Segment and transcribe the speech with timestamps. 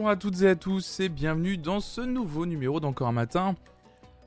[0.00, 3.54] Bonjour à toutes et à tous et bienvenue dans ce nouveau numéro d'Encore un matin.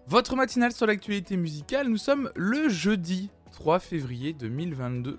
[0.05, 5.17] Votre matinale sur l'actualité musicale, nous sommes le jeudi 3 février 2022.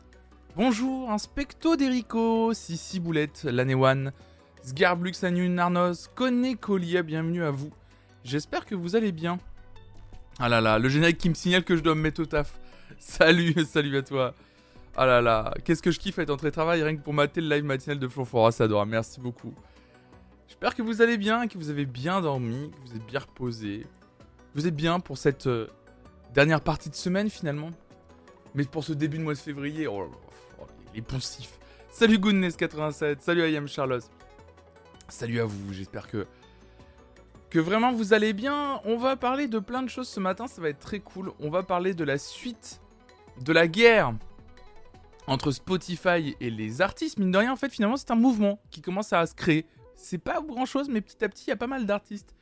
[0.54, 4.12] Bonjour, inspecto d'Erico, Sissi Boulette, Lanewan,
[4.62, 7.72] Sgarblux Anun Arnos, Kone Colia, bienvenue à vous.
[8.22, 9.40] J'espère que vous allez bien.
[10.38, 12.60] Ah là là, le générique qui me signale que je dois me mettre au taf.
[13.00, 14.34] Salut, salut à toi.
[14.96, 17.48] Ah là là, qu'est-ce que je kiffe être entré travail rien que pour mater le
[17.48, 19.52] live matinal de Flonfora, ça adore, merci beaucoup.
[20.48, 23.86] J'espère que vous allez bien, que vous avez bien dormi, que vous êtes bien reposé.
[24.54, 25.68] Vous êtes bien pour cette euh,
[26.32, 27.70] dernière partie de semaine finalement.
[28.54, 30.10] Mais pour ce début de mois de février, oh,
[30.60, 31.58] oh les poncifs.
[31.90, 34.04] Salut Goodness87, salut IAM Charlotte.
[35.08, 36.26] Salut à vous, j'espère que
[37.50, 38.80] que vraiment vous allez bien.
[38.84, 41.32] On va parler de plein de choses ce matin, ça va être très cool.
[41.38, 42.80] On va parler de la suite
[43.40, 44.12] de la guerre
[45.26, 48.82] entre Spotify et les artistes, mine de rien, en fait, finalement, c'est un mouvement qui
[48.82, 49.66] commence à se créer.
[49.96, 52.34] C'est pas grand chose, mais petit à petit, il y a pas mal d'artistes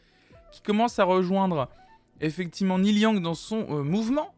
[0.53, 1.69] qui commencent à rejoindre
[2.21, 4.35] effectivement Neil Young dans son euh, mouvement.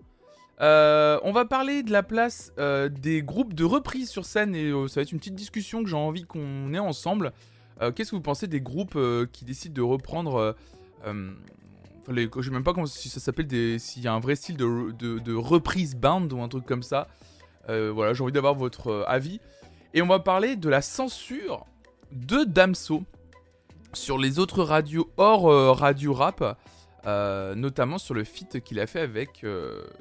[0.60, 4.70] Euh, on va parler de la place euh, des groupes de reprise sur scène et
[4.88, 7.32] ça va être une petite discussion que j'ai envie qu'on ait ensemble.
[7.96, 8.96] Qu'est-ce que vous pensez des groupes
[9.32, 10.54] qui décident de reprendre
[12.08, 13.48] les, je sais même pas comment, si ça s'appelle
[13.80, 16.84] s'il y a un vrai style de, de, de reprise band ou un truc comme
[16.84, 17.08] ça.
[17.66, 19.40] Voilà, j'ai envie d'avoir votre avis.
[19.92, 21.66] Et on va parler de la censure
[22.14, 23.02] de Damso
[23.92, 26.58] sur les autres radios hors euh, radio rap.
[27.04, 29.44] notamment sur le feat qu'il a fait avec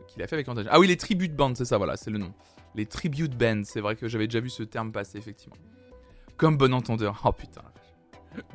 [0.08, 2.34] qu'il a fait avec Ah oui, les tribute bands, c'est ça, voilà, c'est le nom.
[2.75, 5.58] Les tribute bands, c'est vrai que j'avais déjà vu ce terme passer effectivement.
[6.38, 7.22] Comme bon entendeur.
[7.25, 7.61] Oh putain.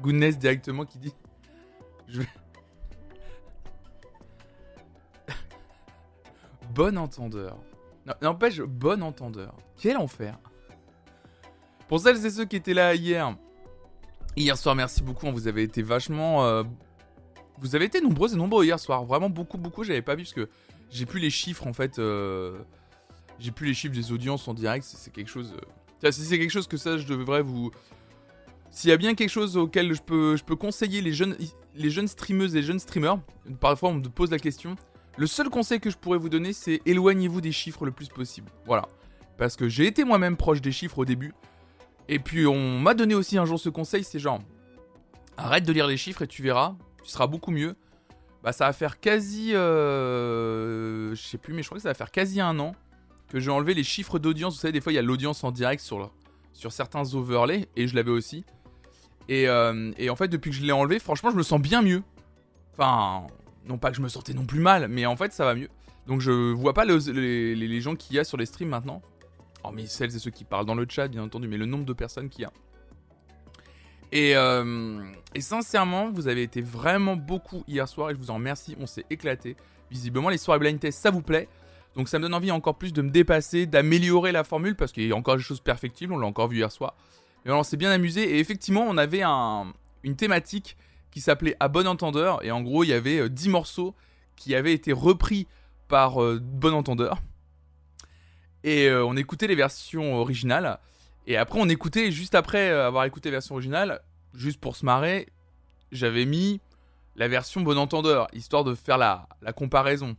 [0.01, 1.15] Goodness directement qui dit
[2.09, 2.23] je
[6.75, 7.57] bon entendeur.
[8.23, 9.55] N'empêche, bon entendeur.
[9.77, 10.39] Quel enfer.
[11.89, 13.37] Pour celles et ceux qui étaient là hier,
[14.39, 15.27] hier soir, merci beaucoup.
[15.27, 16.45] Hein, vous avez été vachement.
[16.45, 16.63] Euh,
[17.61, 19.05] vous avez été nombreux et nombreux hier soir.
[19.05, 19.85] Vraiment beaucoup, beaucoup.
[19.85, 20.49] J'avais pas vu parce que
[20.91, 21.99] j'ai plus les chiffres en fait.
[21.99, 22.59] Euh,
[23.39, 24.85] j'ai plus les chiffres des audiences en direct.
[24.85, 25.55] C'est quelque chose.
[26.03, 27.71] Euh, si c'est quelque chose que ça, je devrais vous.
[28.71, 31.37] S'il y a bien quelque chose auquel je peux, je peux conseiller les jeunes,
[31.75, 33.19] les jeunes streameuses et jeunes streamers,
[33.61, 34.77] parfois on me pose la question,
[35.17, 38.51] le seul conseil que je pourrais vous donner, c'est éloignez-vous des chiffres le plus possible.
[38.67, 38.87] Voilà.
[39.39, 41.33] Parce que j'ai été moi-même proche des chiffres au début.
[42.09, 44.41] Et puis on m'a donné aussi un jour ce conseil, c'est genre,
[45.37, 47.77] arrête de lire les chiffres et tu verras, tu seras beaucoup mieux.
[48.43, 51.95] Bah ça va faire quasi, euh, je sais plus, mais je crois que ça va
[51.95, 52.75] faire quasi un an
[53.29, 54.55] que j'ai enlevé les chiffres d'audience.
[54.55, 56.11] Vous savez, des fois il y a l'audience en direct sur,
[56.71, 58.45] certains overlays, et je l'avais aussi.
[59.29, 61.83] Et, euh, et en fait, depuis que je l'ai enlevé, franchement, je me sens bien
[61.83, 62.03] mieux.
[62.73, 63.27] Enfin,
[63.69, 65.69] non pas que je me sentais non plus mal, mais en fait ça va mieux.
[66.07, 69.03] Donc je vois pas les, les, gens qu'il y a sur les streams maintenant.
[69.73, 71.93] Mais celles et ceux qui parlent dans le chat bien entendu, mais le nombre de
[71.93, 72.53] personnes qu'il y a.
[74.11, 78.35] Et, euh, et, sincèrement, vous avez été vraiment beaucoup hier soir et je vous en
[78.35, 79.57] remercie, on s'est éclaté.
[79.91, 81.49] Visiblement les soirées blind test ça vous plaît.
[81.95, 85.07] Donc ça me donne envie encore plus de me dépasser, d'améliorer la formule parce qu'il
[85.07, 86.95] y a encore des choses perfectibles, on l'a encore vu hier soir.
[87.45, 90.77] Mais on s'est bien amusé et effectivement on avait un, une thématique
[91.11, 92.45] qui s'appelait À bon entendeur.
[92.45, 93.95] Et en gros, il y avait 10 euh, morceaux
[94.37, 95.47] qui avaient été repris
[95.89, 97.21] par euh, Bon Entendeur.
[98.65, 100.79] Et euh, on écoutait les versions originales.
[101.27, 104.01] Et après, on écoutait, juste après avoir écouté la version originale,
[104.35, 105.29] juste pour se marrer,
[105.93, 106.61] j'avais mis
[107.17, 110.17] la version Bon Entendeur, histoire de faire la, comparaison.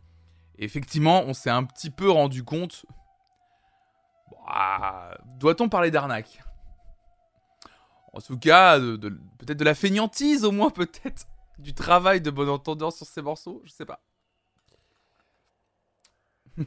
[0.58, 2.84] Et effectivement, on s'est un petit peu rendu compte.
[4.46, 6.40] Bah, doit-on parler d'arnaque?
[8.12, 11.26] En tout cas, peut-être de la feignantise au moins, peut-être.
[11.58, 14.00] Du travail de bon entendeur sur ces morceaux, je sais pas.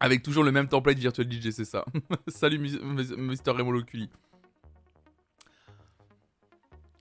[0.00, 1.84] Avec toujours le même template Virtual DJ, c'est ça.
[2.28, 3.50] Salut Mr.
[3.50, 4.10] Remoloculi.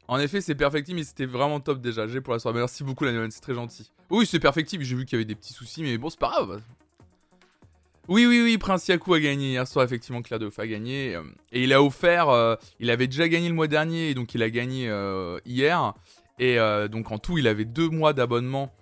[0.08, 2.08] En effet, c'est perfectible, mais c'était vraiment top déjà.
[2.08, 2.60] J'ai pour la soirée.
[2.60, 3.92] Merci beaucoup, la c'est très gentil.
[4.10, 6.30] Oui, c'est perfectible, j'ai vu qu'il y avait des petits soucis, mais bon, c'est pas
[6.30, 6.62] grave.
[8.10, 11.16] Oui, oui, oui, Prince Yaku a gagné hier soir, effectivement, Claire a gagné.
[11.16, 11.24] Euh,
[11.54, 14.50] et il a offert, euh, il avait déjà gagné le mois dernier, donc il a
[14.50, 15.94] gagné euh, hier.
[16.38, 16.58] Et
[16.90, 18.74] donc en tout, il avait deux mois d'abonnement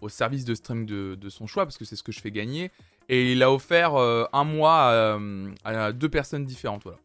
[0.00, 2.70] au service de stream de, son choix, parce que c'est ce que je fais gagner.
[3.12, 5.18] Et il a offert un mois
[5.64, 6.98] à, deux personnes différentes, voilà.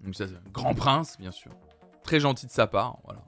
[0.00, 1.52] Donc ça, grand prince, bien sûr.
[2.02, 3.20] Très gentil de sa part, voilà.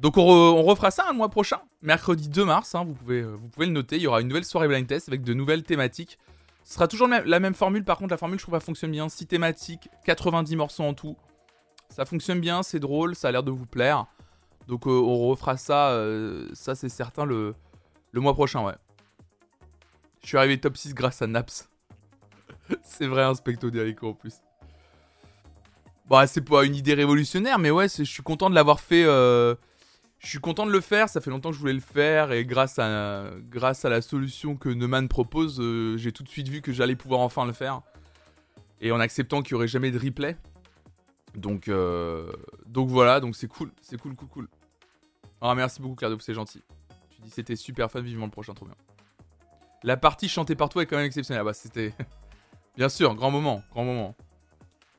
[0.00, 3.48] Donc on, refera ça un mois prochain, mercredi 2 mars, hein, vous, pouvez, euh, vous
[3.48, 6.18] pouvez le noter, il y aura une nouvelle soirée blind test avec de nouvelles thématiques.
[6.64, 9.08] Ce sera toujours la même formule, par contre la formule je trouve elle fonctionne bien,
[9.08, 11.16] 6 thématiques, 90 morceaux en tout.
[11.90, 14.06] Ça fonctionne bien, c'est drôle, ça a l'air de vous plaire.
[14.68, 17.54] Donc euh, on refera ça, euh, ça c'est certain, le,
[18.12, 18.76] le mois prochain, ouais.
[20.22, 21.68] Je suis arrivé top 6 grâce à Naps.
[22.82, 24.34] c'est vrai, un specto d'Erico en plus.
[26.08, 29.04] Bah, c'est pas une idée révolutionnaire, mais ouais, je suis content de l'avoir fait.
[29.04, 29.54] Euh,
[30.18, 31.08] je suis content de le faire.
[31.08, 33.30] Ça fait longtemps que je voulais le faire, et grâce à,
[33.84, 37.46] la solution que Neumann propose, euh, j'ai tout de suite vu que j'allais pouvoir enfin
[37.46, 37.82] le faire.
[38.80, 40.36] Et en acceptant qu'il y aurait jamais de replay.
[41.36, 42.32] Donc, euh,
[42.66, 44.48] donc voilà, donc c'est cool, c'est cool, cool, cool.
[45.40, 46.62] Ah, merci beaucoup, Claire c'est gentil.
[47.10, 48.74] Tu dis c'était super fun, vivement le prochain, trop bien.
[49.82, 51.40] La partie chantée par toi est quand même exceptionnelle.
[51.42, 51.94] Ah bah, c'était.
[52.76, 54.14] Bien sûr, grand moment, grand moment.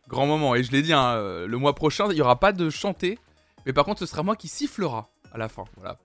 [0.07, 0.55] Grand moment.
[0.55, 3.17] Et je l'ai dit, hein, euh, le mois prochain, il n'y aura pas de chanter.
[3.65, 5.63] Mais par contre, ce sera moi qui sifflera à la fin.
[5.77, 5.97] Voilà.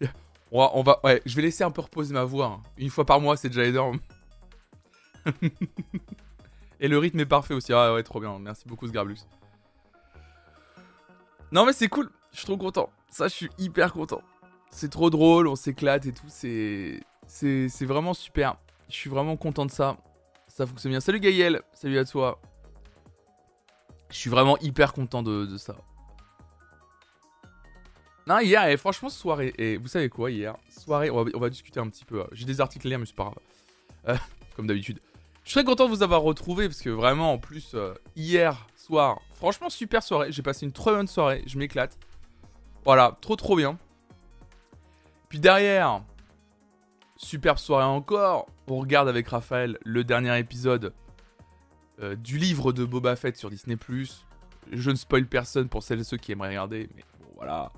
[0.52, 2.46] on, va, je vais laisser un peu reposer ma voix.
[2.46, 2.62] Hein.
[2.76, 3.98] Une fois par mois, c'est déjà énorme.
[6.80, 7.72] Et le rythme est parfait aussi.
[7.72, 8.38] Ah ouais, trop bien.
[8.38, 9.18] Merci beaucoup, Sgarblux.
[11.52, 12.10] Non, mais c'est cool.
[12.32, 12.90] Je suis trop content.
[13.10, 14.22] Ça, je suis hyper content.
[14.70, 16.26] C'est trop drôle, on s'éclate et tout.
[16.28, 17.00] C'est.
[17.80, 18.56] Vraiment super.
[18.88, 19.96] Je suis vraiment content de ça.
[20.48, 21.00] Ça fonctionne bien.
[21.00, 21.62] Salut Gaël.
[21.72, 22.40] Salut à toi.
[24.10, 25.76] Je suis vraiment hyper content de, ça.
[28.26, 29.52] Non, hier, et franchement, soirée.
[29.56, 30.56] Et vous savez quoi, hier?
[30.68, 32.24] Soirée, on va, discuter un petit peu.
[32.32, 33.38] J'ai des articles à lire, mais c'est pas grave.
[34.08, 34.16] Euh,
[34.56, 35.00] comme d'habitude.
[35.44, 38.66] Je suis très content de vous avoir retrouvé parce que vraiment, en plus, euh, hier
[38.76, 40.32] soir, franchement, super soirée.
[40.32, 41.42] J'ai passé une très bonne soirée.
[41.46, 41.96] Je m'éclate.
[42.84, 43.78] Voilà, trop trop bien.
[45.30, 46.02] Puis derrière,
[47.16, 48.46] superbe soirée encore.
[48.66, 50.92] On regarde avec Raphaël le dernier épisode
[52.02, 53.76] euh, du livre de Boba Fett sur Disney.
[54.72, 57.70] Je ne spoil personne pour celles et ceux qui aimeraient regarder, mais bon, voilà.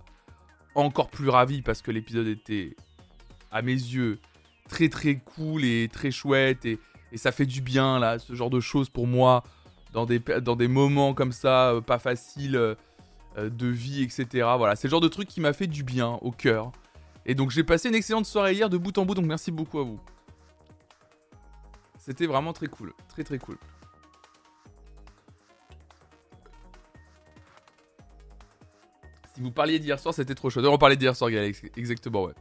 [0.75, 2.75] Encore plus ravi parce que l'épisode était,
[3.51, 4.19] à mes yeux,
[4.71, 6.65] très très cool et très chouette.
[6.65, 6.79] Et,
[7.17, 9.45] ça fait du bien, là, ce genre de choses pour moi,
[9.93, 12.75] dans des, moments comme ça, euh, pas faciles euh,
[13.37, 14.27] de vie, etc.
[14.57, 16.73] Voilà, c'est le genre de truc qui m'a fait du bien au cœur.
[17.25, 19.79] Et donc j'ai passé une excellente soirée hier de bout en bout, donc merci beaucoup
[19.79, 20.01] à vous.
[21.99, 23.59] C'était vraiment très cool, très très cool.
[29.35, 30.65] Si vous parliez d'hier soir, c'était trop chaud.
[30.67, 31.63] On parlait d'hier soir, Galax.
[31.77, 32.35] Exactement, ouais.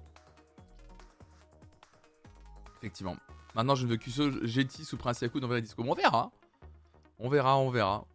[2.80, 3.16] Effectivement.
[3.56, 5.84] Maintenant, je ne veux que ce Jetty sous Prince Yaku dans Disco.
[5.86, 6.32] on verra.
[7.20, 8.06] On verra, on verra.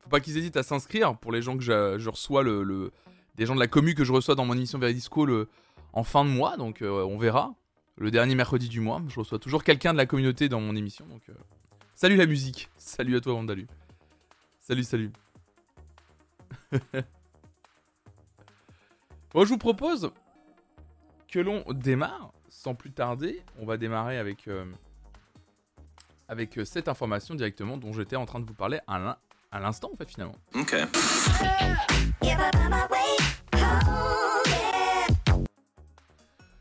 [0.00, 2.92] Faut pas qu'ils hésitent à s'inscrire pour les gens que je, reçois le,
[3.36, 5.26] des gens de la commu que je reçois dans mon émission Veridisco
[5.92, 7.54] en fin de mois, donc euh, on verra.
[7.98, 11.06] Le dernier mercredi du mois, je reçois toujours quelqu'un de la communauté dans mon émission,
[11.06, 11.22] donc...
[11.28, 11.34] Euh,
[11.94, 13.66] salut la musique Salut à toi Vandalu
[14.60, 15.10] Salut, salut
[19.32, 20.10] Bon, je vous propose
[21.28, 23.42] que l'on démarre sans plus tarder.
[23.58, 24.64] On va démarrer avec, euh,
[26.64, 28.98] cette information directement dont j'étais en train de vous parler à
[29.52, 30.36] l'instant, en fait, finalement.
[30.54, 30.76] Ok.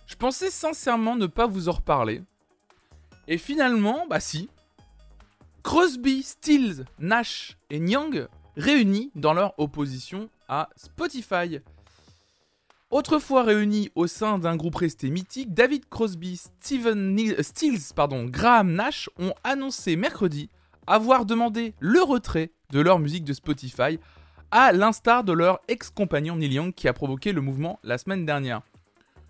[0.05, 2.21] Je pensais sincèrement ne pas vous en reparler.
[3.27, 4.49] Et finalement, bah si.
[5.63, 11.59] Crosby, Stills, Nash et Nyang réunis dans leur opposition à Spotify.
[12.91, 19.09] Autrefois réunis au sein d'un groupe resté mythique, David Crosby, Steven Stills, pardon, Graham Nash
[19.17, 20.49] ont annoncé mercredi
[20.87, 23.99] avoir demandé le retrait de leur musique de Spotify
[24.51, 28.61] à l'instar de leur ex-compagnon Neil Young qui a provoqué le mouvement la semaine dernière.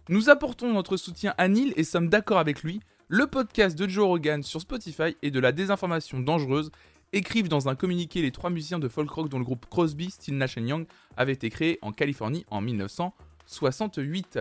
[0.10, 2.80] Nous apportons notre soutien à Neil et sommes d'accord avec lui.
[3.08, 6.72] Le podcast de Joe Rogan sur Spotify et de la désinformation dangereuse
[7.14, 10.38] écrivent dans un communiqué les trois musiciens de folk rock dont le groupe Crosby, Still
[10.38, 10.86] Nash Young
[11.18, 14.40] avait été créé en Californie en 1968.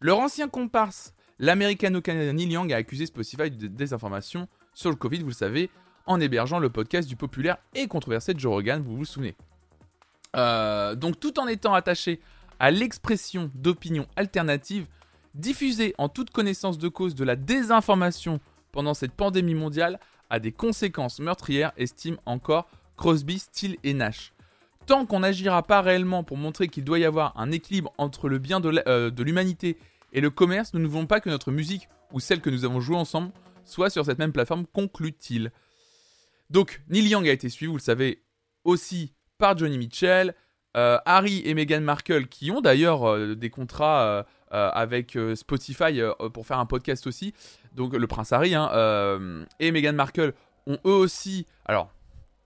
[0.00, 5.28] Leur ancien comparse, l'américano-canadien Neil Young, a accusé Spotify de désinformation sur le Covid, vous
[5.28, 5.70] le savez,
[6.06, 9.34] en hébergeant le podcast du populaire et controversé Joe Rogan, vous vous souvenez.
[10.36, 12.20] Euh, donc tout en étant attaché
[12.58, 14.86] à l'expression d'opinions alternatives
[15.34, 18.40] diffusées en toute connaissance de cause de la désinformation
[18.72, 24.32] pendant cette pandémie mondiale a des conséquences meurtrières, estime encore Crosby, Steele et Nash.
[24.86, 28.38] Tant qu'on n'agira pas réellement pour montrer qu'il doit y avoir un équilibre entre le
[28.38, 29.76] bien euh, de l'humanité
[30.12, 32.80] et le commerce, nous ne voulons pas que notre musique, ou celle que nous avons
[32.80, 33.30] jouée ensemble,
[33.64, 35.52] soit sur cette même plateforme, conclut-il.
[36.50, 38.22] Donc, Neil Young a été suivi, vous le savez,
[38.64, 40.34] aussi par Johnny Mitchell,
[40.76, 46.00] euh, Harry et Meghan Markle, qui ont d'ailleurs euh, des contrats euh, avec Spotify
[46.32, 47.34] pour faire un podcast aussi,
[47.74, 48.68] donc le prince Harry hein,
[49.60, 50.34] et Meghan Markle
[50.66, 51.92] ont eux aussi, alors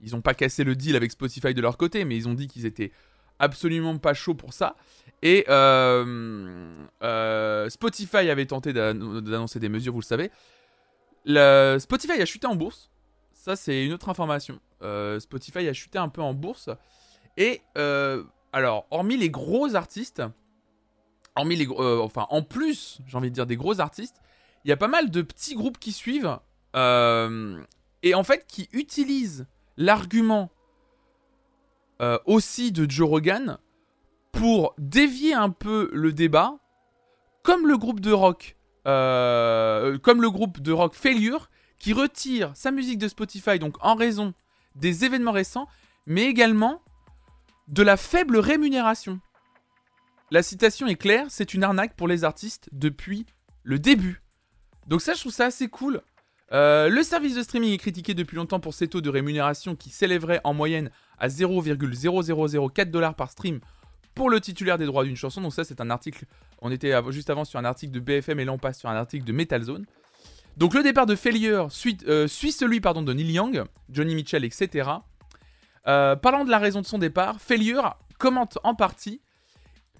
[0.02, 2.46] ils n'ont pas cassé le deal avec Spotify de leur côté, mais ils ont dit
[2.46, 2.92] qu'ils étaient
[3.38, 4.76] absolument pas chauds pour ça.
[5.22, 5.44] Et
[7.70, 10.30] Spotify avait tenté d'annoncer des mesures, vous le savez.
[11.80, 12.90] Spotify a chuté en bourse.
[13.44, 14.58] Ça, c'est une autre information.
[15.18, 16.70] Spotify a chuté un peu en bourse.
[17.36, 18.24] Et euh,
[18.54, 20.22] alors, hormis les gros artistes,
[21.36, 24.16] hormis les euh, enfin en plus, j'ai envie de dire des gros artistes,
[24.64, 26.38] il y a pas mal de petits groupes qui suivent.
[26.74, 27.62] Euh,
[28.02, 29.46] et en fait qui utilise
[29.76, 30.50] l'argument
[32.00, 33.58] euh, aussi de Joe Rogan
[34.32, 36.56] pour dévier un peu le débat,
[37.42, 41.50] comme le groupe de rock, euh, comme le groupe de rock Failure,
[41.84, 44.32] qui retire sa musique de Spotify donc en raison
[44.74, 45.68] des événements récents,
[46.06, 46.80] mais également
[47.68, 49.20] de la faible rémunération.
[50.30, 53.26] La citation est claire, c'est une arnaque pour les artistes depuis
[53.64, 54.22] le début.
[54.86, 56.00] Donc ça, je trouve ça assez cool.
[56.52, 59.90] Euh, le service de streaming est critiqué depuis longtemps pour ses taux de rémunération qui
[59.90, 63.60] s'élèveraient en moyenne à 0,0004 dollars par stream
[64.14, 65.42] pour le titulaire des droits d'une chanson.
[65.42, 66.24] Donc ça, c'est un article.
[66.62, 68.96] On était juste avant sur un article de BFM et là on passe sur un
[68.96, 69.84] article de Metal Zone.
[70.56, 74.44] Donc le départ de Failure suit, euh, suit celui pardon, de Neil Young, Johnny Mitchell,
[74.44, 74.88] etc.
[75.86, 79.20] Euh, parlant de la raison de son départ, Failure commente en partie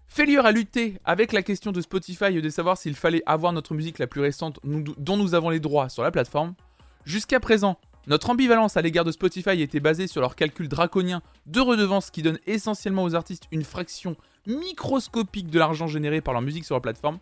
[0.06, 3.98] Failure a lutté avec la question de Spotify de savoir s'il fallait avoir notre musique
[3.98, 6.54] la plus récente dont nous avons les droits sur la plateforme.
[7.04, 11.60] Jusqu'à présent, notre ambivalence à l'égard de Spotify était basée sur leur calcul draconien de
[11.60, 14.14] redevances qui donne essentiellement aux artistes une fraction
[14.46, 17.18] microscopique de l'argent généré par leur musique sur la plateforme.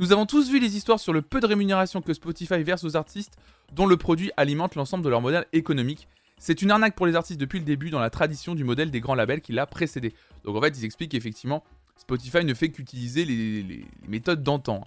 [0.00, 2.96] Nous avons tous vu les histoires sur le peu de rémunération que Spotify verse aux
[2.96, 3.38] artistes
[3.72, 6.08] dont le produit alimente l'ensemble de leur modèle économique.
[6.36, 9.00] C'est une arnaque pour les artistes depuis le début dans la tradition du modèle des
[9.00, 10.12] grands labels qui l'a précédé.
[10.44, 11.62] Donc en fait, ils expliquent effectivement
[11.96, 14.84] Spotify ne fait qu'utiliser les, méthodes d'antan.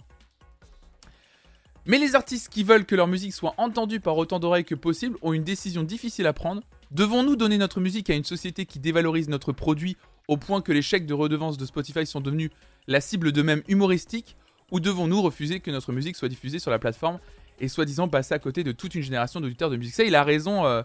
[1.86, 5.16] Mais les artistes qui veulent que leur musique soit entendue par autant d'oreilles que possible
[5.22, 6.62] ont une décision difficile à prendre.
[6.90, 9.96] Devons-nous donner notre musique à une société qui dévalorise notre produit
[10.28, 12.50] au point que les chèques de redevance de Spotify sont devenus
[12.86, 14.36] la cible de même humoristique
[14.70, 17.18] Ou devons-nous refuser que notre musique soit diffusée sur la plateforme
[17.60, 19.94] et soi-disant passer à côté de toute une génération d'auditeurs de musique?
[19.94, 20.66] Ça, il a raison.
[20.66, 20.82] Euh,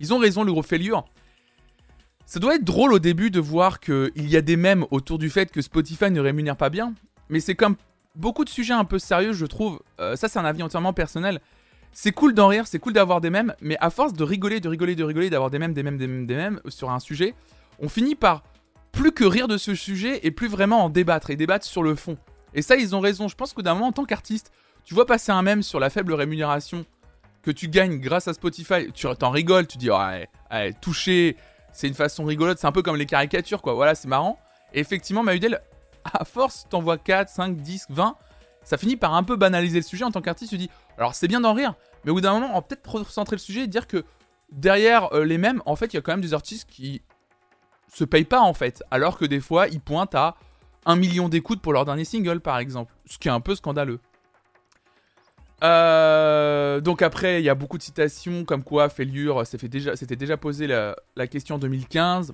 [0.00, 1.04] ils ont raison, le gros Failure.
[2.26, 5.30] Ça doit être drôle au début de voir qu'il y a des mèmes autour du
[5.30, 6.94] fait que Spotify ne rémunère pas bien,
[7.28, 7.76] mais c'est comme
[8.14, 9.80] beaucoup de sujets un peu sérieux, je trouve.
[10.00, 11.40] Euh, ça, c'est un avis entièrement personnel.
[11.92, 14.68] C'est cool d'en rire, c'est cool d'avoir des mèmes, mais à force de rigoler, de
[14.68, 17.34] rigoler, de rigoler, d'avoir des mèmes, des mèmes, des mèmes, des mèmes sur un sujet,
[17.80, 18.44] on finit par
[18.92, 21.94] plus que rire de ce sujet et plus vraiment en débattre et débattre sur le
[21.94, 22.16] fond.
[22.54, 23.28] Et ça, ils ont raison.
[23.28, 24.52] Je pense que d'un moment, en tant qu'artiste,
[24.84, 26.84] tu vois passer un mème sur la faible rémunération
[27.42, 31.36] que tu gagnes grâce à Spotify, tu t'en rigoles, tu dis, ouais, ouais, touché,
[31.72, 33.74] c'est une façon rigolote, c'est un peu comme les caricatures, quoi.
[33.74, 34.38] Voilà, c'est marrant.
[34.72, 35.60] Et effectivement, Mahudel,
[36.04, 38.16] à force, t'envoies 4, 5, 10, 20,
[38.62, 40.50] ça finit par un peu banaliser le sujet en tant qu'artiste.
[40.50, 43.36] Tu dis, alors c'est bien d'en rire, mais au bout d'un moment, on peut-être recentrer
[43.36, 44.04] le sujet et dire que
[44.52, 47.02] derrière euh, les mêmes, en fait, il y a quand même des artistes qui
[47.92, 48.82] se payent pas, en fait.
[48.90, 50.36] Alors que des fois, ils pointent à
[50.86, 52.92] un million d'écoutes pour leur dernier single, par exemple.
[53.06, 54.00] Ce qui est un peu scandaleux.
[55.62, 60.36] Euh, donc après, il y a beaucoup de citations comme quoi Failure s'était déjà, déjà
[60.36, 62.32] posé la, question en 2015.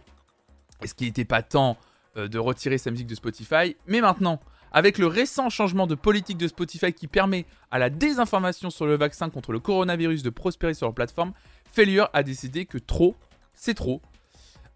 [0.82, 1.76] Est-ce qu'il n'était pas temps
[2.16, 3.76] euh, de retirer sa musique de Spotify?
[3.86, 4.40] Mais maintenant,
[4.72, 8.96] avec le récent changement de politique de Spotify qui permet à la désinformation sur le
[8.96, 11.32] vaccin contre le coronavirus de prospérer sur leur plateforme,
[11.72, 13.16] Failure a décidé que trop,
[13.54, 14.00] c'est trop.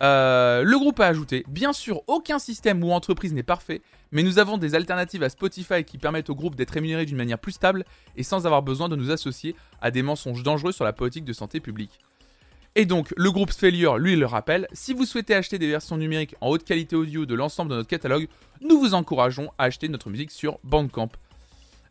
[0.02, 4.38] Euh, le groupe a ajouté, bien sûr, aucun système ou entreprise n'est parfait, mais nous
[4.38, 7.84] avons des alternatives à Spotify qui permettent au groupe d'être rémunéré d'une manière plus stable
[8.16, 11.32] et sans avoir besoin de nous associer à des mensonges dangereux sur la politique de
[11.32, 11.98] santé publique.
[12.76, 16.36] Et donc, le groupe Failure, lui, le rappelle, si vous souhaitez acheter des versions numériques
[16.40, 18.28] en haute qualité audio de l'ensemble de notre catalogue,
[18.60, 21.10] nous vous encourageons à acheter notre musique sur Bandcamp.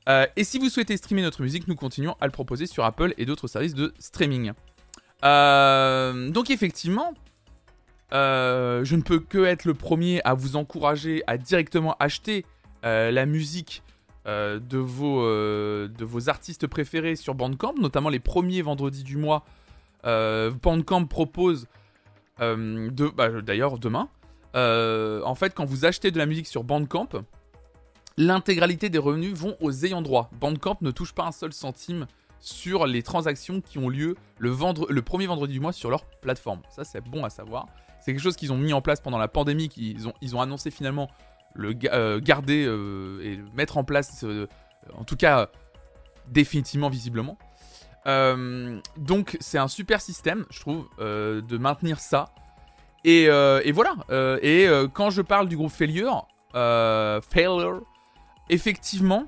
[0.07, 3.13] Euh, et si vous souhaitez streamer notre musique, nous continuons à le proposer sur Apple
[3.17, 4.53] et d'autres services de streaming.
[5.25, 7.13] Euh, donc effectivement,
[8.11, 12.45] euh, je ne peux que être le premier à vous encourager à directement acheter
[12.83, 13.83] euh, la musique
[14.25, 19.45] euh, de, vos, de vos artistes préférés sur Bandcamp, notamment les premiers vendredis du mois.
[20.03, 21.67] Bandcamp propose,
[22.39, 24.07] de, bah, d'ailleurs demain,
[24.53, 27.09] en fait quand vous achetez de la musique sur Bandcamp,
[28.17, 30.29] l'intégralité des revenus vont aux ayants droit.
[30.39, 32.07] Bandcamp ne touche pas un seul centime
[32.41, 34.55] sur les transactions qui ont lieu le,
[34.89, 36.61] le premier vendredi du mois sur leur plateforme.
[36.69, 37.67] Ça c'est bon à savoir.
[37.99, 40.41] C'est quelque chose qu'ils ont mis en place pendant la pandémie, qu'ils ont, ils ont
[40.41, 41.09] annoncé finalement
[41.53, 44.47] le euh, garder euh, et mettre en place, euh,
[44.93, 45.49] en tout cas
[46.27, 47.37] définitivement, visiblement.
[48.05, 52.29] donc c'est un super système, je trouve, de maintenir ça.
[53.03, 53.27] Et,
[53.71, 53.95] voilà.
[54.43, 57.81] et quand je parle du groupe Failure, Failure,
[58.49, 59.25] effectivement,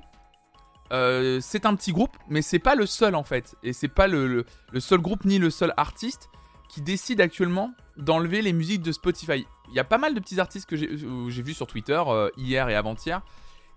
[0.90, 3.56] c'est un petit groupe, mais c'est pas le seul en fait.
[3.64, 4.46] Et c'est pas le,
[4.78, 6.28] seul groupe ni le seul artiste
[6.72, 9.46] qui décide actuellement d'enlever les musiques de Spotify.
[9.68, 12.30] Il y a pas mal de petits artistes que j'ai euh, vus sur Twitter euh,
[12.38, 13.20] hier et avant-hier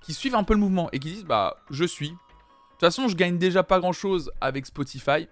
[0.01, 2.09] qui suivent un peu le mouvement et qui disent bah je suis.
[2.09, 5.27] De toute façon, je gagne déjà pas grand-chose avec Spotify.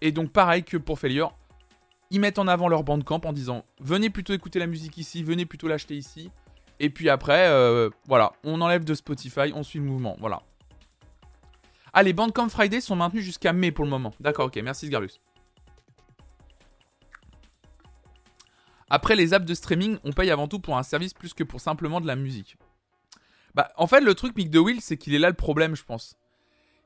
[0.00, 1.32] Et donc pareil que pour Failure,
[2.10, 5.46] ils mettent en avant leur bandcamp en disant venez plutôt écouter la musique ici, venez
[5.46, 6.30] plutôt l'acheter ici.
[6.78, 10.42] Et puis après, euh, voilà, on enlève de Spotify, on suit le mouvement, voilà.
[11.92, 14.12] Ah, les Bandcamp Friday sont maintenus jusqu'à mai pour le moment.
[14.20, 15.18] D'accord, ok, merci Sgarbus.
[18.90, 21.60] Après, les apps de streaming, on paye avant tout pour un service plus que pour
[21.60, 22.56] simplement de la musique.
[23.54, 26.16] Bah, en fait, le truc, Mick DeWill, c'est qu'il est là le problème, je pense.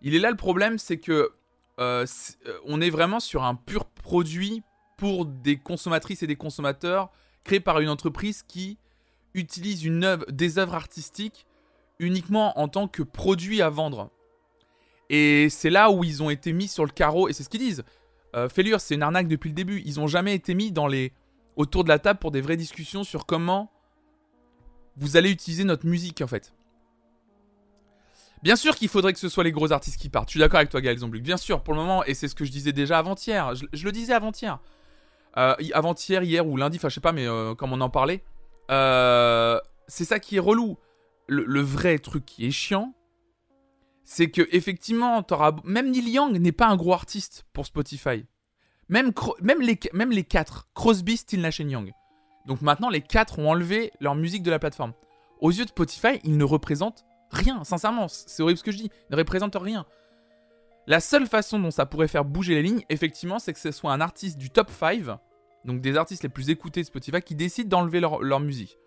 [0.01, 1.33] Il est là le problème, c'est que
[1.81, 2.07] euh,
[2.47, 4.63] euh, on est vraiment sur un pur produit
[4.97, 7.11] pour des consommatrices et des consommateurs
[7.45, 8.79] créé par une entreprise qui
[9.35, 9.83] utilise
[10.29, 11.47] des œuvres artistiques
[11.99, 14.11] uniquement en tant que produit à vendre.
[15.09, 17.61] Et c'est là où ils ont été mis sur le carreau, et c'est ce qu'ils
[17.61, 17.85] disent.
[18.35, 19.83] Euh, c'est une arnaque depuis le début.
[19.85, 21.13] Ils n'ont jamais été mis dans les
[21.57, 23.71] autour de la table pour des vraies discussions sur comment
[24.97, 26.55] vous allez utiliser notre musique en fait.
[28.43, 30.29] Bien sûr qu'il faudrait que ce soit les gros artistes qui partent.
[30.29, 31.23] Je suis d'accord avec toi, Gaël Zomblick.
[31.23, 33.55] Bien sûr, pour le moment, et c'est ce que je disais déjà avant-hier.
[33.73, 34.59] Je, le disais avant-hier.
[35.37, 38.25] Euh, avant-hier, hier ou lundi, enfin je sais pas, mais euh, comme on en parlait.
[38.71, 40.77] Euh, c'est ça qui est relou.
[41.29, 42.95] Le, vrai truc qui est chiant,
[44.05, 45.25] c'est que effectivement,
[45.65, 48.27] même Neil Young n'est pas un gros artiste pour Spotify.
[48.89, 49.13] Même,
[49.61, 51.93] les, quatre, Crosby, Still Nash Young.
[52.47, 54.93] Donc maintenant, les quatre ont enlevé leur musique de la plateforme.
[55.41, 58.09] Aux yeux de Spotify, ils ne représentent rien, sincèrement.
[58.09, 58.91] C'est horrible ce que je dis.
[59.09, 59.87] Ils ne représentent rien.
[60.87, 63.93] La seule façon dont ça pourrait faire bouger les lignes, effectivement, c'est que ce soit
[63.93, 65.05] un artiste du top 5,
[65.65, 68.79] donc des artistes les plus écoutés de Spotify, qui décident d'enlever leur, leur musique.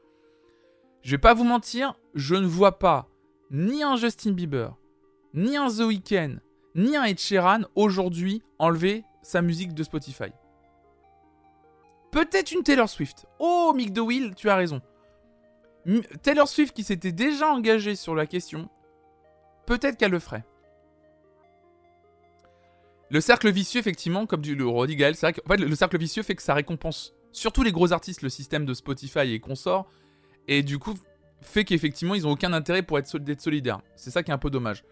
[1.02, 3.08] Je vais pas vous mentir, je ne vois pas
[3.50, 4.76] ni un Justin Bieber,
[5.34, 6.38] ni un The Weeknd,
[6.76, 10.32] ni un Ed Sheeran aujourd'hui enlever sa musique de Spotify.
[12.12, 13.26] Peut-être une Taylor Swift.
[13.40, 14.82] Oh, Mick DeWill, tu as raison.
[16.22, 18.70] Taylor Swift qui s'était déjà engagée sur la question,
[19.66, 20.44] peut-être qu'elle le ferait.
[23.12, 26.24] Le cercle vicieux, effectivement, comme du, le redit Gaël, c'est vrai que le, cercle vicieux
[26.24, 29.88] fait que ça récompense surtout les gros artistes, le système de Spotify et consorts,
[30.48, 30.96] et du coup
[31.42, 33.82] fait qu'effectivement ils ont aucun intérêt pour être, être solidaires.
[33.96, 34.84] C'est ça qui est un peu dommage.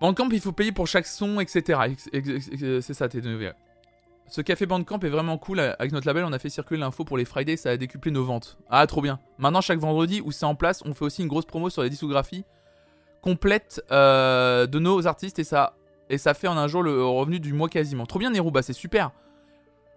[0.00, 1.80] Bandcamp, il faut payer pour chaque son, etc.
[2.80, 3.52] C'est ça, t'es de
[4.28, 5.60] Ce café Bandcamp est vraiment cool.
[5.60, 8.24] Avec notre label, on a fait circuler l'info pour les Fridays, ça a décuplé nos
[8.24, 8.58] ventes.
[8.70, 9.18] Ah, trop bien.
[9.38, 11.90] Maintenant, chaque vendredi où c'est en place, on fait aussi une grosse promo sur les
[11.90, 12.44] discographies
[13.20, 15.74] complètes euh, de nos artistes et ça,
[16.08, 18.06] et ça fait en un jour le revenu du mois quasiment.
[18.06, 19.10] Trop bien, Neruba, c'est super.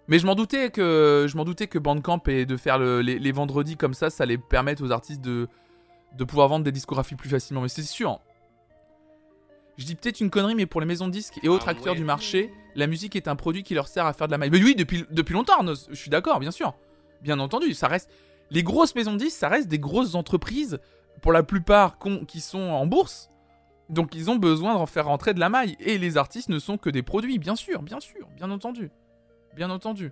[0.07, 4.09] Mais je m'en doutais que je m'en Bandcamp et de faire les, vendredis comme ça,
[4.09, 5.47] ça allait permettre aux artistes de,
[6.17, 7.61] de pouvoir vendre des discographies plus facilement.
[7.61, 8.19] Mais c'est sûr.
[9.77, 11.95] Je dis peut-être une connerie, mais pour les maisons de disques et autres ah acteurs
[11.95, 14.49] du marché, la musique est un produit qui leur sert à faire de la maille.
[14.51, 16.75] Mais oui, depuis, depuis longtemps, je suis d'accord, bien sûr.
[17.21, 18.11] Bien entendu, ça reste.
[18.49, 20.79] Les grosses maisons de disques, ça reste des grosses entreprises,
[21.21, 23.29] pour la plupart qui sont en bourse.
[23.89, 25.75] Donc ils ont besoin d'en faire rentrer de la maille.
[25.79, 28.91] Et les artistes ne sont que des produits, bien sûr, bien sûr, bien entendu.
[29.55, 30.11] Bien entendu.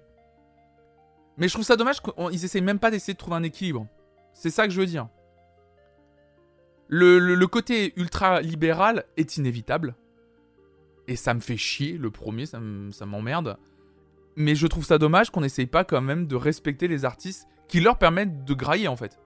[1.37, 3.87] Mais je trouve ça dommage qu'ils essayent même pas d'essayer de trouver un équilibre.
[4.33, 5.07] C'est ça que je veux dire.
[6.89, 9.95] Le, côté ultra-libéral est inévitable.
[11.07, 12.59] Et ça me fait chier, le premier, ça
[13.05, 13.57] m'emmerde.
[14.35, 17.79] Mais je trouve ça dommage qu'on n'essaye pas quand même de respecter les artistes qui
[17.79, 19.19] leur permettent de grailler en fait.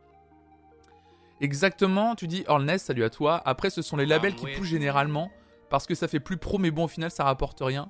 [1.41, 3.41] Exactement, tu dis Orlness, salut à toi.
[3.45, 5.31] Après, ce sont les labels qui poussent généralement
[5.69, 7.89] parce que ça fait plus pro, mais bon, au final, ça rapporte rien.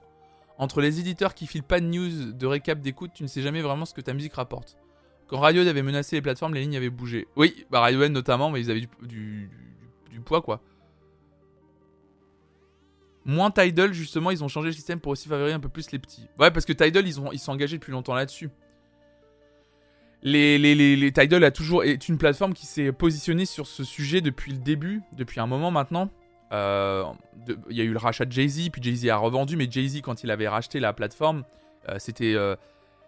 [0.57, 3.61] Entre les éditeurs qui filent pas de news, de récap d'écoute, tu ne sais jamais
[3.61, 4.77] vraiment ce que ta musique rapporte.
[5.27, 7.27] Quand Radiohead avait menacé les plateformes, les lignes avaient bougé.
[7.35, 9.49] Oui, bah Radiohead notamment, mais ils avaient du,
[10.11, 10.61] du, poids quoi.
[13.25, 15.99] Moins Tidal, justement, ils ont changé le système pour aussi favoriser un peu plus les
[15.99, 16.27] petits.
[16.39, 18.49] Ouais, parce que Tidal, ils, ont, ils sont engagés depuis longtemps là-dessus.
[20.23, 24.57] Les, Tidal a toujours est une plateforme qui s'est positionnée sur ce sujet depuis le
[24.57, 26.09] début, depuis un moment maintenant.
[26.53, 27.03] Euh,
[27.69, 30.23] il y a eu le rachat de Jay-Z, puis Jay-Z a revendu, mais Jay-Z, quand
[30.23, 31.43] il avait racheté la plateforme,
[31.89, 32.55] euh, c'était euh,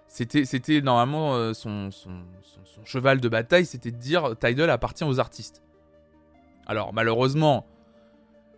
[0.08, 1.90] c'était, normalement euh, son,
[2.84, 5.64] cheval de bataille, c'était de dire Tidal appartient aux artistes.
[6.68, 7.66] Alors malheureusement,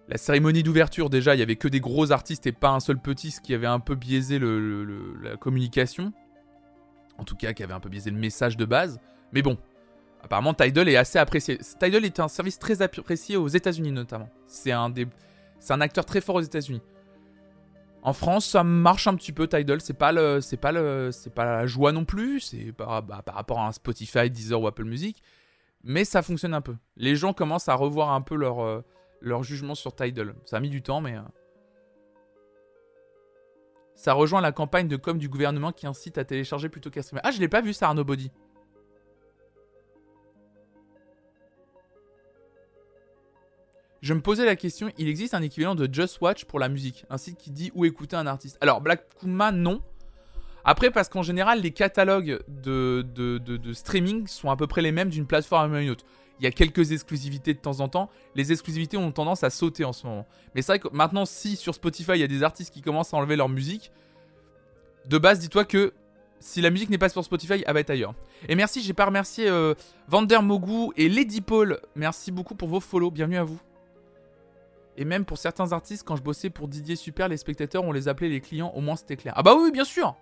[0.08, 2.98] la cérémonie d'ouverture, déjà, il y avait que des gros artistes et pas un seul
[2.98, 6.14] petit, ce qui avait un peu biaisé la communication.
[7.18, 9.00] En tout cas, qui avait un peu biaisé le message de base.
[9.34, 9.58] Mais bon,
[10.24, 11.58] apparemment Tidal est assez apprécié.
[11.80, 14.30] Tidal est un service très apprécié aux États-Unis notamment.
[14.46, 14.94] C'est un,
[15.60, 16.82] c'est un acteur très fort aux États-Unis.
[18.04, 21.66] En France, ça marche un petit peu Tidal, c'est pas le pas le pas la
[21.66, 25.22] joie non plus, c'est par, bah, par rapport à un Spotify, Deezer ou Apple Music,
[25.84, 26.76] mais ça fonctionne un peu.
[26.96, 28.82] Les gens commencent à revoir un peu leur euh,
[29.20, 30.36] leur jugement sur Tidal.
[30.46, 31.22] Ça a mis du temps mais euh,
[33.96, 37.22] ça rejoint la campagne de com du gouvernement qui incite à télécharger plutôt qu'à streamer.
[37.24, 38.32] Ah, je l'ai pas vu ça Arnaud Body.
[44.08, 47.04] Je me posais la question, il existe un équivalent de Just Watch pour la musique,
[47.10, 48.58] un site qui dit où écouter un artiste.
[48.62, 49.82] Alors Black Kuma, non.
[50.64, 53.04] Après, parce qu'en général, les catalogues de,
[53.74, 56.06] streaming sont à peu près les mêmes d'une plateforme à une autre.
[56.40, 58.10] Il y a quelques exclusivités de temps en temps.
[58.34, 60.26] Les exclusivités ont tendance à sauter en ce moment.
[60.56, 63.14] Mais c'est vrai que maintenant, si sur Spotify, il y a des artistes qui commencent
[63.14, 63.92] à enlever leur musique,
[65.06, 65.92] de base, dis-toi que
[66.40, 68.14] si la musique n'est pas sur Spotify, elle va être ailleurs.
[68.48, 69.74] Et merci, j'ai pas remercié euh,
[70.08, 71.82] Vander Mogu et Lady Paul.
[71.98, 73.12] Merci beaucoup pour vos follow.
[73.12, 73.60] Bienvenue à vous.
[74.98, 78.08] Et même pour certains artistes, quand je bossais pour Didier Super, les spectateurs, on les
[78.08, 79.34] appelait les clients, au moins c'était clair.
[79.38, 80.16] Ah bah oui, bien sûr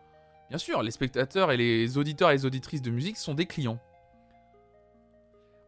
[0.49, 3.79] Bien sûr, les spectateurs et les auditeurs et les auditrices de musique sont des clients.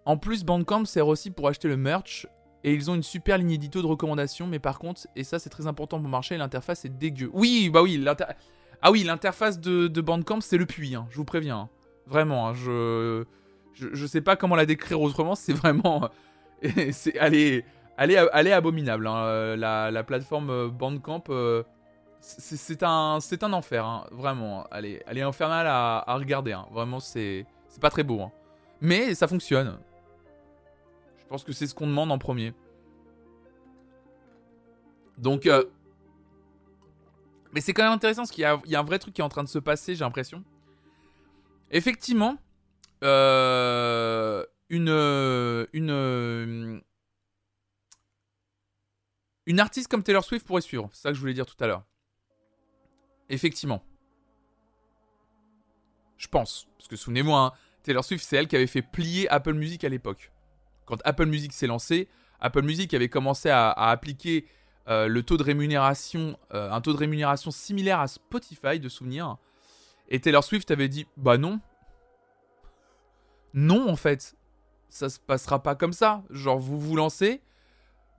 [0.06, 2.28] En plus, Bandcamp sert aussi pour acheter le merch,
[2.64, 5.50] et ils ont une super ligne édito de recommandations, mais par contre, et ça c'est
[5.50, 7.30] très important pour marcher, l'interface est dégueu.
[7.34, 8.04] Oui, bah oui,
[8.82, 11.58] ah oui, l'interface de, Bandcamp c'est le puits, hein, je vous préviens.
[11.58, 11.70] Hein.
[12.06, 13.26] Vraiment, hein, je,
[13.74, 16.10] je, sais pas comment la décrire autrement, c'est vraiment...
[16.92, 17.66] c'est, allez,
[17.98, 19.08] elle est, abominable.
[19.08, 19.26] Hein.
[19.26, 21.64] Euh, la, plateforme euh, Bandcamp, euh,
[22.20, 23.20] c'est un,
[23.54, 24.06] enfer, hein.
[24.12, 24.68] vraiment.
[24.72, 26.54] Elle est, elle infernale à, regarder.
[26.54, 26.68] Hein.
[26.72, 27.46] Vraiment, c'est
[27.82, 28.32] pas très beau.
[28.82, 29.80] Mais ça fonctionne.
[31.18, 32.54] Je pense que c'est ce qu'on demande en premier.
[35.18, 35.50] Donc,
[37.54, 39.30] mais c'est quand même intéressant parce qu'il y, a un vrai truc qui est en
[39.30, 40.44] train de se passer, j'ai l'impression.
[41.72, 42.38] Effectivement,
[43.02, 44.90] une,
[45.74, 46.82] une,
[49.48, 50.90] une artiste comme Taylor Swift pourrait suivre.
[50.92, 51.84] C'est ça que je voulais dire tout à l'heure.
[53.30, 53.84] Effectivement.
[56.18, 56.68] Je pense.
[56.78, 59.90] Parce que souvenez-moi, hein, Taylor Swift, c'est elle qui avait fait plier Apple Music à
[59.90, 60.34] l'époque.
[60.86, 62.10] Quand Apple Music s'est lancé,
[62.42, 64.46] Apple Music avait commencé à, appliquer
[64.90, 69.38] euh, le taux de rémunération, euh, un taux de rémunération similaire à Spotify, de souvenir.
[70.10, 71.62] Et Taylor Swift avait dit Bah non.
[73.54, 74.36] Non, en fait.
[74.90, 76.24] Ça se passera pas comme ça.
[76.30, 77.42] Genre, vous vous lancez,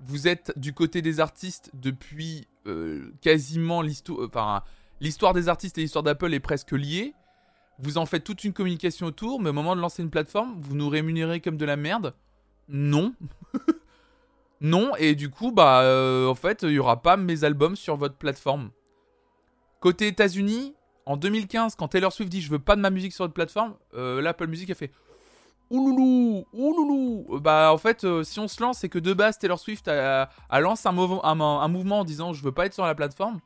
[0.00, 4.20] vous êtes du côté des artistes depuis euh, quasiment l'histoire.
[4.20, 4.62] Euh, enfin,
[5.00, 7.14] l'histoire des artistes et l'histoire d'Apple est presque liée.
[7.80, 10.74] Vous en faites toute une communication autour, mais au moment de lancer une plateforme, vous
[10.74, 12.14] nous rémunérez comme de la merde?
[12.68, 13.14] Non.
[14.60, 17.96] non, et du coup, bah, euh, en fait, il n'y aura pas mes albums sur
[17.96, 18.70] votre plateforme.
[19.80, 20.74] Côté États-Unis,
[21.06, 23.74] en 2015, quand Taylor Swift dit je veux pas de ma musique sur votre plateforme,
[23.94, 24.90] l'Apple Music a fait
[25.70, 27.40] Ouloulou, ouloulou.
[27.40, 30.30] Bah en fait, euh, si on se lance, c'est que de base Taylor Swift a,
[30.60, 33.40] lancé un, un, mouvement en disant je veux pas être sur la plateforme.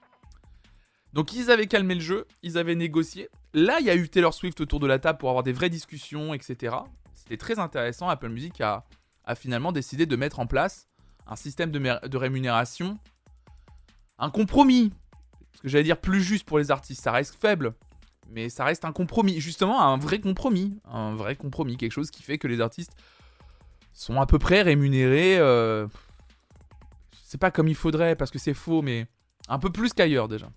[1.12, 3.28] Donc ils avaient calmé le jeu, ils avaient négocié.
[3.54, 5.68] Là, il y a eu Taylor Swift autour de la table pour avoir des vraies
[5.68, 6.76] discussions, etc.
[7.12, 8.08] C'était très intéressant.
[8.08, 8.84] Apple Music a,
[9.36, 10.88] finalement décidé de mettre en place
[11.26, 12.98] un système de, de rémunération,
[14.18, 14.92] un compromis.
[15.54, 17.74] Ce que j'allais dire plus juste pour les artistes, ça reste faible,
[18.32, 22.22] mais ça reste un compromis, justement un vrai compromis, un vrai compromis, quelque chose qui
[22.22, 22.92] fait que les artistes
[23.92, 25.86] sont à peu près rémunérés, euh...
[27.24, 29.06] c'est pas comme il faudrait parce que c'est faux, mais
[29.48, 30.50] un peu plus qu'ailleurs déjà.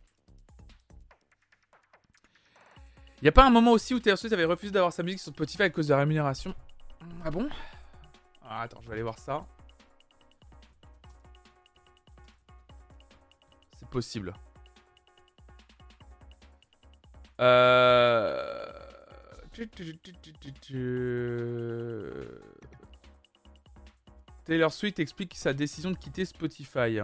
[3.22, 5.32] Y a pas un moment aussi où Taylor Swift avait refusé d'avoir sa musique sur
[5.32, 6.54] Spotify à cause de la rémunération?
[7.24, 7.50] Ah bon?
[8.44, 9.46] Ah, Attends, je vais aller voir ça.
[13.78, 14.34] C'est possible.
[17.40, 18.76] Euh...
[24.46, 27.00] Taylor Swift explique sa décision de quitter Spotify.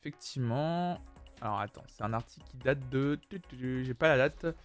[0.00, 0.98] Effectivement.
[1.40, 3.18] Alors attends, c'est un article qui date de.
[3.58, 4.56] J'ai pas la date.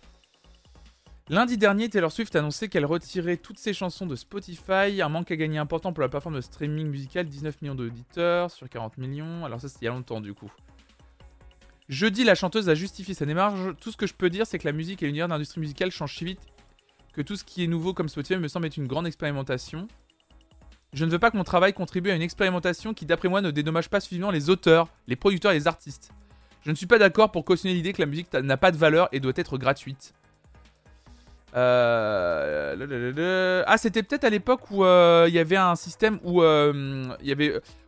[1.30, 5.32] Lundi dernier, Taylor Swift a annoncé qu'elle retirait toutes ses chansons de Spotify, un manque
[5.32, 9.46] à gagner important pour la plateforme de streaming musical, 19 millions d'auditeurs sur 40 millions.
[9.46, 10.52] Alors ça, c'était il y a longtemps du coup.
[11.90, 13.60] Jeudi, la chanteuse a justifié sa démarche.
[13.80, 15.92] Tout ce que je peux dire, c'est que la musique et l'univers de l'industrie musicale
[15.92, 16.40] changent si vite
[17.14, 19.88] que tout ce qui est nouveau comme Spotify me semble être une grande expérimentation.
[20.94, 23.52] Je ne veux pas que mon travail contribue à une expérimentation qui, d'après moi, ne
[23.52, 26.12] dédommage pas suffisamment les auteurs, les producteurs et les artistes.
[26.66, 29.10] Je ne suis pas d'accord pour cautionner l'idée que la musique n'a pas de valeur
[29.12, 30.14] et doit être gratuite.
[31.56, 33.64] Euh...
[33.68, 37.04] Ah, c'était peut-être à l'époque où euh, il y avait un système où, euh,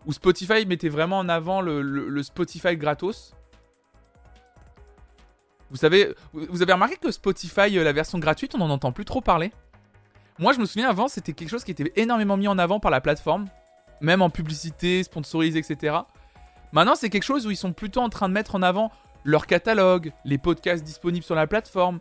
[0.06, 3.34] où Spotify mettait vraiment en avant le Spotify gratos.
[5.74, 5.84] Vous
[6.62, 9.52] avez remarqué que Spotify, euh, la version gratuite, on n'en entend plus trop parler
[10.38, 12.92] Moi, je me souviens avant, c'était quelque chose qui était énormément mis en avant par
[12.92, 13.48] la plateforme,
[14.00, 15.98] même en publicité, sponsorisé, etc.
[16.72, 18.92] Maintenant, c'est quelque chose où ils sont plutôt en train de mettre en avant
[19.24, 22.00] leur catalogue, les podcasts disponibles sur la plateforme.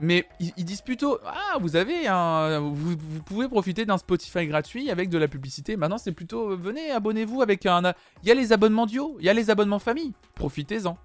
[0.00, 2.58] Mais ils, disent plutôt Ah, vous avez un.
[2.60, 5.76] Vous, pouvez profiter d'un Spotify gratuit avec de la publicité.
[5.76, 7.92] Maintenant, c'est plutôt Venez, abonnez-vous avec un.
[8.22, 10.12] Il y a les abonnements duo, il y a les abonnements famille.
[10.34, 10.98] Profitez-en.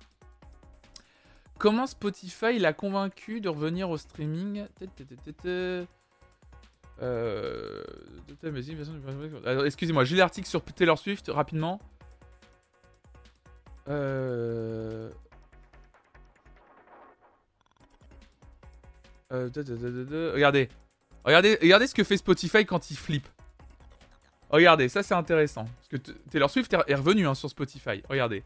[1.59, 4.65] Comment Spotify l'a convaincu de revenir au streaming
[7.01, 7.83] euh...
[9.65, 11.81] Excusez-moi, j'ai l'article sur Taylor Swift rapidement.
[13.89, 15.09] Euh...
[19.33, 19.49] Euh,
[20.33, 20.69] regardez.
[21.25, 21.87] regardez.
[21.87, 23.27] Ce que fait Spotify quand il flippe.
[24.49, 25.65] Regardez, ça c'est intéressant.
[25.65, 28.01] Parce que Taylor Swift est revenu hein, sur Spotify.
[28.09, 28.43] Regardez.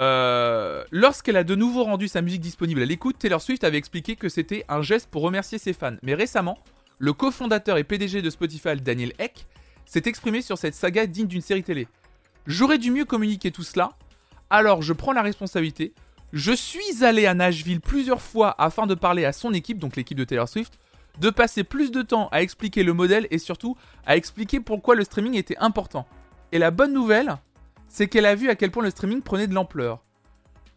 [0.00, 4.16] Euh, lorsqu'elle a de nouveau rendu sa musique disponible à l'écoute, Taylor Swift avait expliqué
[4.16, 5.96] que c'était un geste pour remercier ses fans.
[6.02, 6.58] Mais récemment,
[6.98, 9.46] le cofondateur et PDG de Spotify, Daniel Eck,
[9.84, 11.86] s'est exprimé sur cette saga digne d'une série télé.
[12.46, 13.90] J'aurais dû mieux communiquer tout cela,
[14.48, 15.92] alors je prends la responsabilité.
[16.32, 20.16] Je suis allé à Nashville plusieurs fois afin de parler à son équipe, donc l'équipe
[20.16, 20.78] de Taylor Swift,
[21.18, 25.04] de passer plus de temps à expliquer le modèle et surtout à expliquer pourquoi le
[25.04, 26.06] streaming était important.
[26.52, 27.36] Et la bonne nouvelle,
[27.90, 30.02] c'est qu'elle a vu à quel point le streaming prenait de l'ampleur.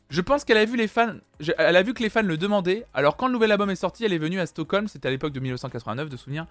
[0.09, 1.13] Je pense qu'elle a vu les fans,
[1.57, 2.85] elle a vu que les fans le demandaient.
[2.93, 5.31] Alors quand le nouvel album est sorti, elle est venue à Stockholm, c'était à l'époque
[5.31, 6.47] de 1989 de souvenir.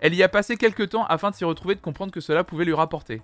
[0.00, 2.64] Elle y a passé quelques temps afin de s'y retrouver de comprendre que cela pouvait
[2.64, 3.22] lui rapporter.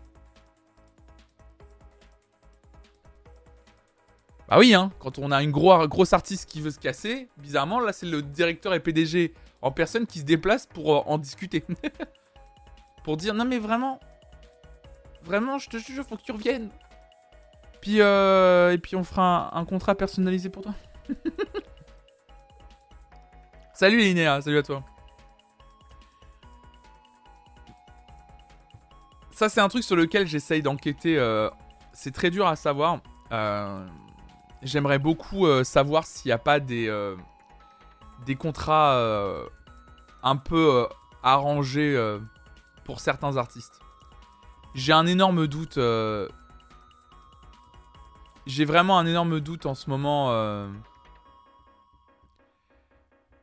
[4.48, 7.94] Bah oui, hein, quand on a une grosse artiste qui veut se casser, bizarrement, là
[7.94, 11.64] c'est le directeur et PDG en personne qui se déplace pour euh, en discuter.
[13.04, 14.00] pour dire non mais vraiment,
[15.24, 16.70] vraiment, je te jure, faut que tu reviennes.
[17.80, 20.74] Puis euh, et puis on fera un, contrat personnalisé pour toi.
[23.74, 24.82] salut Linéa, salut à toi.
[29.32, 31.18] Ça c'est un truc sur lequel j'essaye d'enquêter.
[31.18, 31.50] Euh,
[31.92, 33.00] c'est très dur à savoir.
[34.62, 36.88] J'aimerais beaucoup savoir s'il n'y a pas des
[38.38, 39.46] contrats euh,
[40.24, 40.86] un peu euh,
[41.22, 42.18] arrangés euh,
[42.84, 43.78] pour certains artistes.
[44.74, 45.78] J'ai un énorme doute.
[48.46, 50.30] J'ai vraiment un énorme doute en ce moment.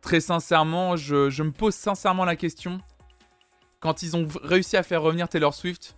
[0.02, 2.82] Très sincèrement, je, me pose sincèrement la question.
[3.80, 5.96] Quand ils ont réussi à faire revenir Taylor Swift,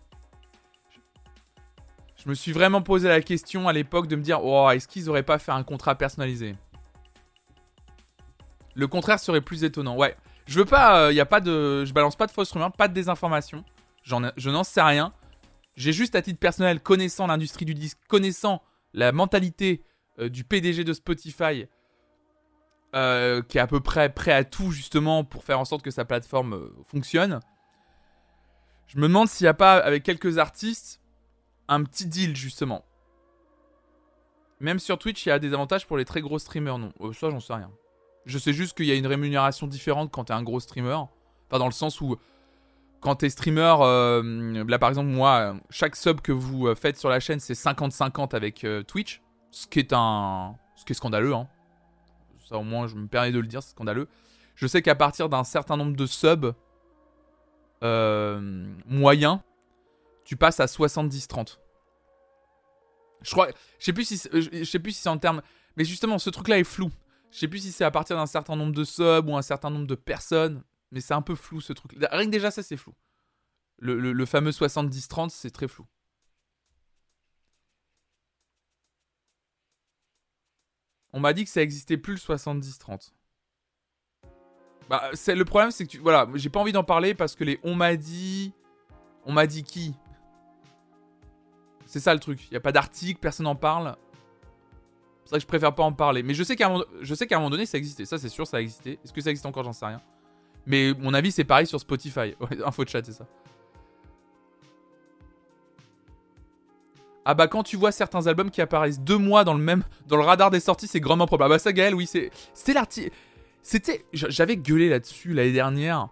[2.23, 5.09] je me suis vraiment posé la question à l'époque de me dire oh, est-ce qu'ils
[5.09, 6.55] auraient pas fait un contrat personnalisé?
[8.75, 9.95] Le contraire serait plus étonnant.
[9.97, 10.15] Ouais.
[10.45, 11.11] Je veux pas.
[11.11, 11.85] Il euh, a pas de.
[11.85, 13.63] Je balance pas de fausses rumeurs, pas de désinformation.
[14.03, 15.13] Je n'en sais rien.
[15.75, 18.61] J'ai juste à titre personnel, connaissant l'industrie du disque, connaissant
[18.93, 19.83] la mentalité
[20.19, 21.65] euh, du PDG de Spotify,
[22.95, 25.91] euh, qui est à peu près prêt à tout justement pour faire en sorte que
[25.91, 27.39] sa plateforme fonctionne.
[28.87, 31.01] Je me demande s'il n'y a pas, avec quelques artistes,
[31.67, 32.85] un petit deal justement.
[34.59, 36.93] Même sur Twitch, il y a des avantages pour les très gros streamers, non.
[37.13, 37.71] ça, j'en sais rien.
[38.25, 40.93] Je sais juste qu'il y a une rémunération différente quand t'es un gros streamer.
[41.49, 42.15] Enfin, dans le sens où,
[43.03, 47.09] quand t'es streamer, euh, là par exemple, moi, chaque sub que vous euh, faites sur
[47.09, 49.21] la chaîne, c'est 50-50 avec euh, Twitch.
[49.51, 50.55] Ce qui est un.
[50.75, 51.47] Ce qui est scandaleux, hein.
[52.49, 54.07] Ça, au moins, je me permets de le dire, c'est scandaleux.
[54.55, 56.53] Je sais qu'à partir d'un certain nombre de subs
[58.85, 59.39] moyens,
[60.23, 61.57] tu passes à 70-30.
[63.21, 63.49] Je crois.
[63.79, 65.41] Je sais plus si, je sais plus si c'est en termes.
[65.75, 66.89] Mais justement, ce truc-là est flou.
[67.31, 69.69] Je sais plus si c'est à partir d'un certain nombre de subs ou un certain
[69.69, 70.63] nombre de personnes,
[70.93, 71.91] mais c'est un peu flou ce truc.
[72.11, 72.93] Rien que déjà ça c'est flou.
[73.79, 75.85] Le, fameux 70-30 c'est très flou.
[81.11, 83.11] On m'a dit que ça existait plus le 70-30.
[84.89, 87.43] Bah, c'est le problème, c'est que tu, voilà, j'ai pas envie d'en parler parce que
[87.43, 88.53] les on m'a dit,
[89.25, 89.95] on m'a dit qui.
[91.85, 92.47] C'est ça le truc.
[92.49, 93.95] Il y a pas d'article, personne n'en parle.
[95.25, 96.23] C'est vrai que je préfère pas en parler.
[96.23, 97.49] Mais je sais qu'à un, moment...
[97.49, 98.05] donné, ça existait.
[98.05, 98.99] Ça, c'est sûr, ça a existé.
[99.03, 99.63] Est-ce que ça existe encore?
[99.63, 100.01] J'en sais rien.
[100.65, 102.35] Mais mon avis, c'est pareil sur Spotify.
[102.65, 103.25] info chat, c'est ça.
[107.25, 110.17] Ah bah quand tu vois certains albums qui apparaissent deux mois dans le même dans
[110.17, 111.53] le radar des sorties, c'est grandement probable.
[111.53, 113.11] Ah bah ça Gaël, oui, c'est c'était l'artiste.
[113.61, 116.09] C'était j'avais gueulé là-dessus l'année dernière.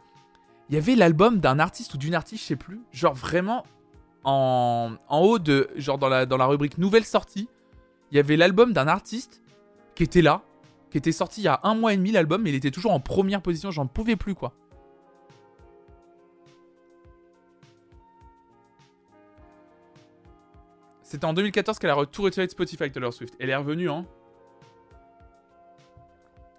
[0.70, 3.66] Il y avait l'album d'un artiste ou d'une artiste, je sais plus, genre vraiment
[4.24, 7.50] en, en haut de genre dans la dans la rubrique nouvelle sortie
[8.12, 9.42] il y avait l'album d'un artiste
[9.96, 10.44] qui était là,
[10.92, 12.92] qui était sorti il y a un mois et demi l'album, mais il était toujours
[12.92, 14.54] en première position, j'en pouvais plus quoi.
[21.02, 23.36] C'était en 2014 qu'elle a retiré de Spotify Taylor Swift.
[23.40, 24.06] Elle est revenue, hein.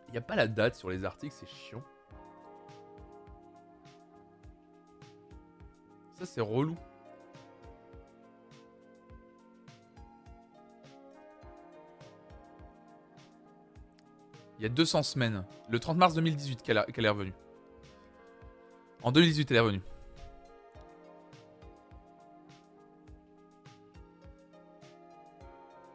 [0.09, 1.83] Il n'y a pas la date sur les articles, c'est chiant.
[6.19, 6.77] Ça, c'est relou.
[14.63, 17.33] Il y a 200 semaines, le 30 mars 2018 qu'elle est revenue.
[19.03, 19.83] En 2018, elle est revenue.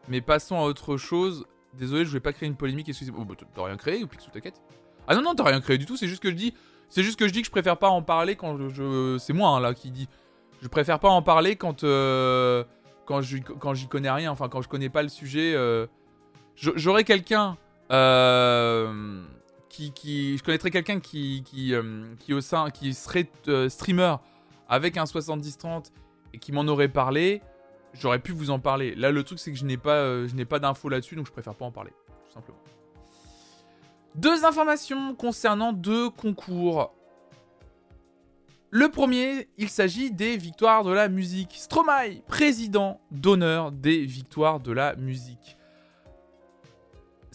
[0.10, 1.46] Mais passons à autre chose.
[1.76, 2.90] Désolé, je vais pas créer une polémique.
[2.90, 3.22] Excusez-moi.
[3.22, 4.62] Oh, bah, t'as rien créé ou Pixou, t'inquiète.
[5.08, 5.96] Ah non, non, t'as rien créé du tout.
[5.96, 6.54] C'est juste que je dis.
[6.90, 9.18] C'est juste que je dis je préfère pas en parler quand je.
[9.18, 10.10] C'est moi hein, là qui dis.
[10.62, 11.86] Je préfère pas en parler quand.
[11.86, 12.66] Euh,
[13.06, 14.30] quand j'y connais rien.
[14.30, 15.54] Enfin, quand je connais pas le sujet.
[15.56, 15.88] Euh,
[16.58, 17.56] J'aurais quelqu'un
[17.92, 19.24] euh,
[19.70, 24.16] qui, je connaîtrais quelqu'un qui, qui, euh, au sein, qui serait euh, streamer
[24.68, 25.92] avec un 70-30
[26.34, 27.42] et qui m'en aurait parlé.
[27.94, 28.96] j'aurais pu vous en parler.
[28.96, 31.56] Là, le truc, c'est que je n'ai pas, je pas d'infos là-dessus, donc je préfère
[31.56, 31.92] pas en parler,
[32.26, 32.60] tout simplement.
[34.16, 36.92] Deux informations concernant deux concours.
[38.70, 41.54] Le premier, il s'agit des victoires de la musique.
[41.54, 45.57] Stromae, président d'honneur des victoires de la musique.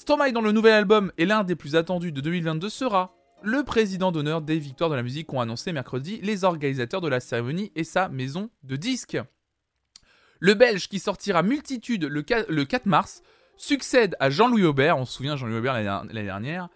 [0.03, 4.11] Stromae, dont le nouvel album est l'un des plus attendus de 2022, sera le président
[4.11, 7.85] d'honneur des victoires de la musique qu'ont annoncé mercredi les organisateurs de la cérémonie et
[7.85, 9.17] sa maison de disques.
[10.41, 13.23] Le Belge, qui sortira multitude le 4, mars,
[13.57, 16.69] succède à Jean-Louis Aubert, on se souvient Jean-Louis Aubert l'année dernière,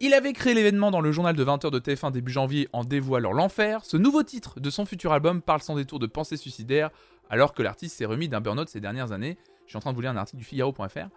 [0.00, 3.32] il avait créé l'événement dans le journal de 20h de TF1 début janvier en dévoilant
[3.32, 3.84] l'enfer.
[3.84, 6.88] Ce nouveau titre de son futur album parle sans détour de pensées suicidaires,
[7.28, 9.36] alors que l'artiste s'est remis d'un burn-out ces dernières années.
[9.66, 11.08] Je suis en train de vous lire un article du Figaro.fr.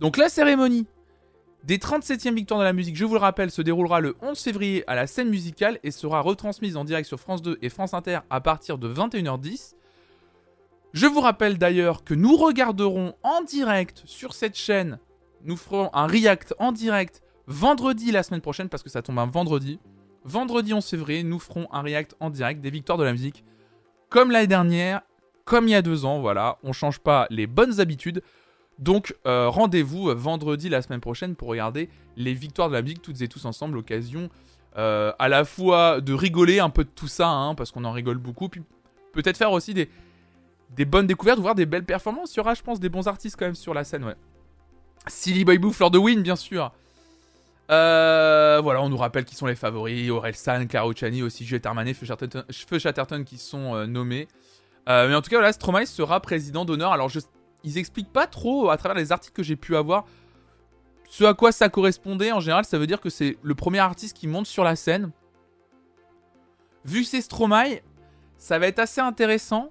[0.00, 0.86] Donc la cérémonie
[1.64, 4.84] des 37e victoires de la musique, je vous le rappelle, se déroulera le 11 février
[4.86, 8.20] à la scène musicale et sera retransmise en direct sur France 2 et France Inter
[8.30, 9.74] à partir de 21h10.
[10.92, 14.98] Je vous rappelle d'ailleurs que nous regarderons en direct sur cette chaîne,
[15.44, 19.26] nous ferons un react en direct vendredi la semaine prochaine, parce que ça tombe un
[19.26, 19.78] vendredi.
[20.24, 23.44] Vendredi 11 février, nous ferons un react en direct des victoires de la musique.
[24.10, 25.02] Comme l'année dernière,
[25.44, 28.22] comme il y a deux ans, voilà, on change pas les bonnes habitudes.
[28.78, 33.20] Donc euh, rendez-vous vendredi la semaine prochaine pour regarder les victoires de la musique toutes
[33.22, 34.28] et tous ensemble, l'occasion
[34.76, 37.92] euh, à la fois de rigoler un peu de tout ça, hein, parce qu'on en
[37.92, 38.62] rigole beaucoup, puis
[39.12, 39.88] peut-être faire aussi des,
[40.84, 42.34] bonnes découvertes, voir des belles performances.
[42.34, 44.14] Il y aura, je pense, des bons artistes quand même sur la scène, ouais.
[45.08, 46.70] Silly Boy Boo, Fleur de Win, bien sûr.
[47.70, 50.10] Euh, voilà, on nous rappelle qui sont les favoris.
[50.10, 54.28] Aurel San, Caro Chani, aussi Juliette Armanet, Feu Chatterton qui sont euh, nommés.
[54.88, 56.92] Euh, mais en tout cas, voilà, Stromae sera président d'honneur.
[56.92, 57.20] Alors, je,
[57.64, 60.04] ils expliquent pas trop, à travers les articles que j'ai pu avoir,
[61.08, 62.32] ce à quoi ça correspondait.
[62.32, 65.10] En général, ça veut dire que c'est le premier artiste qui monte sur la scène.
[66.84, 67.80] Vu que c'est Stromae,
[68.36, 69.70] ça va être assez intéressant.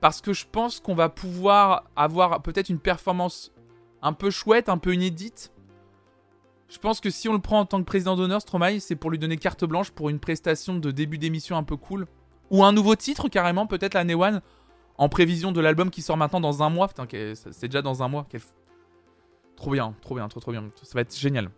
[0.00, 3.52] Parce que je pense qu'on va pouvoir avoir peut-être une performance
[4.00, 5.52] un peu chouette, un peu inédite
[6.70, 9.10] je pense que si on le prend en tant que président d'honneur, Stromae, c'est pour
[9.10, 12.06] lui donner carte blanche pour une prestation de début d'émission un peu cool.
[12.50, 14.40] Ou un nouveau titre carrément, peut-être la One,
[15.00, 16.88] en prévision de l'album qui sort maintenant dans un mois.
[17.34, 18.26] C'est déjà dans un mois.
[19.56, 20.70] Trop bien, trop bien, trop trop bien.
[20.82, 21.50] Ça va être génial.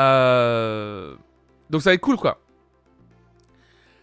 [0.00, 1.14] Euh,
[1.70, 2.40] donc ça va être cool quoi.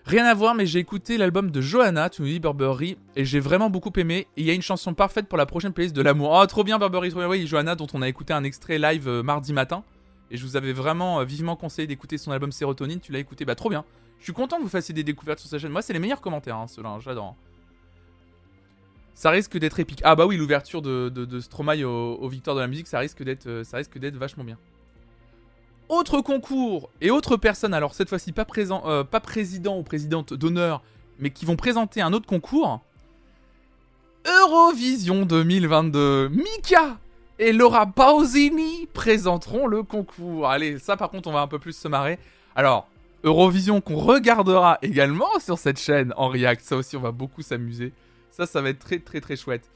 [0.06, 3.39] Rien à voir, mais j'ai écouté l'album de Johanna, tu nous dis Burberry, et j'ai
[3.41, 4.25] vraiment beaucoup aimé.
[4.38, 6.32] Il y a une chanson parfaite pour la prochaine playlist de l'amour.
[6.32, 7.28] Oh, trop bien Burberry, trop bien.
[7.28, 9.84] Oui, Johanna, dont on a écouté un extrait live euh, mardi matin.
[10.32, 13.02] Et je vous avais vraiment euh, vivement conseillé d'écouter son album Sérotonine.
[13.02, 13.84] Tu l'as écouté, bah trop bien.
[14.19, 15.71] Je suis content que vous fassiez des découvertes sur sa chaîne.
[15.71, 17.36] Moi, c'est les meilleurs commentaires, hein, ceux-là, hein, j'adore.
[19.19, 19.99] Ça risque d'être épique.
[20.05, 23.47] Ah bah oui, l'ouverture de, de, Stromae aux, victoires de la musique, ça risque d'être,
[23.47, 24.58] euh, ça risque d'être vachement bien.
[25.89, 28.47] Autre concours et autre personne, alors cette fois-ci pas,
[28.86, 30.82] euh, pas président ou présidente d'honneur,
[31.19, 32.79] mais qui vont présenter un autre concours.
[34.25, 36.29] Eurovision 2022.
[36.29, 36.97] Mika
[37.39, 40.47] et Laura Pausini présenteront le concours.
[40.47, 42.19] Allez, ça par contre, on va un peu plus se marrer.
[42.55, 42.88] Alors,
[43.25, 46.62] Eurovision qu'on regardera également sur cette chaîne en React.
[46.62, 47.91] Ça aussi, on va beaucoup s'amuser.
[48.39, 49.69] Ça, ça va être très très très chouette.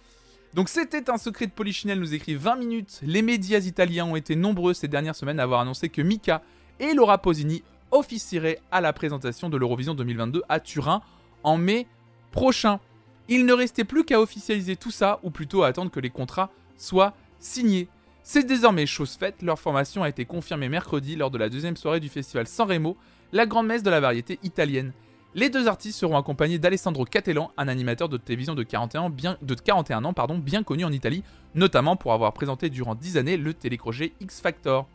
[0.54, 3.02] Donc c'était un secret de Polichinelle, nous écrit 20 minutes.
[3.04, 6.42] Les médias italiens ont été nombreux ces dernières semaines à avoir annoncé que Mika
[6.80, 11.02] et Laura Pausini officieraient à la présentation de l'Eurovision 2022 à Turin
[11.44, 11.88] en mai
[12.32, 12.80] prochain.
[13.28, 16.50] Il ne restait plus qu'à officialiser tout ça, ou plutôt à attendre que les contrats
[16.78, 17.90] soient signé.
[18.24, 22.00] C'est désormais chose faite, leur formation a été confirmée mercredi lors de la deuxième soirée
[22.00, 22.96] du festival Sanremo,
[23.34, 24.94] la grande messe de la variété italienne.
[25.36, 29.56] Les deux artistes seront accompagnés d'Alessandro Catellan, un animateur de télévision de 41, bien, de
[29.56, 31.24] 41 ans bien connu en Italie,
[31.56, 34.88] notamment pour avoir présenté durant 10 années le télécrochet X Factor.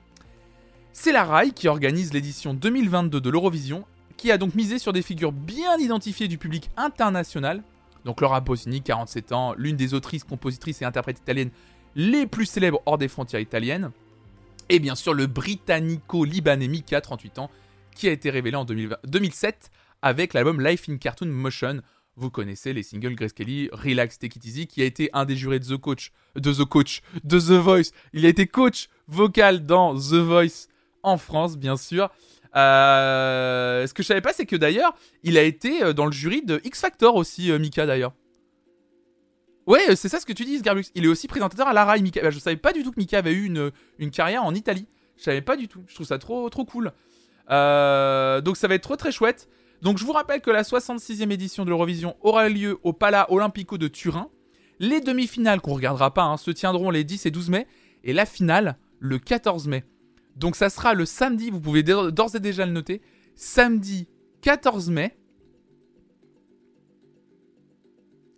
[0.93, 3.85] C'est la RAI qui organise l'édition 2022 de l'Eurovision,
[4.17, 7.65] qui a donc misé sur des figures bien identifiées du public international.
[8.05, 11.51] Donc Laura Bosini, 47 ans, l'une des autrices, compositrices et interprètes italiennes
[11.97, 13.91] les plus célèbres hors des frontières italiennes.
[14.69, 17.51] Et bien sûr le britannico-libanais Mika, 38 ans,
[17.97, 19.73] qui a été révélé en 2007
[20.03, 21.81] avec l'album Life in Cartoon Motion.
[22.17, 25.37] Vous connaissez les singles Grace Kelly, Relax, Take It Easy, qui a été un des
[25.37, 27.93] jurés de The Coach, de The Coach, de The Voice.
[28.13, 30.67] Il a été coach vocal dans The Voice
[31.05, 32.11] en France, bien sûr.
[32.57, 36.13] Euh, ce que je savais pas, c'est que d'ailleurs, il a été euh, dans le
[36.13, 38.15] jury de X Factor aussi, euh, Mika d'ailleurs.
[39.67, 40.85] Ouais, c'est ça ce que tu dis, Garbux.
[40.95, 42.23] Il est aussi présentateur à la RAI, Mika.
[42.23, 44.89] Bah, je savais pas du tout que Mika avait eu une, une carrière en Italie.
[45.19, 45.85] Je savais pas du tout.
[45.87, 46.87] Je trouve ça trop, trop cool.
[47.49, 49.49] Donc ça va être trop très chouette.
[49.83, 53.79] Donc je vous rappelle que la 66e édition de l'Eurovision aura lieu au Pala Olimpico
[53.79, 54.31] de Turin.
[54.81, 57.67] Les demi-finales qu'on regardera pas hein, se tiendront les 10 et 12 mai.
[58.05, 59.85] Et la finale le 14 mai.
[60.37, 63.03] Donc ça sera le samedi, vous pouvez d'ores et déjà le noter.
[63.35, 64.09] Samedi
[64.43, 65.17] 14 mai.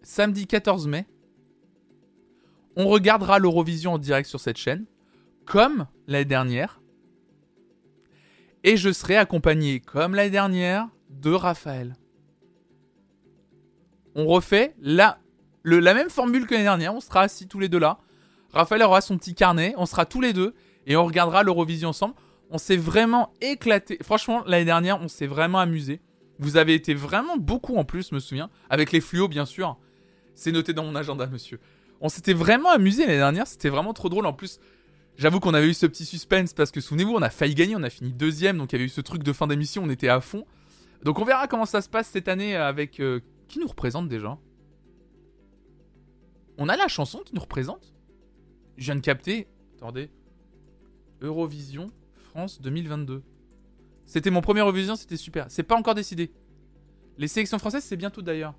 [0.03, 1.07] Samedi 14 mai
[2.77, 4.87] on regardera l'Eurovision en direct sur cette chaîne,
[5.45, 6.81] comme l'année dernière.
[8.65, 11.97] Et je serai accompagné, comme l'année dernière, de Raphaël.
[14.15, 15.19] On refait la,
[15.65, 17.99] la même formule que l'année dernière, on sera assis tous les deux là.
[18.53, 20.55] Raphaël aura son petit carnet, on sera tous les deux
[20.87, 22.15] et on regardera l'Eurovision ensemble.
[22.51, 23.99] On s'est vraiment éclaté.
[24.03, 26.01] Franchement, l'année dernière, on s'est vraiment amusé.
[26.41, 28.51] Vous avez été vraiment beaucoup en plus, je me souviens.
[28.71, 29.77] Avec les fluos, bien sûr.
[30.35, 31.61] C'est noté dans mon agenda, monsieur.
[32.01, 33.47] On s'était vraiment amusé l'année dernière.
[33.47, 34.27] C'était vraiment trop drôle.
[34.27, 34.59] En plus,
[35.17, 37.77] j'avoue qu'on avait eu ce petit suspense parce que souvenez-vous, on a failli gagner.
[37.77, 38.59] On a fini deuxième.
[38.59, 39.83] Donc il y avait eu ce truc de fin d'émission.
[39.85, 40.45] On était à fond.
[41.03, 43.01] Donc on verra comment ça se passe cette année avec.
[43.01, 44.39] Euh, qui nous représente déjà
[46.57, 47.93] On a la chanson qui nous représente
[48.77, 49.49] Je viens de capter.
[49.77, 50.11] Attendez.
[51.21, 53.25] Eurovision France 2022.
[54.07, 55.47] C'était mon premier Eurovision, c'était super.
[55.51, 56.33] C'est pas encore décidé.
[57.19, 58.55] Les sélections françaises, c'est bientôt d'ailleurs.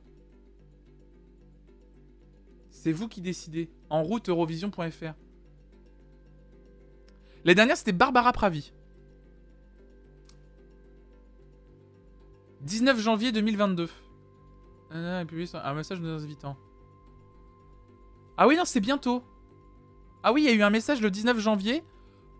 [2.69, 3.69] C'est vous qui décidez.
[3.89, 5.13] En route Eurovision.fr.
[7.43, 8.73] La dernière, c'était Barbara Pravi.
[12.61, 13.89] 19 janvier 2022.
[14.91, 16.57] Un message nos invitant.
[18.37, 19.23] Ah oui, non, c'est bientôt.
[20.23, 21.83] Ah oui, il y a eu un message le 19 janvier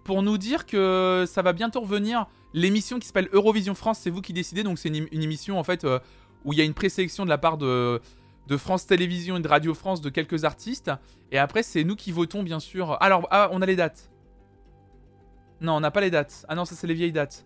[0.04, 2.28] pour nous dire que ça va bientôt revenir.
[2.54, 4.64] L'émission qui s'appelle Eurovision France, c'est vous qui décidez.
[4.64, 6.00] Donc c'est une, émission en fait euh,
[6.44, 8.02] où il y a une présélection de la part de,
[8.48, 10.92] de France Télévisions et de Radio France de quelques artistes.
[11.32, 12.98] Et après, c'est nous qui votons, bien sûr.
[13.02, 14.12] Alors, ah, on a les dates.
[15.62, 16.46] Non, on n'a pas les dates.
[16.50, 17.46] Ah non, ça c'est les vieilles dates.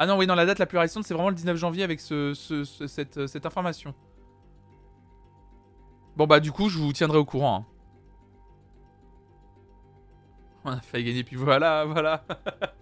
[0.00, 1.98] Ah non, oui, non, la date la plus récente, c'est vraiment le 19 janvier avec
[1.98, 2.32] ce,
[2.86, 3.92] cette, cette, information.
[6.16, 7.56] Bon, bah, du coup, je vous tiendrai au courant.
[7.56, 7.66] Hein.
[10.64, 12.24] On a failli gagner, puis voilà, voilà.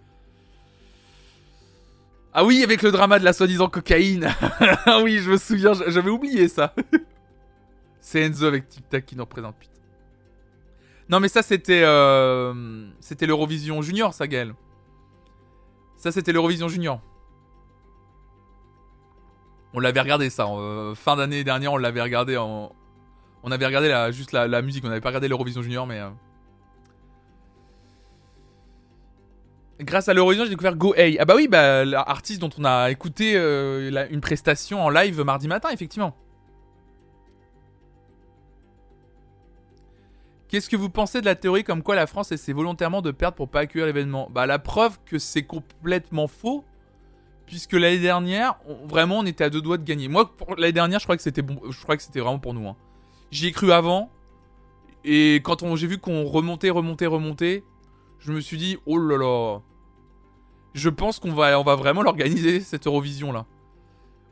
[2.33, 4.29] ah oui, avec le drama de la soi-disant cocaïne.
[4.85, 6.75] ah oui, je me souviens, j'avais oublié ça.
[7.99, 9.73] C'est Enzo avec Tic Tac qui nous représente, putain.
[11.09, 11.81] Non, mais ça, c'était.
[11.83, 14.53] Euh, c'était l'Eurovision Junior, ça, Gaël.
[16.07, 17.01] Ça, c'était l'Eurovision Junior.
[19.73, 20.47] On l'avait regardé, ça.
[20.47, 22.71] Euh, fin d'année dernière, on l'avait regardé en.
[23.43, 25.99] On avait regardé juste la, musique, on n'avait pas regardé l'Eurovision Junior, mais.
[25.99, 26.09] Euh,
[29.81, 33.33] Grâce à l'Eurovision, j'ai découvert Go Ah bah oui, bah, l'artiste dont on a écouté
[33.35, 36.15] euh, une prestation en live mardi matin, effectivement.
[40.49, 43.35] Qu'est-ce que vous pensez de la théorie comme quoi la France essaie volontairement de perdre
[43.35, 44.29] pour pas accueillir l'événement?
[44.31, 46.63] Bah la preuve que c'est complètement faux,
[47.45, 48.55] puisque l'année dernière,
[48.87, 50.07] vraiment, on était à deux doigts de gagner.
[50.07, 52.67] Moi, l'année dernière, je crois que c'était vraiment pour nous.
[52.67, 52.75] Hein.
[53.31, 54.09] J'y ai cru avant,
[55.03, 57.63] et quand j'ai vu qu'on remontait, remontait, remontait,
[58.19, 59.59] je me suis dit, oh là là.
[60.73, 63.45] Je pense qu'on va, on va vraiment l'organiser, cette Eurovision là.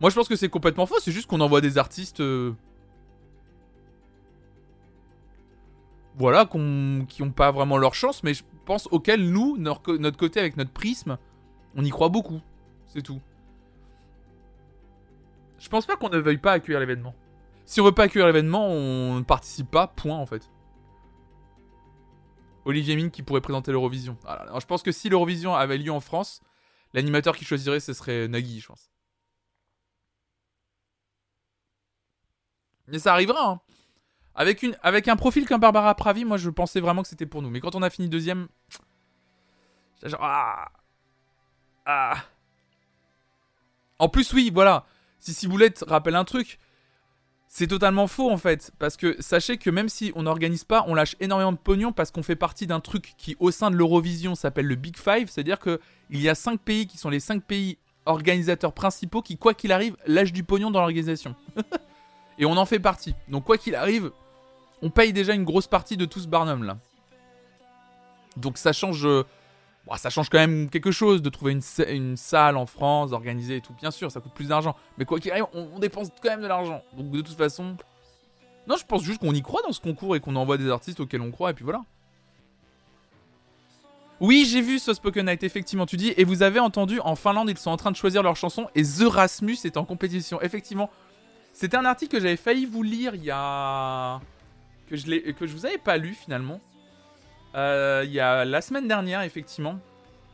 [0.01, 2.19] Moi je pense que c'est complètement faux, c'est juste qu'on envoie des artistes.
[2.19, 2.53] Euh,
[6.17, 10.55] voilà, qui n'ont pas vraiment leur chance, mais je pense auxquels nous, notre, côté avec
[10.57, 11.17] notre prisme,
[11.75, 12.41] on y croit beaucoup.
[12.87, 13.21] C'est tout.
[15.59, 17.13] Je pense pas qu'on ne veuille pas accueillir l'événement.
[17.65, 20.49] Si on veut pas accueillir l'événement, on ne participe pas, point en fait.
[22.63, 24.17] Olivier Mine qui pourrait présenter l'Eurovision.
[24.25, 26.41] Alors, je pense que si l'Eurovision avait lieu en France,
[26.93, 28.89] l'animateur qui choisirait, ce serait Nagui, je pense.
[32.87, 33.61] Mais ça arrivera, hein.
[34.35, 37.41] Avec, une, avec un profil comme Barbara Pravi, moi je pensais vraiment que c'était pour
[37.41, 37.49] nous.
[37.49, 38.47] Mais quand on a fini deuxième.
[40.03, 40.19] Genre.
[40.21, 40.67] Ah,
[41.85, 42.15] ah.
[43.97, 44.85] En plus, oui, voilà.
[45.19, 46.59] Si Ciboulette rappelle un truc,
[47.47, 50.93] c'est totalement faux en fait, parce que sachez que même si on n'organise pas, on
[50.93, 54.35] lâche énormément de pognon parce qu'on fait partie d'un truc qui au sein de l'Eurovision
[54.35, 55.79] s'appelle le Big Five, c'est-à-dire qu'il
[56.09, 59.95] y a 5 pays qui sont les 5 pays organisateurs principaux qui, quoi qu'il arrive,
[60.05, 61.35] lâchent du pognon dans l'organisation.
[62.37, 63.15] Et on en fait partie.
[63.29, 64.11] Donc quoi qu'il arrive,
[64.81, 66.77] on paye déjà une grosse partie de tout ce Barnum là.
[68.37, 69.23] Donc ça change euh,
[69.97, 71.57] ça change quand même quelque chose de trouver
[71.87, 73.73] une, salle en France, d'organiser et tout.
[73.73, 74.75] Bien sûr, ça coûte plus d'argent.
[74.97, 76.81] Mais quoi qu'il arrive, on, dépense quand même de l'argent.
[76.97, 77.77] Donc de toute façon.
[78.67, 80.99] Non, je pense juste qu'on y croit dans ce concours et qu'on envoie des artistes
[80.99, 81.83] auxquels on croit et puis voilà.
[84.21, 86.13] Oui, j'ai vu ce Spoken Night, effectivement, tu dis.
[86.17, 88.81] Et vous avez entendu, en Finlande, ils sont en train de choisir leur chanson et
[88.81, 90.41] The Rasmus est en compétition.
[90.41, 90.89] Effectivement,
[91.53, 94.19] c'était un article que j'avais failli vous lire il y a.
[94.89, 96.59] que je, que je vous avais pas lu finalement.
[97.55, 99.79] Euh, il y a la semaine dernière, effectivement.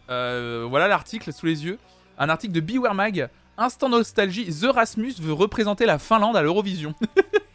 [0.10, 1.78] Euh, voilà l'article sous les yeux.
[2.18, 3.30] Un article de Beware Mag.
[3.58, 6.96] Instant nostalgie, The Rasmus veut représenter la Finlande à l'Eurovision.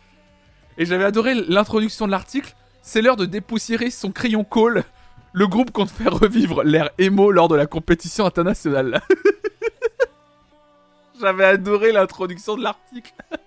[0.78, 2.54] Et j'avais adoré l'introduction de l'article.
[2.82, 4.84] C'est l'heure de dépoussiérer son crayon call.
[5.32, 9.02] Le groupe compte faire revivre l'air émo lors de la compétition internationale.
[11.20, 13.12] J'avais adoré l'introduction de l'article.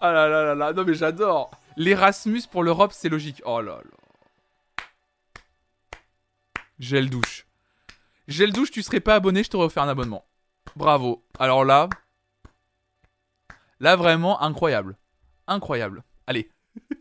[0.00, 1.50] Ah là là là là, non mais j'adore.
[1.76, 3.42] L'Erasmus pour l'Europe, c'est logique.
[3.44, 4.84] Oh là là.
[6.78, 7.46] Gel douche.
[8.28, 10.24] Gel douche, tu serais pas abonné, je t'aurais offert un abonnement.
[10.74, 11.24] Bravo.
[11.38, 11.88] Alors là.
[13.80, 14.96] Là, vraiment incroyable.
[15.46, 16.02] Incroyable.
[16.26, 16.50] Allez.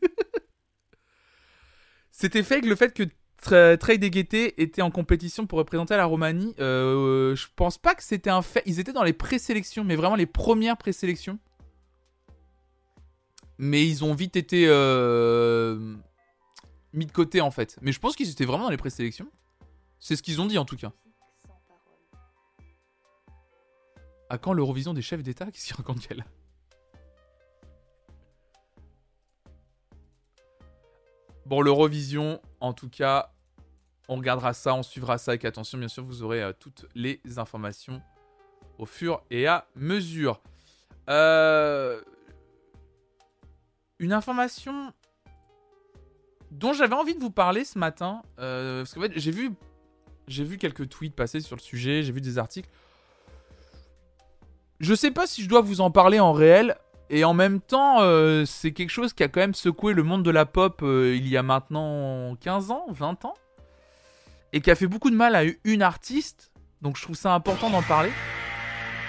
[2.11, 3.03] C'était fake le fait que
[3.75, 6.55] Trade et Gaieté étaient en compétition pour représenter la Roumanie.
[6.59, 8.63] Euh, je pense pas que c'était un fait.
[8.65, 11.37] Ils étaient dans les présélections, mais vraiment les premières présélections.
[13.57, 15.95] Mais ils ont vite été euh,
[16.93, 17.77] mis de côté en fait.
[17.81, 19.29] Mais je pense qu'ils étaient vraiment dans les présélections.
[19.99, 20.91] C'est ce qu'ils ont dit en tout cas.
[24.29, 25.45] À quand l'Eurovision des chefs d'État?
[25.45, 26.25] Qu'est-ce qu'il raconte qu'elle
[31.45, 33.31] Bon, l'Eurovision, en tout cas,
[34.07, 35.77] on regardera ça, on suivra ça avec attention.
[35.77, 38.01] Bien sûr, vous aurez euh, toutes les informations
[38.79, 40.41] au fur et à mesure.
[41.07, 42.01] Euh,
[43.99, 44.93] une information
[46.51, 49.51] dont j'avais envie de vous parler ce matin, euh, parce qu'en j'ai vu,
[50.27, 52.69] j'ai vu quelques tweets passer sur le sujet, j'ai vu des articles.
[54.79, 56.75] Je sais pas si je dois vous en parler en réel.
[57.11, 60.23] Et en même temps, euh, c'est quelque chose qui a quand même secoué le monde
[60.23, 63.35] de la pop euh, il y a maintenant 15 ans, 20 ans.
[64.53, 66.51] Et qui a fait beaucoup de mal à une artiste.
[66.81, 68.11] Donc je trouve ça important d'en parler.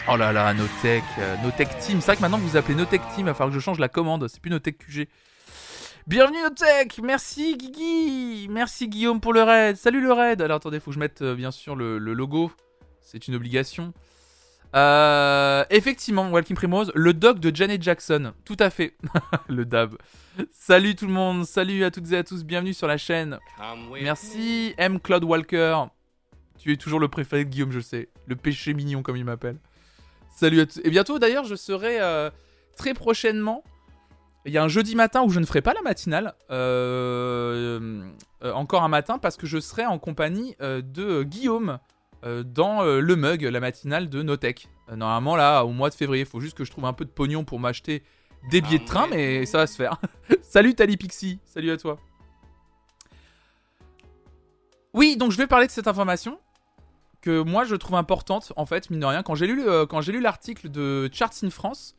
[0.08, 2.00] Oh là là, Notech, euh, Notech Team.
[2.00, 3.88] C'est vrai que maintenant vous appelez Notech Team, il va falloir que je change la
[3.88, 4.28] commande.
[4.28, 5.08] C'est plus Notech QG.
[6.06, 10.92] Bienvenue Notech Merci Guigui Merci Guillaume pour le raid Salut le raid Alors attendez, faut
[10.92, 12.52] que je mette bien sûr le logo.
[13.00, 13.92] C'est une obligation.
[14.74, 18.32] Euh, effectivement, Walking Primrose, le doc de Janet Jackson.
[18.44, 18.94] Tout à fait.
[19.48, 19.96] le dab.
[20.52, 23.38] Salut tout le monde, salut à toutes et à tous, bienvenue sur la chaîne.
[24.02, 25.00] Merci M.
[25.00, 25.78] Claude Walker.
[26.58, 28.08] Tu es toujours le préféré de Guillaume, je sais.
[28.26, 29.58] Le péché mignon, comme il m'appelle.
[30.36, 30.80] Salut à tous.
[30.84, 32.30] Et bientôt, d'ailleurs, je serai euh,
[32.76, 33.64] très prochainement.
[34.44, 36.34] Il y a un jeudi matin où je ne ferai pas la matinale.
[36.52, 38.04] Euh,
[38.44, 41.80] encore un matin, parce que je serai en compagnie de Guillaume.
[42.24, 44.68] Euh, dans euh, le mug, la matinale de Notech.
[44.88, 47.04] Euh, normalement, là, au mois de février, il faut juste que je trouve un peu
[47.04, 48.02] de pognon pour m'acheter
[48.50, 50.00] des billets de train, ah, mais ça va se faire.
[50.42, 51.98] Salut Tali Pixie, salut à toi.
[54.94, 56.38] Oui, donc je vais parler de cette information
[57.26, 59.22] que moi je trouve importante, en fait, mine de rien.
[59.22, 61.94] Quand j'ai lu, lu l'article de Charts in France,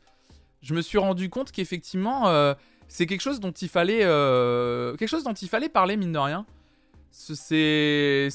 [0.62, 2.54] je me suis rendu compte qu'effectivement,
[2.88, 6.46] c'est quelque chose dont il fallait, quelque chose dont il fallait parler, mine de rien
[7.10, 8.28] c'est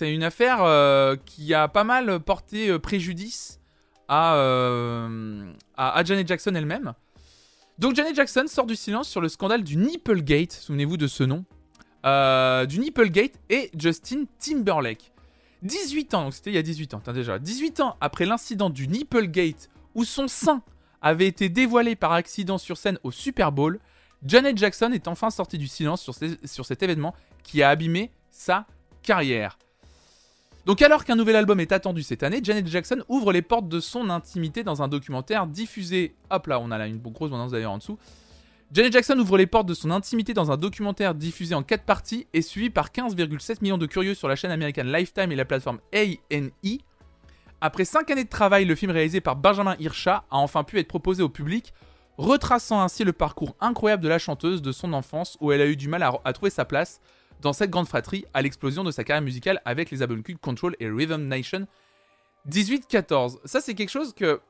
[0.00, 3.60] une affaire euh, qui a pas mal porté euh, préjudice
[4.10, 6.94] euh, à, à, Janet Jackson elle-même.
[7.78, 11.44] Donc Janet Jackson sort du silence sur le scandale du Nipplegate, souvenez-vous de ce nom,
[12.66, 15.13] du Nipplegate et Justin Timberlake.
[15.64, 18.86] 18 ans, donc c'était il y a 18 ans, déjà, 18 ans après l'incident du
[18.86, 20.62] Nipplegate où son sein
[21.00, 23.78] avait été dévoilé par accident sur scène au Super Bowl,
[24.24, 28.66] Janet Jackson est enfin sortie du silence sur, cet événement qui a abîmé sa
[29.02, 29.58] carrière.
[30.64, 33.80] Donc alors qu'un nouvel album est attendu cette année, Janet Jackson ouvre les portes de
[33.80, 36.14] son intimité dans un documentaire diffusé...
[36.30, 37.98] Hop là, on a là une grosse annonce d'ailleurs en dessous.
[38.74, 42.26] Janet Jackson ouvre les portes de son intimité dans un documentaire diffusé en 4 parties
[42.32, 45.78] et suivi par 15,7 millions de curieux sur la chaîne américaine Lifetime et la plateforme
[45.94, 46.78] A&E.
[47.60, 50.88] Après 5 années de travail, le film réalisé par Benjamin Hirscha a enfin pu être
[50.88, 51.72] proposé au public,
[52.18, 55.76] retraçant ainsi le parcours incroyable de la chanteuse de son enfance où elle a eu
[55.76, 57.00] du mal à trouver sa place
[57.42, 60.74] dans cette grande fratrie à l'explosion de sa carrière musicale avec les albums Cult Control
[60.80, 61.68] et Rhythm Nation
[62.50, 63.38] 18-14.
[63.44, 64.40] Ça, c'est quelque chose que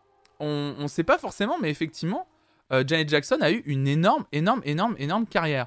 [0.40, 2.26] on ne sait pas forcément, mais effectivement,
[2.70, 5.66] Janet Jackson a eu une énorme, énorme, énorme, énorme carrière.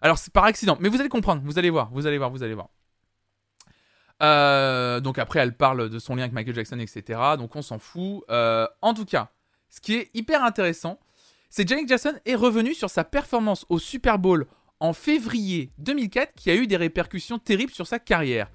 [0.00, 2.42] Alors, c'est par accident, mais vous allez comprendre, vous allez voir, vous allez voir, vous
[2.42, 2.68] allez voir.
[4.22, 7.20] Euh, donc après, elle parle de son lien avec Michael Jackson, etc.
[7.36, 8.24] Donc on s'en fout.
[8.30, 9.30] Euh, en tout cas,
[9.68, 10.98] ce qui est hyper intéressant,
[11.50, 14.46] c'est que Janet Jackson est revenue sur sa performance au Super Bowl
[14.80, 18.50] en février 2004 qui a eu des répercussions terribles sur sa carrière.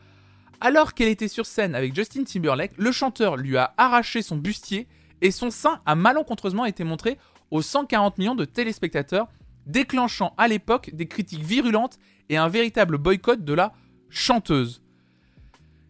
[0.61, 4.87] Alors qu'elle était sur scène avec Justin Timberlake, le chanteur lui a arraché son bustier
[5.21, 7.17] et son sein a malencontreusement été montré
[7.53, 9.27] aux 140 millions de téléspectateurs,
[9.67, 11.99] déclenchant à l'époque des critiques virulentes
[12.29, 13.73] et un véritable boycott de la
[14.09, 14.81] chanteuse.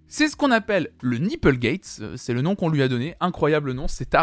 [0.09, 3.88] C'est ce qu'on appelle le Nipplegate, c'est le nom qu'on lui a donné, incroyable nom,
[3.88, 4.14] c'est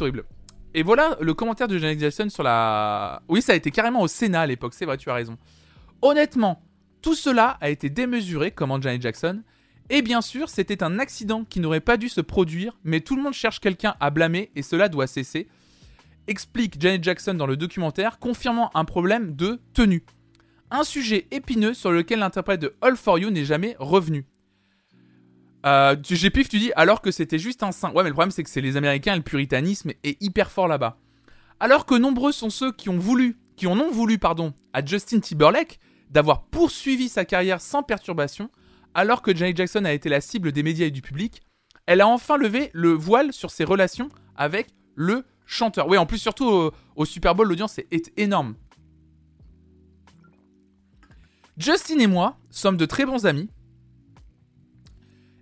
[0.00, 0.24] horrible.
[0.72, 3.22] Et voilà le commentaire de Janet Jackson sur la.
[3.28, 5.36] Oui, ça a été carrément au Sénat à l'époque, c'est vrai, tu as raison.
[6.00, 6.62] Honnêtement,
[7.02, 9.42] tout cela a été démesuré, comme Janet Jackson.
[9.90, 13.22] Et bien sûr, c'était un accident qui n'aurait pas dû se produire, mais tout le
[13.22, 15.46] monde cherche quelqu'un à blâmer et cela doit cesser.
[16.28, 20.04] Explique Janet Jackson dans le documentaire, confirmant un problème de tenue.
[20.70, 24.26] Un sujet épineux sur lequel l'interprète de All For You n'est jamais revenu.
[25.64, 27.92] Euh, J'ai pif, tu dis alors que c'était juste un sein.
[27.92, 30.68] Ouais, mais le problème c'est que c'est les Américains et le puritanisme est hyper fort
[30.68, 30.98] là-bas.
[31.60, 35.20] Alors que nombreux sont ceux qui ont voulu, qui en ont voulu, pardon, à Justin
[35.20, 35.78] Timberlake
[36.10, 38.50] d'avoir poursuivi sa carrière sans perturbation,
[38.94, 41.42] alors que Janet Jackson a été la cible des médias et du public,
[41.86, 45.88] elle a enfin levé le voile sur ses relations avec le chanteur.
[45.88, 48.54] Oui, en plus, surtout au, Super Bowl, l'audience est, énorme.
[51.56, 53.48] Justin et moi sommes de très bons amis.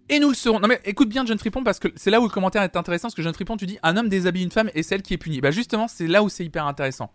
[0.09, 0.61] Et nous le serons.
[0.61, 3.09] Non mais écoute bien John Fripon parce que c'est là où le commentaire est intéressant
[3.09, 5.19] parce que John Fripon tu dis un homme déshabille une femme et celle qui est
[5.19, 5.41] punie.
[5.41, 7.11] Bah justement c'est là où c'est hyper intéressant.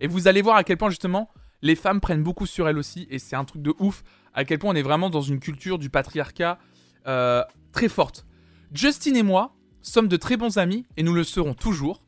[0.00, 1.30] Et vous allez voir à quel point justement
[1.62, 4.02] les femmes prennent beaucoup sur elles aussi et c'est un truc de ouf
[4.34, 6.58] à quel point on est vraiment dans une culture du patriarcat
[7.06, 8.26] euh, très forte.
[8.72, 12.02] Justin et moi sommes de très bons amis et nous le serons toujours.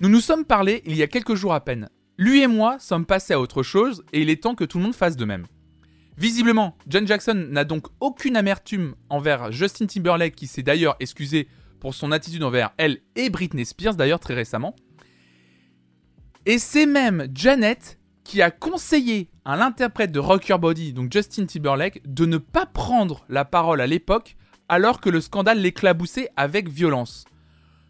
[0.00, 1.88] Nous nous sommes parlé il y a quelques jours à peine.
[2.18, 4.84] Lui et moi sommes passés à autre chose et il est temps que tout le
[4.84, 5.46] monde fasse de même.
[6.18, 11.48] Visiblement, John Jackson n'a donc aucune amertume envers Justin Timberlake qui s'est d'ailleurs excusé
[11.80, 14.76] pour son attitude envers elle et Britney Spears d'ailleurs très récemment.
[16.44, 22.02] Et c'est même Janet qui a conseillé à l'interprète de Rock Body, donc Justin Timberlake,
[22.06, 24.36] de ne pas prendre la parole à l'époque
[24.68, 27.24] alors que le scandale l'éclaboussait avec violence.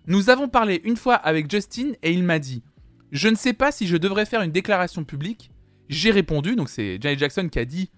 [0.06, 2.62] Nous avons parlé une fois avec Justin et il m'a dit
[3.10, 5.50] Je ne sais pas si je devrais faire une déclaration publique.
[5.88, 7.90] J'ai répondu, donc c'est Janet Jackson qui a dit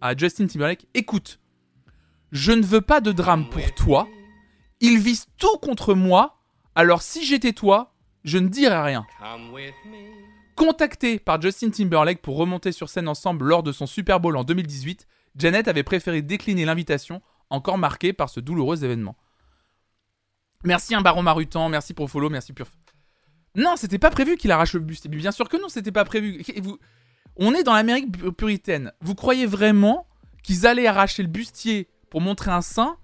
[0.00, 1.40] à Justin Timberlake Écoute,
[2.30, 4.08] je ne veux pas de drame pour toi.
[4.80, 6.38] Ils visent tout contre moi,
[6.74, 7.94] alors si j'étais toi,
[8.24, 9.06] je ne dirais rien.
[10.54, 14.44] Contacté par Justin Timberlake pour remonter sur scène ensemble lors de son Super Bowl en
[14.44, 15.06] 2018,
[15.36, 19.16] Janet avait préféré décliner l'invitation encore marqué par ce douloureux événement.
[20.66, 22.76] Merci un baron marutan, merci pour follow, merci Purf.
[23.54, 25.08] Non, c'était pas prévu qu'il arrache le bustier.
[25.08, 26.44] Bien sûr que non, c'était pas prévu.
[27.36, 28.92] On est dans l'Amérique puritaine.
[29.00, 30.08] Vous croyez vraiment
[30.42, 32.96] qu'ils allaient arracher le bustier pour montrer un sein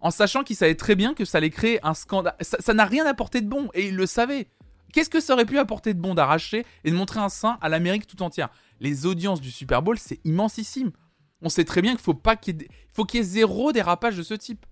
[0.00, 2.36] en sachant qu'ils savaient très bien que ça allait créer un scandale?
[2.40, 4.48] Ça n'a rien apporté de bon et ils le savaient.
[4.92, 7.68] Qu'est-ce que ça aurait pu apporter de bon d'arracher et de montrer un sein à
[7.68, 8.50] l'Amérique tout entière?
[8.78, 10.92] Les audiences du Super Bowl, c'est immensissime
[11.42, 14.66] on sait très bien qu'il faut qu'il y y ait zéro dérapage de ce type.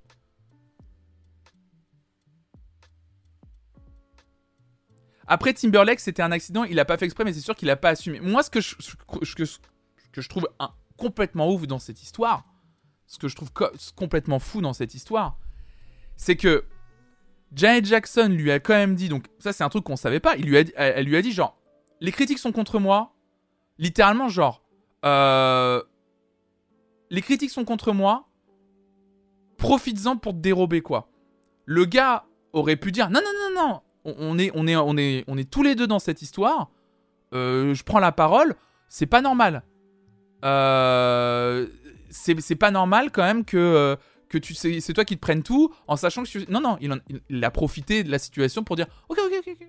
[5.28, 7.76] Après Timberlake, c'était un accident, il a pas fait exprès, mais c'est sûr qu'il a
[7.76, 8.18] pas assumé.
[8.20, 10.48] Moi, ce que je, trouve
[10.96, 12.44] complètement ouf dans cette histoire,
[13.06, 13.50] ce que je trouve
[13.94, 15.36] complètement fou dans cette histoire,
[16.16, 16.64] c'est que
[17.52, 20.34] Janet Jackson lui a quand même dit, donc ça c'est un truc qu'on savait pas,
[20.36, 21.58] elle lui a dit genre,
[22.00, 23.14] les critiques sont contre moi,
[23.78, 24.62] littéralement genre,
[25.04, 25.82] euh,
[27.10, 28.28] les critiques sont contre moi,
[29.58, 31.10] profites-en pour te dérober quoi.
[31.66, 33.80] Le gars aurait pu dire non non non non,
[34.18, 36.70] on est on est on est on est tous les deux dans cette histoire.
[37.34, 38.54] Euh, je prends la parole,
[38.88, 39.62] c'est pas normal.
[40.44, 41.66] Euh,
[42.10, 43.96] c'est pas normal quand même que euh,
[44.28, 46.46] que tu c'est toi qui te prennes tout en sachant que tu...
[46.48, 46.78] non non
[47.28, 49.68] il, a profité de la situation pour dire ok ok ok ok.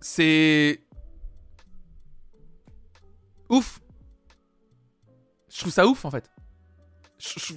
[0.00, 0.80] C'est
[3.48, 3.80] ouf.
[5.48, 6.30] Je trouve ça ouf en fait.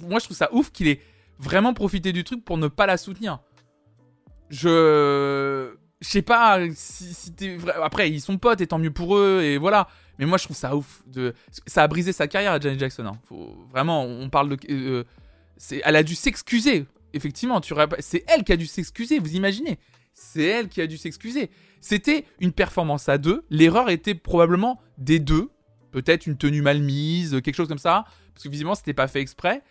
[0.08, 1.00] moi je trouve ça ouf qu'il ait
[1.40, 3.40] vraiment profité du truc pour ne pas la soutenir.
[4.48, 5.74] Je.
[6.00, 7.14] Je sais pas si.
[7.82, 9.86] Après, ils sont potes et tant mieux pour eux et voilà.
[10.18, 11.02] Mais moi je trouve ça ouf.
[11.66, 13.04] Ça a brisé sa carrière à Janet Jackson.
[13.04, 13.18] Hein.
[13.70, 14.58] Vraiment, on parle de.
[14.70, 15.04] Euh.
[15.84, 16.86] Elle a dû s'excuser.
[17.12, 17.74] Effectivement, tu...
[17.98, 19.78] c'est elle qui a dû s'excuser, vous imaginez
[20.14, 21.50] C'est elle qui a dû s'excuser.
[21.80, 23.44] C'était une performance à deux.
[23.50, 25.50] L'erreur était probablement des deux
[25.90, 29.20] peut-être une tenue mal mise, quelque chose comme ça, parce que visiblement c'était pas fait
[29.20, 29.62] exprès.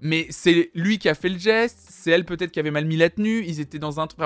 [0.00, 2.96] Mais c'est lui qui a fait le geste, c'est elle peut-être qui avait mal mis
[2.96, 4.20] la tenue, ils étaient dans un truc.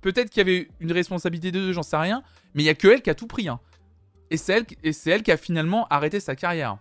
[0.00, 2.22] peut-être qu'il y avait une responsabilité de deux, j'en sais rien,
[2.54, 3.48] mais il y a que elle qui a tout pris.
[3.48, 3.60] Hein.
[4.30, 4.66] Et c'est
[5.06, 6.78] elle, qui a finalement arrêté sa carrière.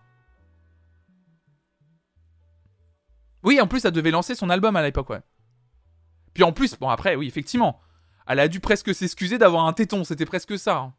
[3.42, 5.22] Oui, en plus, elle devait lancer son album à l'époque, ouais.
[6.34, 7.80] Puis en plus, bon, après, oui, effectivement,
[8.28, 10.78] elle a dû presque s'excuser d'avoir un téton, c'était presque ça.
[10.78, 10.94] Hein.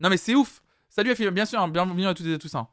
[0.00, 0.62] Non mais c'est ouf.
[0.88, 2.54] Salut bien sûr, bienvenue à toutes et à tous.
[2.54, 2.68] Hein.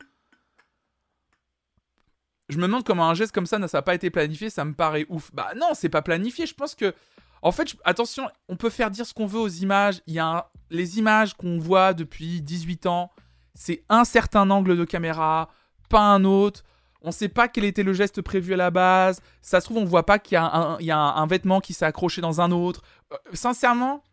[2.49, 5.05] Je me demande comment un geste comme ça, n'a pas été planifié, ça me paraît
[5.09, 5.31] ouf.
[5.33, 6.93] Bah non, c'est pas planifié, je pense que...
[7.41, 10.01] En fait, attention, on peut faire dire ce qu'on veut aux images.
[10.07, 13.11] Il y a les images qu'on voit depuis 18 ans,
[13.53, 15.49] c'est un certain angle de caméra,
[15.89, 16.63] pas un autre.
[17.01, 19.21] On sait pas quel était le geste prévu à la base.
[19.43, 21.61] Ça se trouve, on voit pas qu'il y a un, il y a un vêtement
[21.61, 22.81] qui s'est accroché dans un autre.
[23.13, 24.03] Euh, sincèrement,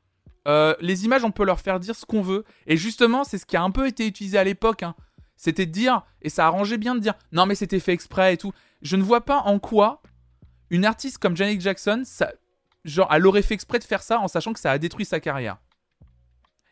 [0.46, 2.44] euh, les images, on peut leur faire dire ce qu'on veut.
[2.66, 4.82] Et justement, c'est ce qui a un peu été utilisé à l'époque.
[4.82, 4.94] Hein.
[5.42, 8.36] C'était de dire, et ça arrangeait bien de dire, non mais c'était fait exprès et
[8.36, 8.52] tout.
[8.80, 10.00] Je ne vois pas en quoi
[10.70, 12.04] une artiste comme Janet Jackson,
[12.84, 15.18] genre, elle aurait fait exprès de faire ça en sachant que ça a détruit sa
[15.18, 15.56] carrière.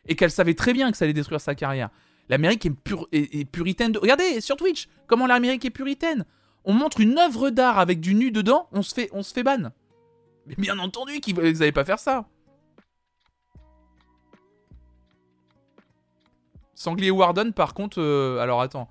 [0.07, 1.89] Et qu'elle savait très bien que ça allait détruire sa carrière.
[2.29, 3.91] L'Amérique est, puritaine.
[3.91, 3.99] De...
[3.99, 6.23] Regardez sur Twitch comment l'Amérique est puritaine.
[6.63, 9.43] on montre une œuvre d'art avec du nu dedans, on se fait, on se fait
[9.43, 9.73] ban.
[10.45, 12.25] Mais bien entendu qu'ils n'allaient pas faire ça.
[16.81, 18.89] Sanglier Warden, par contre, euh, alors attends.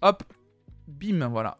[0.00, 0.22] Hop,
[0.86, 1.58] bim, voilà.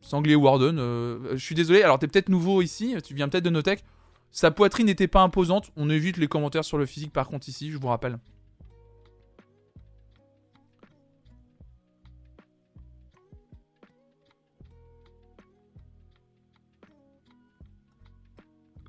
[0.00, 3.50] Sanglier Warden, euh, je suis désolé, alors t'es peut-être nouveau ici, tu viens peut-être de
[3.50, 3.84] Notech.
[4.32, 7.70] Sa poitrine n'était pas imposante, on évite les commentaires sur le physique par contre ici,
[7.70, 8.18] je vous rappelle.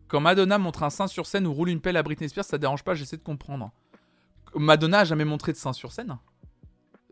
[0.07, 2.57] Quand Madonna montre un sein sur scène ou roule une pelle à Britney Spears, ça
[2.57, 3.71] dérange pas, j'essaie de comprendre.
[4.57, 6.17] Madonna a jamais montré de sein sur scène.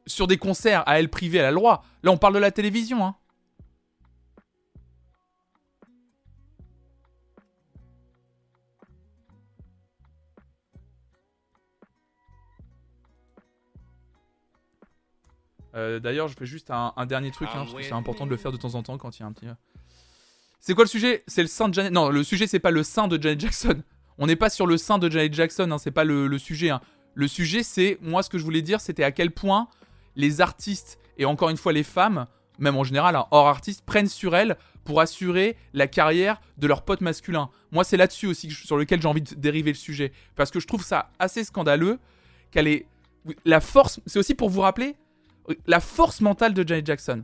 [0.07, 1.83] Sur des concerts à elle privée, elle a le droit.
[2.03, 3.15] Là, on parle de la télévision, hein.
[15.75, 18.37] Euh, d'ailleurs, je fais juste un, dernier truc, hein, parce que c'est important de le
[18.37, 19.47] faire de temps en temps quand il y a un petit.
[19.47, 19.53] Euh,
[20.61, 21.23] c'est quoi le sujet?
[21.27, 21.91] C'est le sein de Janet.
[21.91, 23.83] Non, le sujet, c'est pas le sein de Janet Jackson.
[24.17, 26.69] On n'est pas sur le sein de Janet Jackson, hein, c'est pas le, sujet.
[26.69, 26.81] Hein.
[27.15, 27.97] Le sujet, c'est.
[28.01, 29.67] Moi, ce que je voulais dire, c'était à quel point
[30.15, 32.27] les artistes, et encore une fois les femmes,
[32.59, 36.83] même en général, hein, hors artistes, prennent sur elles pour assurer la carrière de leurs
[36.83, 37.49] potes masculins.
[37.71, 40.11] Moi, c'est là-dessus aussi sur lequel j'ai envie de dériver le sujet.
[40.35, 41.99] Parce que je trouve ça assez scandaleux
[42.51, 42.85] qu'elle ait.
[43.43, 43.99] La force.
[44.05, 44.95] C'est aussi pour vous rappeler
[45.65, 47.23] la force mentale de Janet Jackson.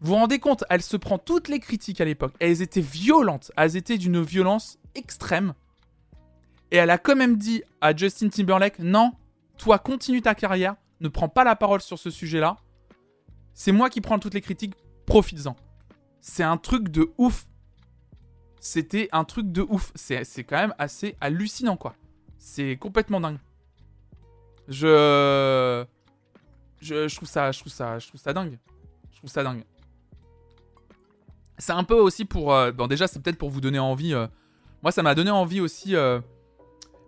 [0.00, 2.32] Vous vous rendez compte, elle se prend toutes les critiques à l'époque.
[2.38, 3.50] Elles étaient violentes.
[3.56, 5.54] Elles étaient d'une violence extrême.
[6.70, 9.12] Et elle a quand même dit à Justin Timberlake Non,
[9.56, 10.76] toi, continue ta carrière.
[11.00, 12.56] Ne prends pas la parole sur ce sujet-là.
[13.54, 14.74] C'est moi qui prends toutes les critiques.
[15.06, 15.56] Profites-en.
[16.20, 17.46] C'est un truc de ouf.
[18.60, 19.92] C'était un truc de ouf.
[19.94, 21.94] C'est quand même assez hallucinant, quoi.
[22.36, 23.38] C'est complètement dingue.
[24.68, 25.84] Je...
[26.80, 27.14] je.
[27.14, 27.50] Trouve ça.
[27.50, 27.98] Je trouve ça.
[27.98, 28.58] Je trouve ça dingue.
[29.12, 29.64] Je trouve ça dingue.
[31.58, 32.52] C'est un peu aussi pour.
[32.52, 34.14] Euh, bon, déjà, c'est peut-être pour vous donner envie.
[34.14, 34.26] Euh,
[34.82, 36.20] moi, ça m'a donné envie aussi, euh,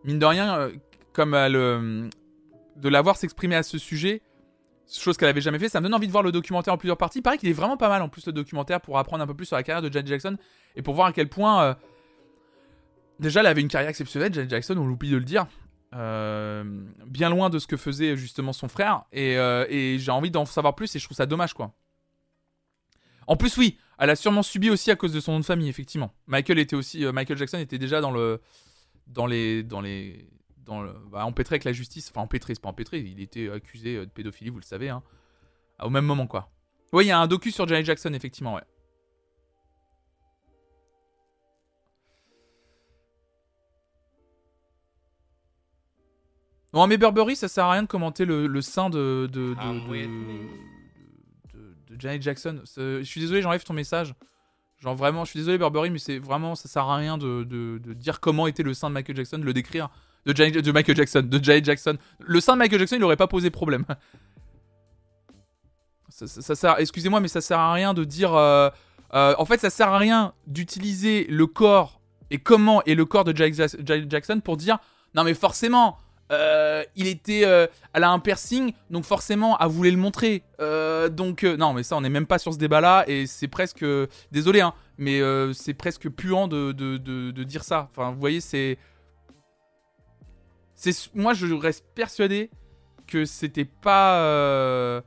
[0.04, 0.70] mine de rien,
[1.12, 4.22] comme de la voir s'exprimer à ce sujet,
[4.90, 5.68] chose qu'elle avait jamais fait.
[5.68, 7.18] Ça me donne envie de voir le documentaire en plusieurs parties.
[7.18, 9.34] Il paraît qu'il est vraiment pas mal en plus le documentaire pour apprendre un peu
[9.34, 10.36] plus sur la carrière de Janet Jackson
[10.76, 11.76] et pour voir à quel point.
[13.18, 15.46] déjà, elle avait une carrière exceptionnelle, Janet Jackson, on l'oublie de le dire.
[15.92, 19.04] bien loin de ce que faisait justement son frère.
[19.12, 21.72] Et, j'ai envie d'en savoir plus et je trouve ça dommage, quoi.
[23.26, 25.68] En plus, oui, elle a sûrement subi aussi à cause de son nom de famille,
[25.68, 26.12] effectivement.
[26.26, 28.40] Michael était aussi, euh, Michael Jackson était déjà dans le,
[29.10, 30.28] dans les, dans les,
[30.64, 32.10] dans le, bah, empêtré avec la justice.
[32.10, 33.00] Enfin, empêtré, c'est pas empêtré.
[33.00, 35.02] Il était accusé euh, de pédophilie, vous le savez, hein.
[35.82, 36.50] Au même moment, quoi.
[36.92, 38.62] Oui, il y a un docu sur Janet Jackson, effectivement, ouais.
[46.72, 49.72] Non, mais Burberry, ça sert à rien de commenter le, sein de, de, de, ah,
[51.98, 52.62] Janet Jackson.
[52.76, 54.14] Je suis désolé, j'enlève ton message.
[54.80, 57.44] Genre vraiment, je suis désolé Burberry, mais c'est vraiment, ça sert à rien de,
[57.94, 59.90] dire comment était le sein de Michael Jackson, de le décrire.
[60.26, 61.96] De, Michael Jackson, de Janet Jackson.
[62.20, 63.84] Le sein de Michael Jackson, il n'aurait pas posé problème.
[66.10, 68.34] Ça, excusez-moi, mais ça sert à rien de dire.
[68.34, 68.68] Euh,
[69.14, 72.00] euh, en fait, ça sert à rien d'utiliser le corps
[72.30, 74.78] et comment est le corps de Janet Jackson pour dire
[75.14, 75.98] non mais forcément
[76.30, 80.44] euh, il était, euh, elle a un piercing, donc forcément, elle voulait le montrer.
[80.60, 83.84] Euh, donc, non, mais ça, on n'est même pas sur ce débat-là, et c'est presque,
[84.30, 85.20] désolé, hein, mais
[85.52, 87.88] c'est presque puant de, de, dire ça.
[87.90, 88.78] Enfin, vous voyez, c'est,
[90.74, 92.50] c'est, moi, je reste persuadé
[93.06, 95.02] que c'était pas,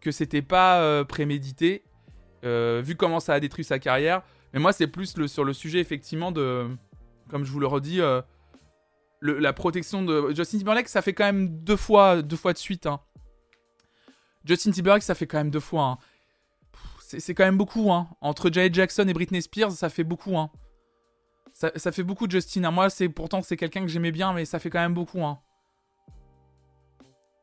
[0.00, 1.82] que c'était pas prémédité,
[2.44, 4.22] vu comment ça a détruit sa carrière.
[4.54, 6.68] Mais moi, c'est plus le, sur le sujet effectivement de,
[7.28, 8.00] comme je vous le redis
[9.20, 12.86] la protection de Justin Timberlake, ça fait quand même deux fois, deux fois de suite.
[12.86, 13.00] Hein.
[14.44, 15.84] Justin Timberlake, ça fait quand même deux fois.
[15.84, 15.98] Hein.
[17.00, 17.90] C'est quand même beaucoup.
[17.92, 18.08] Hein.
[18.20, 20.36] Entre Janet Jackson et Britney Spears, ça fait beaucoup.
[20.36, 20.50] Hein.
[21.52, 22.64] Ça, fait beaucoup Justin.
[22.64, 22.70] Hein.
[22.70, 25.24] Moi, c'est pourtant c'est quelqu'un que j'aimais bien, mais ça fait quand même beaucoup.
[25.24, 25.40] Hein.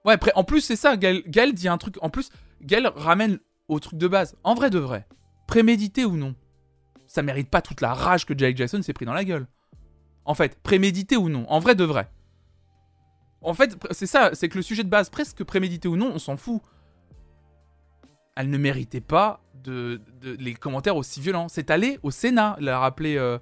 [0.05, 0.97] Ouais, après, en plus, c'est ça.
[0.97, 1.97] Gaël, dit un truc.
[2.01, 2.29] En plus,
[2.61, 4.35] Gaël ramène au truc de base.
[4.43, 5.07] En vrai de vrai.
[5.47, 6.35] Prémédité ou non
[7.07, 9.47] Ça mérite pas toute la rage que Janet Jackson s'est pris dans la gueule.
[10.25, 12.09] En fait, prémédité ou non, en vrai de vrai.
[13.41, 16.19] En fait, c'est ça, c'est que le sujet de base, presque prémédité ou non, on
[16.19, 16.61] s'en fout.
[18.35, 21.47] Elle ne méritait pas de, les commentaires aussi violents.
[21.47, 23.37] C'est allé au Sénat, l'a rappelé, euh,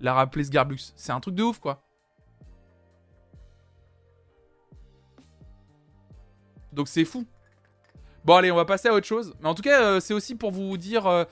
[0.00, 0.92] Sgarbux.
[0.96, 1.84] C'est un truc de ouf, quoi.
[6.72, 7.26] Donc c'est fou.
[8.24, 9.34] Bon allez, on va passer à autre chose.
[9.40, 11.24] Mais en tout cas, euh, c'est aussi pour vous dire euh,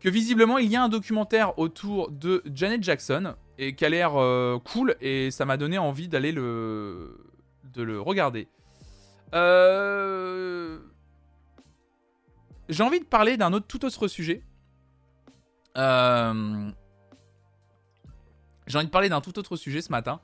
[0.00, 4.16] que visiblement, il y a un documentaire autour de Janet Jackson et qui a l'air
[4.16, 7.16] euh, cool et ça m'a donné envie d'aller le
[7.74, 8.48] de le regarder.
[9.34, 10.78] Euh...
[12.68, 14.42] j'ai envie de parler d'un autre tout autre sujet.
[15.76, 16.70] Euh,
[18.66, 20.20] j'ai envie de parler d'un tout autre sujet ce matin.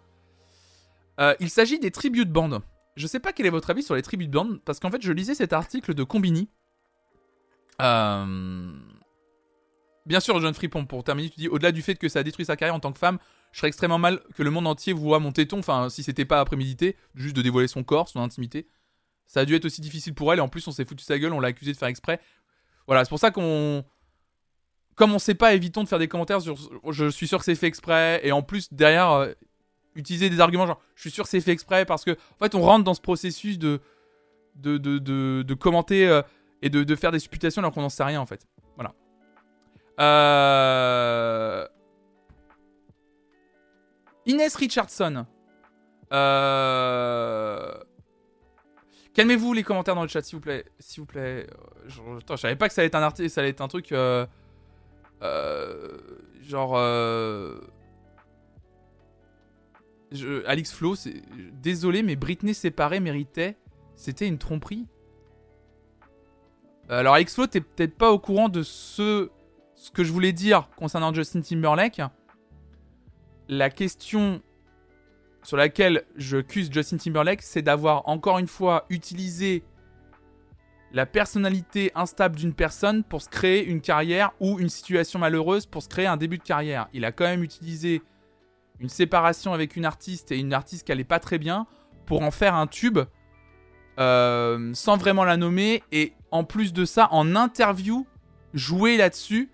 [1.20, 2.62] Euh, il s'agit des tributes bandes.
[2.96, 5.12] Je sais pas quel est votre avis sur les tributes bandes, parce qu'en fait, je
[5.12, 6.48] lisais cet article de Combini.
[7.80, 8.72] Euh,
[10.06, 12.44] bien sûr, John Fripon, pour terminer, tu dis au-delà du fait que ça a détruit
[12.44, 13.18] sa carrière en tant que femme,
[13.52, 16.40] je serais extrêmement mal que le monde entier voit mon téton, enfin, si c'était pas
[16.40, 18.66] après-médité, juste de dévoiler son corps, son intimité.
[19.26, 21.18] Ça a dû être aussi difficile pour elle, et en plus, on s'est foutu sa
[21.18, 22.20] gueule, on l'a accusé de faire exprès.
[22.86, 23.84] Voilà, c'est pour ça qu'on.
[24.94, 26.56] Comme on sait pas, évitons de faire des commentaires sur.
[26.90, 29.32] Je suis sûr que c'est fait exprès, et en plus, derrière, euh,
[29.94, 32.54] utiliser des arguments genre, je suis sûr que c'est fait exprès, parce que, en fait,
[32.54, 33.80] on rentre dans ce processus de.
[34.56, 36.22] de, de, de, commenter euh,
[36.62, 38.46] et de, de, faire des supputations alors qu'on n'en sait rien, en fait.
[40.02, 41.66] Euh.
[44.26, 45.26] Inès Richardson.
[46.12, 47.72] Euh.
[49.14, 50.64] Calmez-vous les commentaires dans le chat, s'il vous plaît.
[50.78, 51.46] S'il vous plaît.
[51.50, 53.92] Euh, je, savais pas que ça allait être un artiste, ça allait être un truc.
[53.92, 54.26] Euh,
[55.22, 55.98] euh,
[56.42, 56.76] genre.
[60.12, 60.94] Je, Alix Flo,
[61.52, 63.56] désolé, mais Britney séparée méritait.
[63.96, 64.86] C'était une tromperie.
[66.88, 69.30] Alors, Alix Flo, t'es peut-être pas au courant de ce,
[69.82, 72.00] ce que je voulais dire concernant Justin Timberlake.
[73.48, 74.40] La question
[75.42, 79.64] sur laquelle je accuse Justin Timberlake, c'est d'avoir encore une fois utilisé
[80.92, 85.82] la personnalité instable d'une personne pour se créer une carrière ou une situation malheureuse pour
[85.82, 86.86] se créer un début de carrière.
[86.92, 88.02] Il a quand même utilisé
[88.78, 91.66] une séparation avec une artiste et une artiste qui allait pas très bien
[92.06, 93.00] pour en faire un tube
[93.98, 98.06] euh, sans vraiment la nommer et en plus de ça en interview
[98.54, 99.50] jouer là-dessus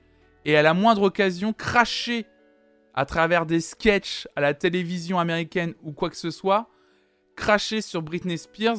[0.49, 2.25] et à la moindre occasion cracher
[2.95, 6.71] à travers des sketchs à la télévision américaine ou quoi que ce soit,
[7.37, 8.79] cracher sur Britney Spears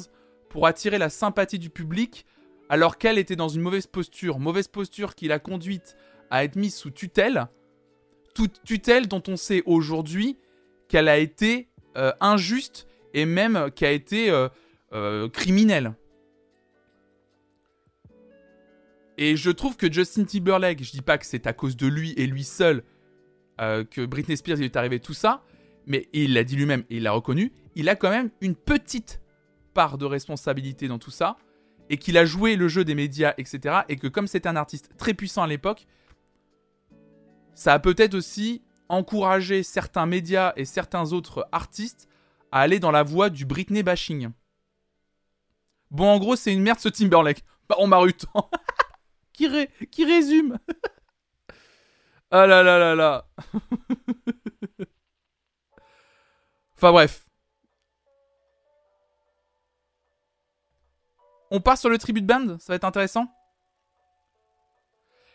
[0.49, 2.25] pour attirer la sympathie du public
[2.69, 4.39] alors qu'elle était dans une mauvaise posture.
[4.39, 5.95] Mauvaise posture qui l'a conduite
[6.31, 7.47] à être mise sous tutelle.
[8.33, 10.39] Toute tutelle dont on sait aujourd'hui
[10.87, 14.49] qu'elle a été euh, injuste et même qu'elle a été euh,
[14.93, 15.93] euh, criminelle.
[19.21, 22.13] Et je trouve que Justin Timberlake, je dis pas que c'est à cause de lui
[22.13, 22.85] et lui seul
[23.59, 25.43] euh, que Britney Spears est arrivé tout ça,
[25.85, 29.19] mais il l'a dit lui-même et il l'a reconnu, il a quand même une petite
[29.73, 31.35] part de responsabilité dans tout ça,
[31.89, 33.79] et qu'il a joué le jeu des médias, etc.
[33.89, 35.85] Et que comme c'était un artiste très puissant à l'époque,
[37.55, 42.07] ça a peut-être aussi encouragé certains médias et certains autres artistes
[42.53, 44.29] à aller dans la voie du Britney bashing.
[45.91, 47.43] Bon, en gros, c'est une merde ce Timberlake.
[47.67, 48.49] Bah, on m'a eu temps.
[49.39, 50.59] qui, qui résume
[52.31, 53.25] ah là là là là.
[56.75, 57.25] enfin bref.
[61.51, 63.33] On part sur le tribute band, ça va être intéressant.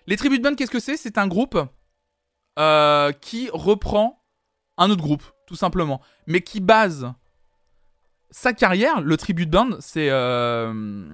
[0.06, 0.96] Les tribute band, qu'est-ce que c'est?
[0.96, 1.58] C'est un groupe
[2.58, 4.22] euh, qui reprend
[4.76, 7.12] un autre groupe, tout simplement, mais qui base
[8.30, 9.00] sa carrière.
[9.00, 11.08] Le tribute band, c'est euh...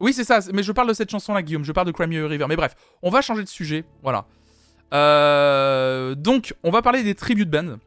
[0.00, 0.40] oui, c'est ça.
[0.52, 1.64] Mais je parle de cette chanson-là, Guillaume.
[1.64, 2.46] Je parle de Crimea River.
[2.48, 3.84] Mais bref, on va changer de sujet.
[4.02, 4.26] Voilà.
[4.92, 7.78] Euh, donc, on va parler des tribute bands.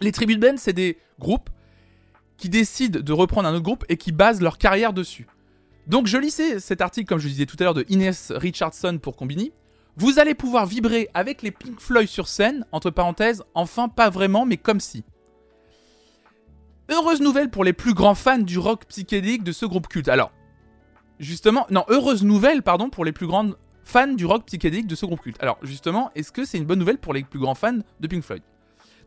[0.00, 1.50] Les tribute bands, c'est des groupes
[2.36, 5.26] qui décident de reprendre un autre groupe et qui basent leur carrière dessus.
[5.86, 9.16] Donc, je lisais cet article, comme je disais tout à l'heure, de Inès Richardson pour
[9.16, 9.52] Combini.
[9.96, 14.46] Vous allez pouvoir vibrer avec les Pink Floyd sur scène, entre parenthèses, enfin pas vraiment,
[14.46, 15.04] mais comme si.
[16.88, 20.08] Heureuse nouvelle pour les plus grands fans du rock psychédélique de ce groupe culte.
[20.08, 20.32] Alors,
[21.22, 25.06] justement, non, heureuse nouvelle, pardon, pour les plus grandes fans du rock psychédélique de ce
[25.06, 25.42] groupe culte.
[25.42, 28.22] Alors justement, est-ce que c'est une bonne nouvelle pour les plus grands fans de Pink
[28.22, 28.42] Floyd?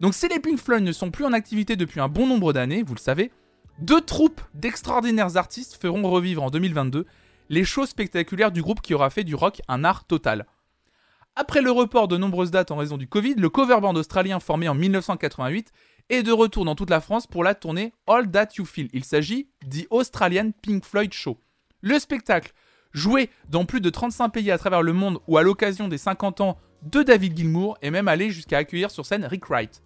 [0.01, 2.83] Donc si les Pink Floyd ne sont plus en activité depuis un bon nombre d'années,
[2.83, 3.31] vous le savez,
[3.79, 7.05] deux troupes d'extraordinaires artistes feront revivre en 2022
[7.49, 10.45] les shows spectaculaires du groupe qui aura fait du rock un art total.
[11.35, 14.69] Après le report de nombreuses dates en raison du Covid, le cover band australien formé
[14.69, 15.71] en 1988
[16.09, 18.89] est de retour dans toute la France pour la tournée All That You Feel.
[18.93, 21.37] Il s'agit d'Australian Australian Pink Floyd Show.
[21.85, 22.51] Le spectacle
[22.93, 26.41] jouer dans plus de 35 pays à travers le monde ou à l'occasion des 50
[26.41, 29.83] ans de David Gilmour et même aller jusqu'à accueillir sur scène Rick Wright.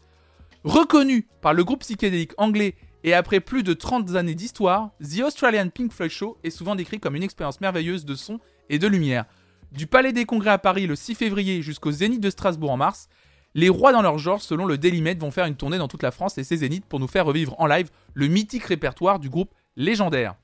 [0.64, 5.68] Reconnu par le groupe psychédélique anglais et après plus de 30 années d'histoire, The Australian
[5.68, 8.40] Pink Floyd Show est souvent décrit comme une expérience merveilleuse de son
[8.70, 9.26] et de lumière.
[9.74, 13.10] Du Palais des Congrès à Paris le 6 février jusqu'au Zénith de Strasbourg en mars,
[13.56, 16.04] les rois dans leur genre, selon le Daily Med, vont faire une tournée dans toute
[16.04, 19.28] la France et ses zéniths pour nous faire revivre en live le mythique répertoire du
[19.28, 20.36] groupe légendaire.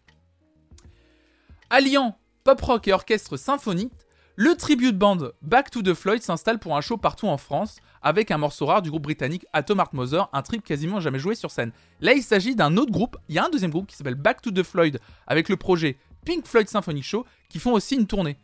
[1.71, 3.91] Alliant pop rock et orchestre symphonique,
[4.35, 8.29] le tribute band Back to the Floyd s'installe pour un show partout en France avec
[8.29, 11.49] un morceau rare du groupe britannique Atom Art Mother, un trip quasiment jamais joué sur
[11.49, 11.71] scène.
[12.01, 14.43] Là, il s'agit d'un autre groupe, il y a un deuxième groupe qui s'appelle Back
[14.43, 18.37] to the Floyd avec le projet Pink Floyd Symphony Show qui font aussi une tournée.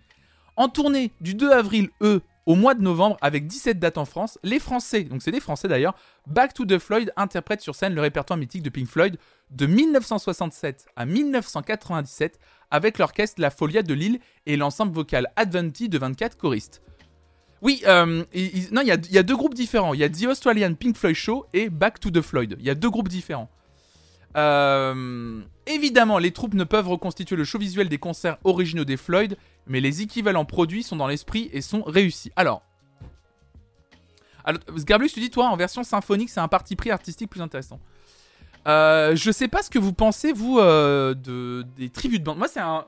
[0.55, 4.39] En tournée du 2 avril, eux, au mois de novembre, avec 17 dates en France,
[4.43, 5.93] les Français, donc c'est des Français d'ailleurs,
[6.25, 9.17] Back to the Floyd interprètent sur scène le répertoire mythique de Pink Floyd
[9.51, 12.39] de 1967 à 1997
[12.71, 16.81] avec l'orchestre La Folia de Lille et l'ensemble vocal Adventi de 24 choristes.
[17.61, 18.23] Oui, euh,
[18.71, 19.93] non, il y, a deux groupes différents.
[19.93, 22.55] Il y a The Australian Pink Floyd Show et Back to the Floyd.
[22.59, 23.49] Il y a deux groupes différents.
[24.35, 29.37] Euh, évidemment, les troupes ne peuvent reconstituer le show visuel des concerts originaux des Floyd,
[29.67, 32.31] mais les équivalents produits sont dans l'esprit et sont réussis.
[32.35, 32.63] Alors,
[34.43, 34.59] alors
[35.13, 37.79] tu dis, toi, en version symphonique, c'est un parti pris artistique plus intéressant.
[38.67, 42.37] Euh, je sais pas ce que vous pensez, vous, euh, de, des tribus de bande.
[42.37, 42.85] Moi, c'est un.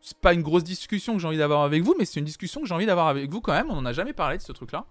[0.00, 2.60] C'est pas une grosse discussion que j'ai envie d'avoir avec vous, mais c'est une discussion
[2.60, 3.70] que j'ai envie d'avoir avec vous quand même.
[3.70, 4.84] On en a jamais parlé de ce truc-là.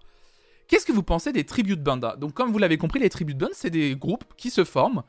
[0.66, 2.16] Qu'est-ce que vous pensez des tributes banda?
[2.16, 5.04] Donc, comme vous l'avez compris, les tributes band, c'est des groupes qui se forment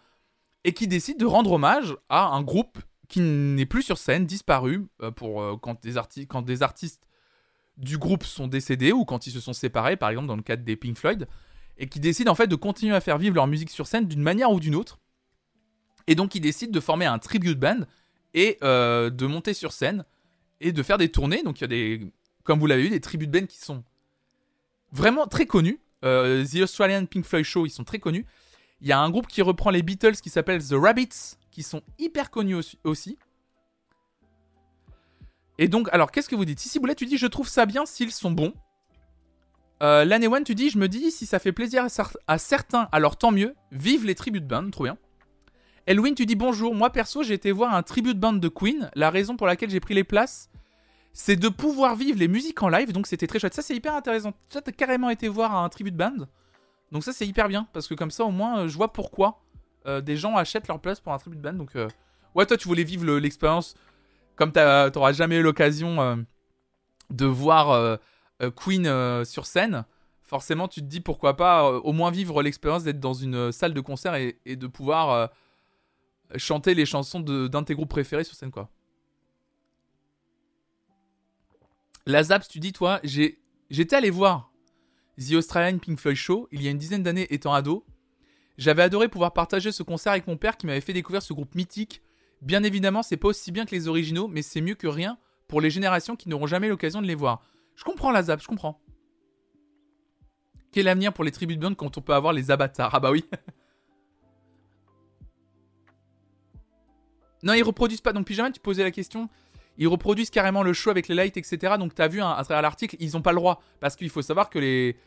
[0.64, 4.86] et qui décident de rendre hommage à un groupe qui n'est plus sur scène, disparu,
[5.02, 5.96] euh, pour quand, des
[6.28, 7.08] quand des artistes
[7.78, 10.64] du groupe sont décédés ou quand ils se sont séparés, par exemple dans le cadre
[10.64, 11.28] des Pink Floyd,
[11.78, 14.22] et qui décident en fait de continuer à faire vivre leur musique sur scène d'une
[14.22, 15.00] manière ou d'une autre.
[16.08, 17.82] Et donc ils décident de former un tribute band
[18.34, 20.06] et euh, de monter sur scène
[20.62, 21.44] et de faire des tournées.
[21.44, 22.12] Donc il y a des,
[22.44, 23.84] comme vous l'avez vu, des tributes bands qui sont
[24.92, 25.80] vraiment très connus.
[26.04, 28.26] Euh, The Australian Pink Floyd Show, ils sont très connus.
[28.82, 31.82] Il y a un groupe qui reprend les Beatles qui s'appelle The Rabbits, qui sont
[31.98, 33.18] hyper connus aussi.
[35.58, 36.60] Et donc, alors, qu'est-ce que vous dites?
[36.60, 38.54] Si Boulet, tu dis, je trouve ça bien s'ils sont bons.
[39.82, 41.88] Euh, L'année one, tu dis, je me dis, si ça fait plaisir
[42.28, 43.56] à, certains, alors tant mieux.
[43.72, 44.98] Vive les tributes bands, trop bien.
[45.88, 46.74] Elwin, tu dis bonjour.
[46.74, 48.90] Moi, perso, j'ai été voir un tribute band de Queen.
[48.96, 50.50] La raison pour laquelle j'ai pris les places,
[51.14, 52.92] c'est de pouvoir vivre les musiques en live.
[52.92, 53.54] Donc, c'était très chouette.
[53.54, 54.34] Ça, c'est hyper intéressant.
[54.50, 56.26] Tu as carrément été voir un tribute band.
[56.92, 57.68] Donc, ça, c'est hyper bien.
[57.72, 59.44] Parce que comme ça, au moins, euh, je vois pourquoi
[59.86, 61.54] euh, des gens achètent leur place pour un tribute band.
[61.54, 61.88] Donc, euh,
[62.34, 63.76] ouais, toi, tu voulais vivre l'expérience.
[64.36, 66.26] Comme tu n'auras jamais eu l'occasion
[67.10, 68.00] de voir
[68.58, 69.86] Queen sur scène
[70.24, 73.80] forcément tu te dis pourquoi pas au moins vivre l'expérience d'être dans une salle de
[73.80, 75.30] concert et de pouvoir
[76.38, 78.70] chanter les chansons d'un de, tes groupes préférés sur scène, quoi.
[82.06, 84.52] La Zaps, tu dis, toi, j'étais allé voir
[85.18, 87.86] The Australian Pink Floyd Show il y a une dizaine d'années étant ado.
[88.58, 91.56] J'avais adoré pouvoir partager ce concert avec mon père qui m'avait fait découvrir ce groupe
[91.56, 92.02] mythique.
[92.42, 95.18] Bien évidemment, c'est pas aussi bien que les originaux, mais c'est mieux que rien
[95.48, 97.42] pour les générations qui n'auront jamais l'occasion de les voir.
[97.76, 98.82] Je comprends la Zap, je comprends.
[100.72, 102.94] Quel avenir pour les tribus de band quand on peut avoir les avatars?
[102.94, 103.26] Ah bah oui
[107.46, 108.12] Non, ils reproduisent pas.
[108.12, 109.30] Donc, Pyjama, tu posais la question.
[109.78, 111.76] Ils reproduisent carrément le show avec les lights, etc.
[111.78, 113.62] Donc, tu as vu hein, à travers l'article, ils n'ont pas le droit.
[113.80, 114.98] Parce qu'il faut savoir que les,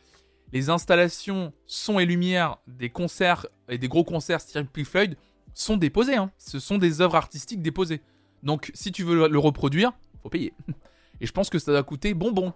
[0.53, 5.17] les installations son et lumière des concerts et des gros concerts style Pink Floyd
[5.53, 6.17] sont déposées.
[6.17, 6.31] Hein.
[6.39, 8.01] Ce sont des œuvres artistiques déposées.
[8.45, 10.55] Donc, si tu veux le reproduire, faut payer.
[11.21, 12.53] Et je pense que ça doit coûter bonbon.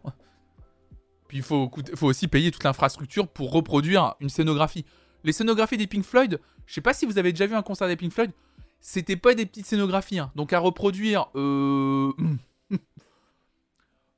[1.26, 4.84] Puis il faut, faut aussi payer toute l'infrastructure pour reproduire une scénographie.
[5.24, 7.88] Les scénographies des Pink Floyd, je sais pas si vous avez déjà vu un concert
[7.88, 8.30] des Pink Floyd,
[8.82, 10.18] c'était pas des petites scénographies.
[10.18, 10.30] Hein.
[10.34, 12.12] Donc à reproduire, euh...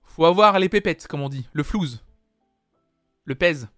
[0.03, 2.03] faut avoir les pépettes, comme on dit, le flouze,
[3.25, 3.69] le pèse,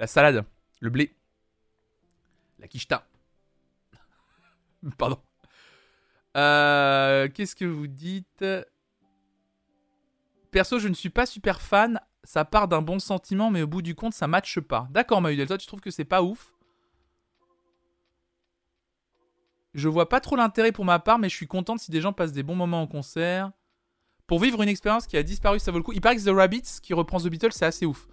[0.00, 0.44] la salade,
[0.80, 1.14] le blé,
[2.58, 3.06] la quicheta.
[4.98, 5.20] Pardon.
[6.36, 8.44] Euh, qu'est-ce que vous dites?
[10.50, 12.00] Perso, je ne suis pas super fan.
[12.24, 14.86] Ça part d'un bon sentiment, mais au bout du compte, ça matche pas.
[14.90, 16.51] D'accord, Maudel, tu trouves que c'est pas ouf?
[19.74, 22.12] Je vois pas trop l'intérêt pour ma part, mais je suis contente si des gens
[22.12, 23.52] passent des bons moments en concert.
[24.26, 25.92] Pour vivre une expérience qui a disparu, ça vaut le coup.
[25.92, 28.06] Il paraît que The Rabbits, qui reprend The Beatles, c'est assez ouf.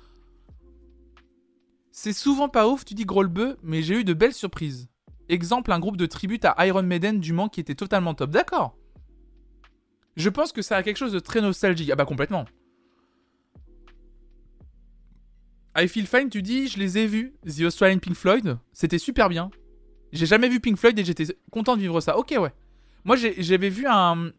[1.92, 3.26] C'est souvent pas ouf, tu dis gros
[3.62, 4.90] mais j'ai eu de belles surprises.
[5.28, 8.32] Exemple, un groupe de tribute à Iron Maiden du Mans qui était totalement top.
[8.32, 8.76] D'accord.
[10.16, 11.90] Je pense que ça a quelque chose de très nostalgique.
[11.92, 12.46] Ah bah complètement.
[15.78, 19.30] I Feel Fine, tu dis, je les ai vus, The Australian Pink Floyd, c'était super
[19.30, 19.52] bien.
[20.12, 22.18] J'ai jamais vu Pink Floyd et j'étais content de vivre ça.
[22.18, 22.54] Ok, ouais.
[23.06, 24.32] Moi, j'avais vu un.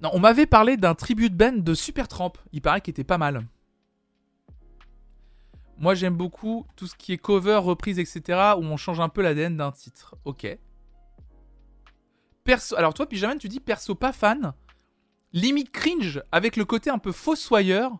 [0.00, 2.32] Non, on m'avait parlé d'un tribute band de Supertramp.
[2.52, 3.46] Il paraît qu'il était pas mal.
[5.78, 8.54] Moi, j'aime beaucoup tout ce qui est cover, reprise, etc.
[8.56, 10.16] où on change un peu l'ADN d'un titre.
[10.24, 10.46] Ok.
[12.44, 12.76] Perso.
[12.76, 14.54] Alors, toi, Pyjaman, tu dis perso pas fan.
[15.32, 17.98] Limite cringe avec le côté un peu fossoyeur.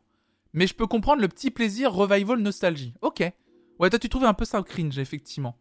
[0.54, 2.94] Mais je peux comprendre le petit plaisir revival nostalgie.
[3.02, 3.22] Ok.
[3.78, 5.56] Ouais, toi, tu trouvais un peu ça cringe, effectivement.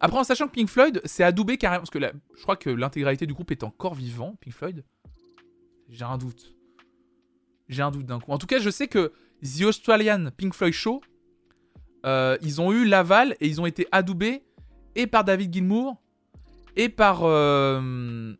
[0.00, 1.80] Après, en sachant que Pink Floyd, c'est adoubé carrément.
[1.80, 4.84] Parce que je crois que l'intégralité du groupe est encore vivant, Pink Floyd.
[5.88, 6.54] J'ai un doute.
[7.68, 8.32] J'ai un doute d'un coup.
[8.32, 11.00] En tout cas, je sais que The Australian Pink Floyd Show,
[12.04, 14.42] euh, ils ont eu l'aval et ils ont été adoubés
[14.94, 15.96] et par David Gilmour
[16.76, 17.20] et par.
[17.22, 18.34] Euh,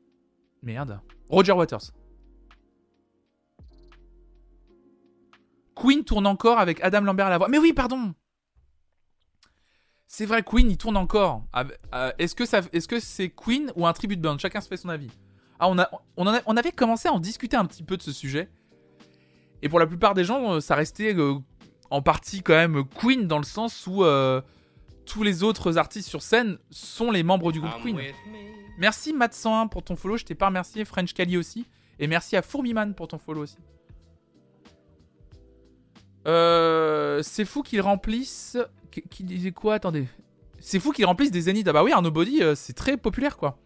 [0.62, 1.00] merde.
[1.28, 1.92] Roger Waters.
[5.74, 7.48] Queen tourne encore avec Adam Lambert à la voix.
[7.48, 8.14] Mais oui, pardon
[10.16, 11.42] C'est vrai, Queen, il tourne encore.
[11.92, 14.38] Euh, est-ce que, ça, est-ce que c'est Queen ou un tribute band?
[14.38, 15.10] Chacun se fait son avis.
[15.58, 18.12] Ah, on, a, on, on avait commencé à en discuter un petit peu de ce
[18.12, 18.48] sujet.
[19.60, 21.34] Et pour la plupart des gens, euh, ça restait euh,
[21.90, 24.04] en partie quand même Queen dans le sens où
[25.04, 27.98] tous les autres artistes sur scène sont les membres du groupe Queen.
[28.78, 30.84] Merci Matt101 pour ton follow, je t'ai pas remercié.
[30.84, 31.66] French Kali aussi.
[31.98, 33.58] Et merci à Fourmiman pour ton follow aussi.
[36.26, 38.58] Euh, c'est fou qu'ils remplissent.
[39.10, 40.06] Qui disait quoi Attendez.
[40.60, 41.68] C'est fou qu'ils remplissent des zéniths.
[41.68, 43.58] Ah bah oui, un Nobody, euh, c'est très populaire quoi.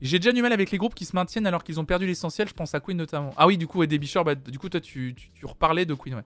[0.00, 2.48] J'ai déjà du mal avec les groupes qui se maintiennent alors qu'ils ont perdu l'essentiel.
[2.48, 3.32] Je pense à Queen notamment.
[3.36, 5.94] Ah oui, du coup, et Debbie Shore, bah, du coup, toi, tu, tu, reparlais de
[5.94, 6.24] Queen, ouais.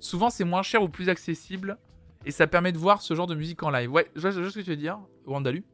[0.00, 1.78] Souvent, c'est moins cher ou plus accessible.
[2.24, 3.90] Et ça permet de voir ce genre de musique en live.
[3.90, 5.64] Ouais, je vois, ce que tu veux dire, Wandalu.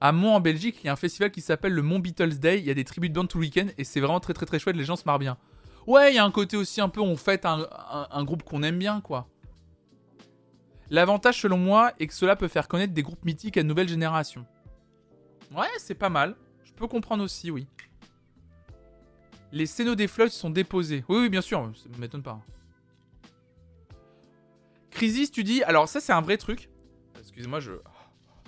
[0.00, 2.58] À Mont en Belgique, il y a un festival qui s'appelle le Mont Beatles Day.
[2.58, 4.58] Il y a des tributes de tout le week-end et c'est vraiment très très très
[4.58, 4.76] chouette.
[4.76, 5.38] Les gens se marrent bien.
[5.86, 8.78] Ouais, il y a un côté aussi un peu on fête un, groupe qu'on aime
[8.78, 9.28] bien quoi.
[10.90, 14.44] L'avantage selon moi est que cela peut faire connaître des groupes mythiques à nouvelle génération.
[15.54, 16.36] Ouais, c'est pas mal.
[16.64, 17.66] Je peux comprendre aussi, oui.
[19.52, 21.04] Les scénos des flottes sont déposés.
[21.08, 22.40] Oui, oui, bien sûr, ça m'étonne pas.
[24.90, 25.62] Crisis, tu dis.
[25.62, 26.68] Alors, ça, c'est un vrai truc.
[27.18, 27.72] Excusez-moi, je.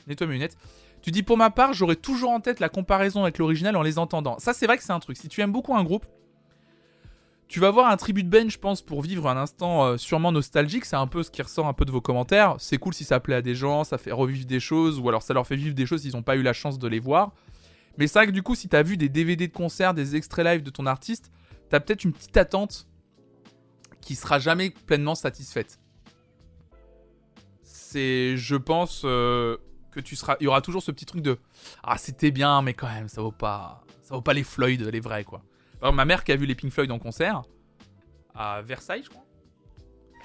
[0.06, 0.56] Nettoie mes lunettes.
[1.02, 3.98] Tu dis pour ma part, j'aurai toujours en tête la comparaison avec l'original en les
[3.98, 4.38] entendant.
[4.38, 5.16] Ça, c'est vrai que c'est un truc.
[5.16, 6.06] Si tu aimes beaucoup un groupe,
[7.48, 10.32] tu vas voir un tribut de Ben, je pense, pour vivre un instant euh, sûrement
[10.32, 10.84] nostalgique.
[10.84, 12.56] C'est un peu ce qui ressort un peu de vos commentaires.
[12.58, 15.22] C'est cool si ça plaît à des gens, ça fait revivre des choses, ou alors
[15.22, 17.32] ça leur fait vivre des choses s'ils n'ont pas eu la chance de les voir.
[17.96, 20.14] Mais c'est vrai que du coup, si tu as vu des DVD de concert, des
[20.14, 21.32] extraits live de ton artiste,
[21.70, 22.86] tu as peut-être une petite attente
[24.02, 25.80] qui sera jamais pleinement satisfaite.
[27.62, 29.56] C'est, je pense, euh,
[29.90, 31.38] que tu seras, il y aura toujours ce petit truc de
[31.82, 35.00] ah c'était bien, mais quand même ça vaut pas, ça vaut pas les Floyd, les
[35.00, 35.42] vrais quoi.
[35.80, 37.42] Alors, ma mère qui a vu les Pink Floyd en concert
[38.34, 39.24] à Versailles, je crois.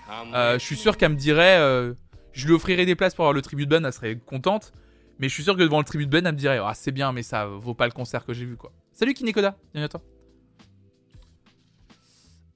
[0.09, 1.93] Ah, euh, je suis sûr qu'elle me dirait, euh,
[2.31, 4.73] je lui offrirais des places pour avoir le tribut de Ben, elle serait contente.
[5.19, 6.91] Mais je suis sûr que devant le tribut de Ben, elle me dirait ah c'est
[6.91, 8.71] bien, mais ça vaut pas le concert que j'ai vu quoi.
[8.91, 10.01] Salut Kinekoda, bienvenue à toi.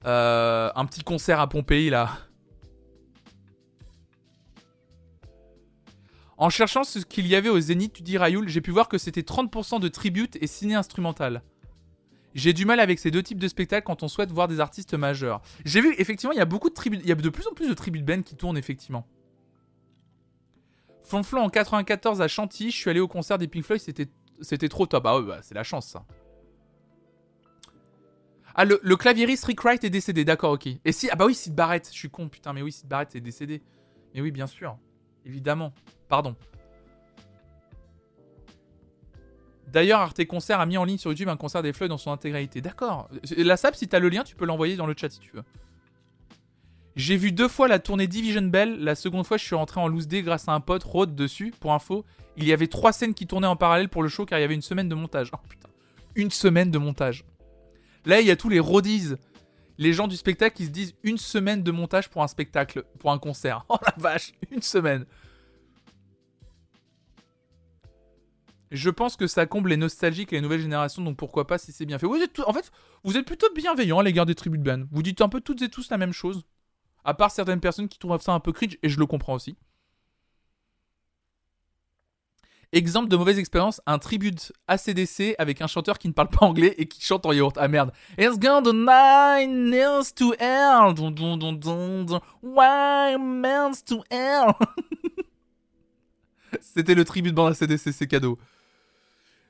[0.06, 2.10] Euh, un petit concert à Pompéi là.
[6.38, 8.96] En cherchant ce qu'il y avait au Zénith, tu dis Rayoul, j'ai pu voir que
[8.96, 11.42] c'était 30% de tribute et ciné instrumental.
[12.34, 14.94] J'ai du mal avec ces deux types de spectacles quand on souhaite voir des artistes
[14.94, 15.42] majeurs.
[15.64, 17.68] J'ai vu, effectivement, il y a beaucoup de il y a de plus en plus
[17.68, 19.04] de tributes Ben qui tournent, effectivement.
[21.02, 24.86] Flonflon en 94 à Chantilly, je suis allé au concert des Pink Floyd, c'était, trop
[24.86, 25.06] top.
[25.06, 25.96] Ah ouais, bah, c'est la chance.
[28.54, 30.68] Ah, le, le claviériste Rick Wright est décédé, d'accord, ok.
[30.84, 33.16] Et si, ah bah oui, Sid Barrett, je suis con, putain, mais oui, Sid Barrett
[33.16, 33.62] est décédé.
[34.14, 34.78] Mais oui, bien sûr,
[35.24, 35.72] évidemment.
[36.08, 36.34] Pardon.
[39.72, 42.10] D'ailleurs, Arte Concert a mis en ligne sur YouTube un concert des Floyd dans son
[42.10, 42.60] intégralité.
[42.60, 43.08] D'accord.
[43.36, 45.42] La SAP, si t'as le lien, tu peux l'envoyer dans le chat si tu veux.
[46.96, 48.82] J'ai vu deux fois la tournée Division Bell.
[48.82, 51.52] La seconde fois, je suis rentré en loose day grâce à un pote, Rode, dessus.
[51.60, 52.04] Pour info,
[52.36, 54.44] il y avait trois scènes qui tournaient en parallèle pour le show car il y
[54.44, 55.30] avait une semaine de montage.
[55.32, 55.68] Oh putain.
[56.14, 57.24] Une semaine de montage.
[58.06, 59.14] Là, il y a tous les roadies.
[59.76, 63.12] Les gens du spectacle qui se disent une semaine de montage pour un spectacle, pour
[63.12, 63.64] un concert.
[63.68, 65.04] Oh la vache, une semaine.
[68.70, 71.72] Je pense que ça comble les nostalgiques et les nouvelles générations, donc pourquoi pas si
[71.72, 72.06] c'est bien fait.
[72.06, 72.70] Vous êtes en fait,
[73.04, 74.84] vous êtes plutôt bienveillant à l'égard des tribus de ban.
[74.90, 76.44] Vous dites un peu toutes et tous la même chose.
[77.04, 79.56] À part certaines personnes qui trouvent ça un peu cringe, et je le comprends aussi.
[82.72, 86.74] Exemple de mauvaise expérience, un tribute ACDC avec un chanteur qui ne parle pas anglais
[86.76, 87.56] et qui chante en yaourt.
[87.58, 87.92] Ah merde.
[88.18, 90.94] It's gone the nine nails to hell.
[92.42, 94.52] Why man's to hell?
[96.60, 98.38] C'était le tribut de bande ACDC, c'est cadeau.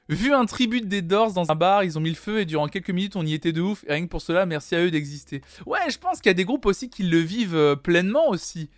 [0.09, 2.69] Vu un tribut des Doors dans un bar, ils ont mis le feu et durant
[2.69, 3.85] quelques minutes on y était de ouf.
[3.87, 5.43] Et rien que pour cela, merci à eux d'exister.
[5.67, 8.71] Ouais, je pense qu'il y a des groupes aussi qui le vivent euh, pleinement aussi.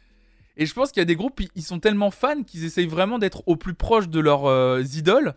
[0.57, 3.19] Et je pense qu'il y a des groupes, ils sont tellement fans qu'ils essayent vraiment
[3.19, 5.35] d'être au plus proche de leurs euh, idoles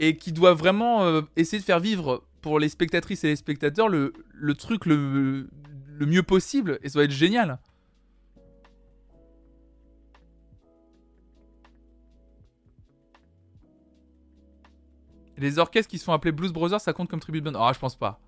[0.00, 3.88] et qui doivent vraiment euh, essayer de faire vivre pour les spectatrices et les spectateurs
[3.88, 4.12] le,
[4.58, 5.48] truc le,
[5.96, 6.80] le mieux possible.
[6.82, 7.58] Et ça va être génial.
[15.40, 17.78] Les orchestres qui se font appeler Blues Brothers, ça compte comme tribute band Ah, je
[17.78, 18.20] pense pas.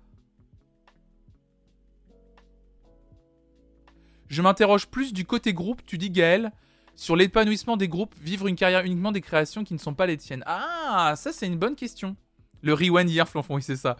[4.29, 6.51] Je m'interroge plus du côté groupe, tu dis Gaël,
[6.95, 10.17] sur l'épanouissement des groupes, vivre une carrière uniquement des créations qui ne sont pas les
[10.17, 10.43] tiennes.
[10.47, 12.15] Ah, ça c'est une bonne question.
[12.63, 13.95] Le rewind hier, Flanfon, oui c'est ça.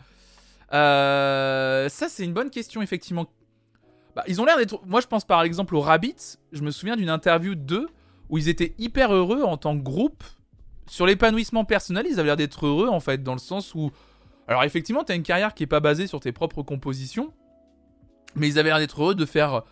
[0.73, 3.27] Euh, ça c'est une bonne question effectivement.
[4.15, 4.83] Bah, ils ont l'air d'être...
[4.87, 7.89] Moi je pense par exemple aux Rabbits, je me souviens d'une interview d'eux
[8.29, 10.23] où ils étaient hyper heureux en tant que groupe
[10.87, 13.91] sur l'épanouissement personnel, ils avaient l'air d'être heureux en fait, dans le sens où
[14.47, 17.33] Alors effectivement, t'as une carrière qui est pas basée sur tes propres compositions,
[18.35, 19.63] mais ils avaient l'air d'être heureux de faire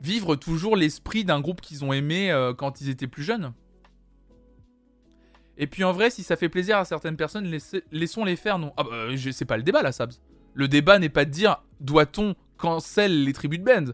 [0.00, 3.52] vivre toujours l'esprit d'un groupe qu'ils ont aimé euh, quand ils étaient plus jeunes.
[5.58, 7.54] Et puis en vrai, si ça fait plaisir à certaines personnes,
[7.92, 10.14] laissons-les faire, non Ah bah, c'est pas le débat là, Sabs.
[10.54, 13.92] Le débat n'est pas de dire doit-on cancel les tribus de band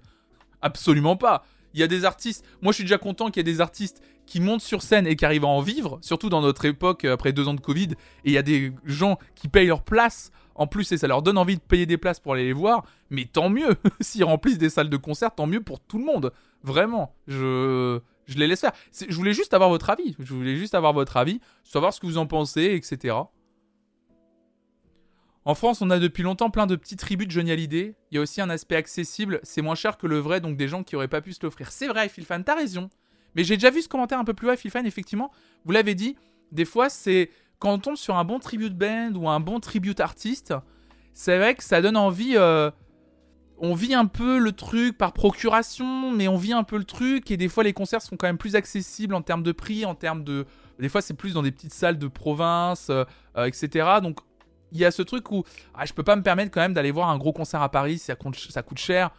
[0.62, 1.44] Absolument pas.
[1.76, 2.44] Il y a des artistes.
[2.62, 5.14] Moi, je suis déjà content qu'il y ait des artistes qui montent sur scène et
[5.14, 7.90] qui arrivent à en vivre, surtout dans notre époque euh, après deux ans de Covid.
[8.24, 11.20] Et il y a des gens qui payent leur place en plus et ça leur
[11.20, 12.84] donne envie de payer des places pour aller les voir.
[13.10, 16.32] Mais tant mieux s'ils remplissent des salles de concert, tant mieux pour tout le monde.
[16.64, 18.72] Vraiment, je je les laisse faire.
[19.08, 20.16] Je voulais juste avoir votre avis.
[20.18, 23.14] Je voulais juste avoir votre avis, savoir ce que vous en pensez, etc.
[25.46, 27.94] En France, on a depuis longtemps plein de petits tribus de Johnny Hallyday.
[28.10, 30.66] Il y a aussi un aspect accessible, c'est moins cher que le vrai, donc des
[30.66, 31.70] gens qui auraient pas pu se l'offrir.
[31.70, 32.90] C'est vrai, Philfan, t'as raison.
[33.36, 35.30] Mais j'ai déjà vu ce commentaire un peu plus haut, Philfan, effectivement.
[35.64, 36.16] Vous l'avez dit,
[36.50, 40.00] des fois, c'est quand on tombe sur un bon tribute band ou un bon tribute
[40.00, 40.52] artiste,
[41.14, 42.32] c'est vrai que ça donne envie.
[42.34, 42.72] Euh,
[43.58, 47.30] on vit un peu le truc par procuration, mais on vit un peu le truc,
[47.30, 49.94] et des fois les concerts sont quand même plus accessibles en termes de prix, en
[49.94, 50.44] termes de...
[50.80, 53.04] Des fois c'est plus dans des petites salles de province, euh,
[53.38, 53.86] euh, etc.
[54.02, 54.18] Donc
[54.76, 55.44] il y a ce truc où
[55.74, 57.98] ah, je peux pas me permettre quand même d'aller voir un gros concert à Paris,
[57.98, 59.10] ça coûte, ça coûte cher,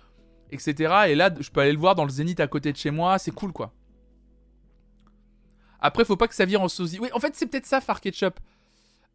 [0.52, 0.94] etc.
[1.08, 3.18] Et là, je peux aller le voir dans le Zénith à côté de chez moi,
[3.18, 3.74] c'est cool quoi.
[5.80, 7.00] Après, faut pas que ça vire en sosie.
[7.00, 8.40] Oui, en fait, c'est peut-être ça, Far Ketchup.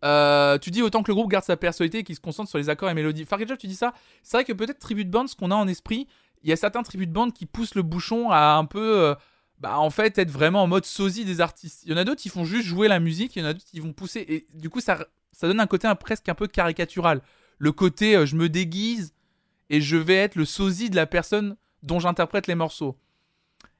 [0.05, 2.59] Euh, tu dis autant que le groupe garde sa personnalité et qu'il se concentre sur
[2.59, 3.25] les accords et mélodies.
[3.25, 3.93] Far Ketchup, tu dis ça.
[4.23, 6.07] C'est vrai que peut-être Tribute Band, ce qu'on a en esprit,
[6.43, 9.01] il y a certains Tribute Band qui poussent le bouchon à un peu.
[9.01, 9.15] Euh,
[9.59, 11.83] bah, en fait, être vraiment en mode sosie des artistes.
[11.85, 13.53] Il y en a d'autres qui font juste jouer la musique, il y en a
[13.53, 14.25] d'autres qui vont pousser.
[14.29, 17.23] Et du coup, ça, ça donne un côté presque un peu caricatural.
[17.59, 19.15] Le côté euh, je me déguise
[19.71, 22.97] et je vais être le sosie de la personne dont j'interprète les morceaux.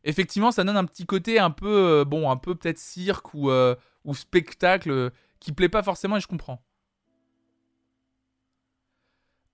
[0.05, 3.51] Effectivement, ça donne un petit côté un peu, euh, bon, un peu peut-être cirque ou,
[3.51, 3.77] euh,
[4.13, 6.63] spectacle qui plaît pas forcément et je comprends.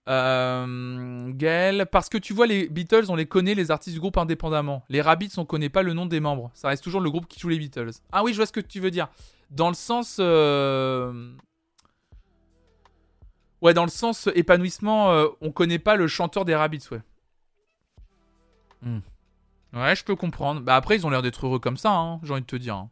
[0.08, 4.16] Euh, Gaël, parce que tu vois, les Beatles, on les connaît, les artistes du groupe
[4.16, 4.82] indépendamment.
[4.88, 6.50] Les Rabbits, on connaît pas le nom des membres.
[6.54, 7.90] Ça reste toujours le groupe qui joue les Beatles.
[8.10, 9.08] Ah oui, je vois ce que tu veux dire.
[9.50, 10.18] Dans le sens.
[13.60, 17.00] Ouais, dans le sens épanouissement, euh, on connaît pas le chanteur des Rabbits, ouais.
[18.82, 19.00] Hmm.
[19.72, 20.60] Ouais, je peux comprendre.
[20.60, 22.76] Bah après, ils ont l'air d'être heureux comme ça, hein, j'ai envie de te dire.
[22.76, 22.90] Hein.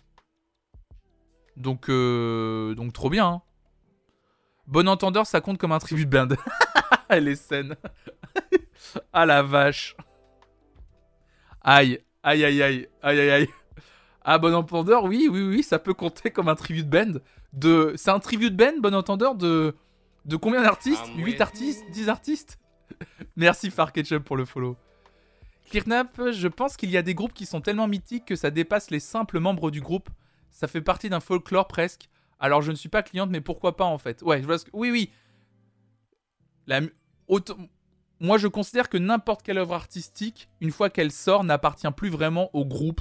[1.57, 3.27] Donc, euh, donc trop bien.
[3.27, 3.43] Hein.
[4.67, 6.35] Bon entendeur, ça compte comme un tribut de band.
[7.09, 7.77] Elle est saine.
[9.13, 9.97] ah la vache.
[11.63, 13.49] Aïe, aïe, aïe, aïe, aïe, aïe, aïe.
[14.23, 17.21] Ah, bon entendeur, oui, oui, oui, ça peut compter comme un tribut de band.
[17.53, 17.95] De...
[17.97, 19.77] C'est un tribut de band, bon entendeur, de
[20.27, 22.59] de combien d'artistes 8 ah, artistes 10 artistes
[23.37, 24.77] Merci Far Ketchup pour le follow.
[25.71, 28.91] Clearnap, je pense qu'il y a des groupes qui sont tellement mythiques que ça dépasse
[28.91, 30.11] les simples membres du groupe.
[30.51, 32.09] Ça fait partie d'un folklore presque.
[32.39, 34.23] Alors je ne suis pas cliente, mais pourquoi pas en fait?
[34.23, 34.71] Ouais, je vois que...
[34.73, 35.11] Oui, oui.
[36.67, 36.81] La...
[38.21, 42.51] Moi je considère que n'importe quelle œuvre artistique, une fois qu'elle sort, n'appartient plus vraiment
[42.53, 43.01] au groupe,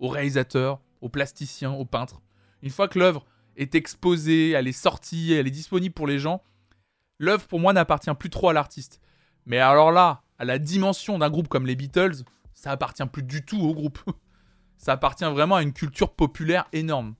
[0.00, 2.20] au réalisateur, au plasticien, au peintre.
[2.62, 3.26] Une fois que l'œuvre
[3.56, 6.42] est exposée, elle est sortie, elle est disponible pour les gens,
[7.18, 9.00] l'œuvre pour moi n'appartient plus trop à l'artiste.
[9.46, 12.24] Mais alors là, à la dimension d'un groupe comme les Beatles,
[12.54, 13.98] ça appartient plus du tout au groupe.
[14.78, 17.14] ça appartient vraiment à une culture populaire énorme.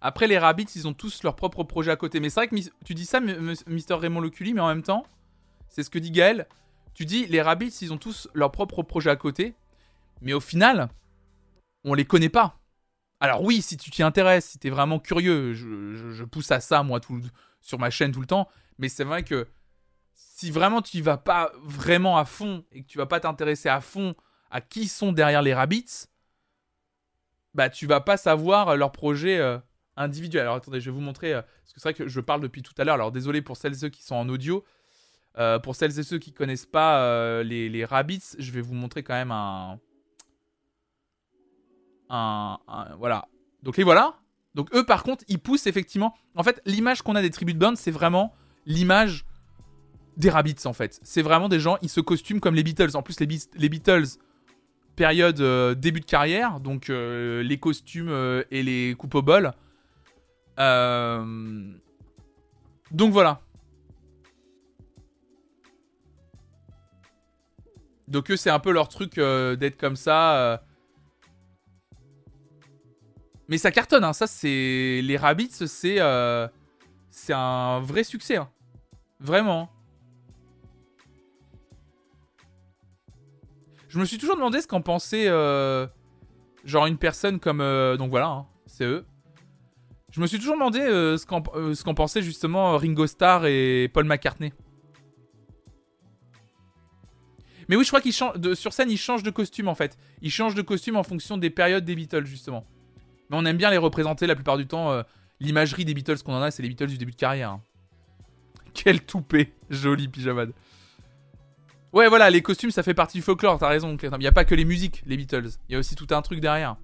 [0.00, 2.20] Après, les Rabbits, ils ont tous leur propre projet à côté.
[2.20, 5.04] Mais c'est vrai que tu dis ça, Mister Raymond Loculi, mais en même temps,
[5.68, 6.46] c'est ce que dit Gaël.
[6.94, 9.54] Tu dis, les Rabbits, ils ont tous leur propre projet à côté.
[10.20, 10.88] Mais au final,
[11.84, 12.58] on les connaît pas.
[13.20, 17.00] Alors oui, si tu t'y intéresses, si t'es vraiment curieux, je, pousse à ça moi
[17.00, 17.20] tout,
[17.60, 18.48] sur ma chaîne tout le temps.
[18.78, 19.48] Mais c'est vrai que
[20.14, 23.68] si vraiment tu y vas pas vraiment à fond et que tu vas pas t'intéresser
[23.68, 24.14] à fond
[24.50, 26.06] à qui sont derrière les rabbits,
[27.54, 29.58] bah tu vas pas savoir leur projet euh,
[29.96, 30.42] individuel.
[30.42, 32.62] Alors attendez, je vais vous montrer euh, parce que c'est vrai que je parle depuis
[32.62, 32.94] tout à l'heure.
[32.94, 34.64] Alors désolé pour celles et ceux qui sont en audio.
[35.38, 39.02] Euh, pour celles et ceux qui connaissent pas les, les rabbits, je vais vous montrer
[39.02, 39.78] quand même un,
[42.08, 43.28] voilà.
[43.62, 44.14] Donc les voilà.
[44.54, 46.14] Donc eux par contre, ils poussent effectivement.
[46.34, 48.34] En fait, l'image qu'on a des tribus de band, c'est vraiment
[48.66, 49.24] l'image
[50.16, 51.00] des Rabbits en fait.
[51.02, 52.96] C'est vraiment des gens, ils se costument comme les Beatles.
[52.96, 54.18] En plus, les, les Beatles,
[54.98, 59.52] période euh, début de carrière, donc euh, les costumes euh, et les coupes au bol.
[62.90, 63.40] Donc voilà.
[68.08, 70.62] Donc eux, c'est un peu leur truc d'être comme ça.
[73.48, 74.12] Mais ça cartonne, hein.
[74.12, 75.00] ça c'est.
[75.02, 76.00] Les Rabbits, c'est.
[76.00, 76.46] Euh,
[77.10, 78.36] c'est un vrai succès.
[78.36, 78.50] Hein.
[79.20, 79.70] Vraiment.
[83.88, 85.26] Je me suis toujours demandé ce qu'en pensait.
[85.28, 85.86] Euh,
[86.64, 87.62] genre une personne comme.
[87.62, 89.06] Euh, donc voilà, hein, c'est eux.
[90.12, 94.52] Je me suis toujours demandé ce qu'en pensaient justement Ringo Starr et Paul McCartney.
[97.68, 99.98] Mais oui, je crois qu'il change sur scène, ils changent de costume en fait.
[100.22, 102.66] Ils changent de costume en fonction des périodes des Beatles justement.
[103.30, 104.90] Mais on aime bien les représenter la plupart du temps.
[104.92, 105.02] Euh,
[105.40, 107.50] l'imagerie des Beatles qu'on en a, c'est les Beatles du début de carrière.
[107.50, 107.60] Hein.
[108.74, 110.52] Quel toupet, joli pyjamade.
[111.92, 113.96] Ouais, voilà, les costumes, ça fait partie du folklore, t'as raison.
[114.00, 115.50] Il n'y a pas que les musiques, les Beatles.
[115.68, 116.76] Il y a aussi tout un truc derrière.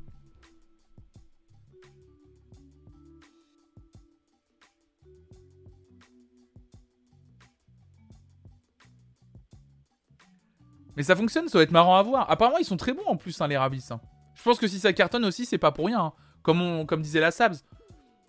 [10.97, 12.31] Mais ça fonctionne, ça va être marrant à voir.
[12.31, 13.85] Apparemment, ils sont très bons en plus, hein, les Rabis.
[13.91, 14.01] Hein.
[14.35, 16.01] Je pense que si ça cartonne aussi, c'est pas pour rien.
[16.01, 16.13] Hein.
[16.45, 17.65] Comme, disait la Sabs.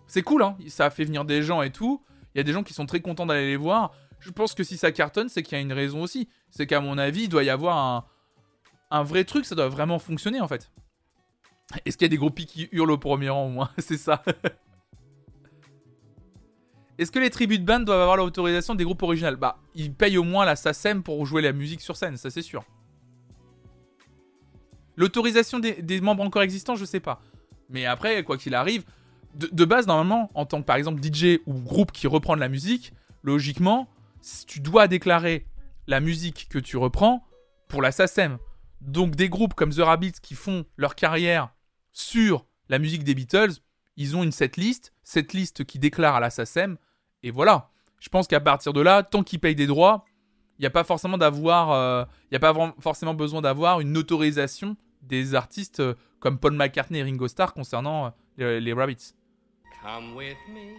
[0.08, 0.58] C'est cool, hein.
[0.68, 2.02] Ça a fait venir des gens et tout.
[2.34, 3.92] Il y a des gens qui sont très contents d'aller les voir.
[4.20, 6.28] Je pense que si ça cartonne, c'est qu'il y a une raison aussi.
[6.50, 8.08] C'est qu'à mon avis, il doit y avoir
[8.90, 9.46] un, vrai truc.
[9.46, 10.72] Ça doit vraiment fonctionner en fait.
[11.86, 13.70] Est-ce qu'il y a des groupies qui hurlent au premier rang au moins?
[13.78, 14.24] C'est ça.
[16.98, 20.18] Est-ce que les tribus de band doivent avoir l'autorisation des groupes originaux Bah, ils payent
[20.18, 22.64] au moins la SACEM pour jouer la musique sur scène, ça c'est sûr.
[24.96, 27.22] L'autorisation des, membres encore existants, je sais pas.
[27.70, 28.84] Mais après, quoi qu'il arrive,
[29.36, 32.48] de, base, normalement, en tant que par exemple DJ ou groupe qui reprend de la
[32.48, 32.94] musique,
[33.24, 33.90] logiquement,
[34.48, 35.46] tu dois déclarer
[35.88, 37.26] la musique que tu reprends
[37.68, 38.38] pour la SACEM.
[38.82, 41.50] Donc des groupes comme The Rabbits qui font leur carrière
[41.92, 43.54] sur la musique des Beatles,
[43.98, 46.78] ils ont une setlist, cette liste qui déclare à la SACEM,
[47.24, 47.70] et voilà.
[48.00, 50.06] Je pense qu'à partir de là, tant qu'ils payent des droits,
[50.58, 54.78] il n'y a pas forcément d'avoir, euh, il a pas forcément besoin d'avoir une autorisation
[55.08, 59.14] des artistes euh, comme Paul McCartney et Ringo Starr concernant euh, les, Rabbits.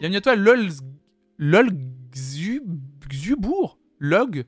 [0.01, 0.69] Bienvenue à toi, LOL,
[1.39, 1.71] LOL
[3.09, 4.45] Xubour Log?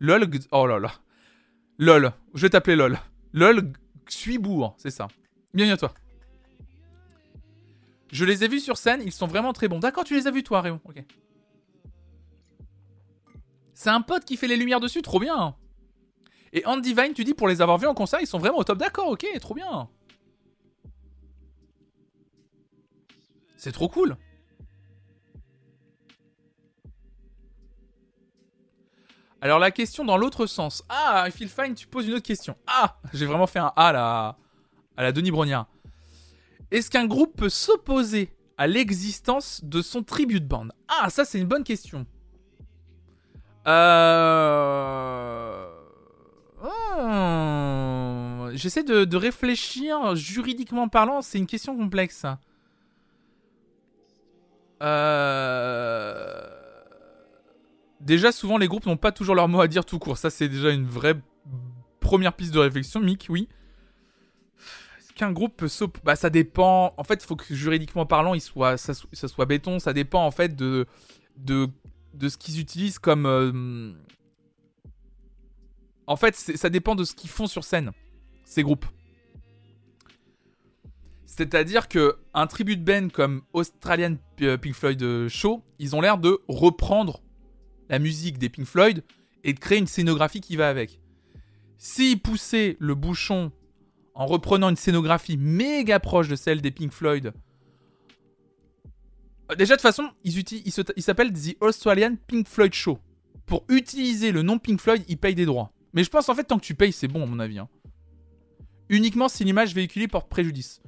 [0.00, 0.92] LOL, oh là là.
[1.78, 2.98] LOL, je vais t'appeler LOL.
[3.32, 3.72] LOL
[4.06, 5.08] Xuibourg, c'est ça.
[5.54, 5.94] Bienvenue à toi.
[8.10, 9.78] Je les ai vus sur scène, ils sont vraiment très bons.
[9.78, 10.80] D'accord, tu les as vus toi, Réon.
[10.84, 11.02] Ok.
[13.72, 15.54] C'est un pote qui fait les lumières dessus, trop bien.
[16.52, 18.64] Et Andy Vine, tu dis pour les avoir vus en concert, ils sont vraiment au
[18.64, 18.78] top.
[18.78, 19.88] D'accord, ok, trop bien.
[23.56, 24.16] C'est trop cool.
[29.42, 30.82] Alors la question dans l'autre sens.
[30.88, 32.56] Ah, Phil Fine, tu poses une autre question.
[32.66, 34.36] Ah, j'ai vraiment fait un A à la,
[34.96, 35.66] à la Denis Brognard.
[36.70, 40.68] Est-ce qu'un groupe peut s'opposer à l'existence de son tribute band?
[40.88, 42.06] Ah, ça c'est une bonne question.
[43.66, 45.49] Euh...
[48.54, 52.26] J'essaie de, réfléchir juridiquement parlant, c'est une question complexe.
[54.82, 56.60] Euh...
[58.00, 60.16] Déjà, souvent, les groupes n'ont pas toujours leur mot à dire tout court.
[60.16, 61.20] Ça, c'est déjà une vraie
[62.00, 63.00] première piste de réflexion.
[63.00, 63.48] Mick, oui.
[64.98, 66.94] Est-ce qu'un groupe peut s'opposer Bah, ça dépend.
[66.96, 69.78] En fait, il faut que juridiquement parlant, il soit, ça, soit béton.
[69.78, 70.86] Ça dépend, en fait, de,
[71.36, 71.68] de,
[72.14, 73.26] de ce qu'ils utilisent comme.
[73.26, 73.92] Euh,
[76.06, 77.92] en fait, ça dépend de ce qu'ils font sur scène,
[78.44, 78.86] ces groupes.
[81.40, 86.18] C'est-à-dire que un tribute band comme Australian euh, Pink Floyd euh, Show, ils ont l'air
[86.18, 87.22] de reprendre
[87.88, 89.04] la musique des Pink Floyd
[89.44, 91.00] et de créer une scénographie qui va avec.
[91.78, 93.52] S'ils poussaient le bouchon
[94.14, 97.32] en reprenant une scénographie méga proche de celle des Pink Floyd,
[99.50, 102.98] euh, déjà de toute façon, ils, ils s'appellent The Australian Pink Floyd Show.
[103.46, 105.72] Pour utiliser le nom Pink Floyd, ils payent des droits.
[105.92, 107.58] Mais je pense en fait, tant que tu payes, c'est bon, à mon avis.
[107.58, 107.68] Hein.
[108.88, 110.82] Uniquement si l'image véhiculée porte préjudice.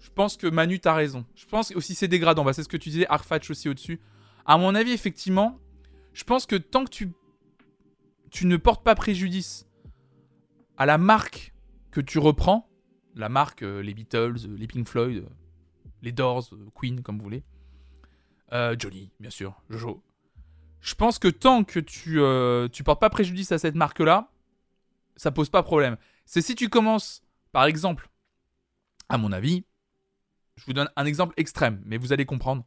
[0.00, 1.24] Je pense que Manu, t'as raison.
[1.34, 2.44] Je pense aussi c'est dégradant.
[2.44, 4.00] Bah, c'est ce que tu disais, Arfatch aussi au-dessus.
[4.46, 5.58] À mon avis, effectivement,
[6.12, 9.66] je pense que tant que tu, ne portes pas préjudice
[10.76, 11.54] à la marque
[11.90, 12.68] que tu reprends,
[13.14, 15.28] la marque, euh, les Beatles, euh, les Pink Floyd, euh,
[16.02, 17.42] les Doors, Queen, comme vous voulez,
[18.78, 20.02] Johnny, bien sûr, Jojo,
[20.80, 24.30] je pense que tant que tu, euh, tu portes pas préjudice à cette marque-là,
[25.16, 25.96] ça pose pas problème.
[26.24, 28.08] C'est si tu commences, par exemple,
[29.08, 29.64] à mon avis,
[30.56, 32.64] je vous donne un exemple extrême, mais vous allez comprendre.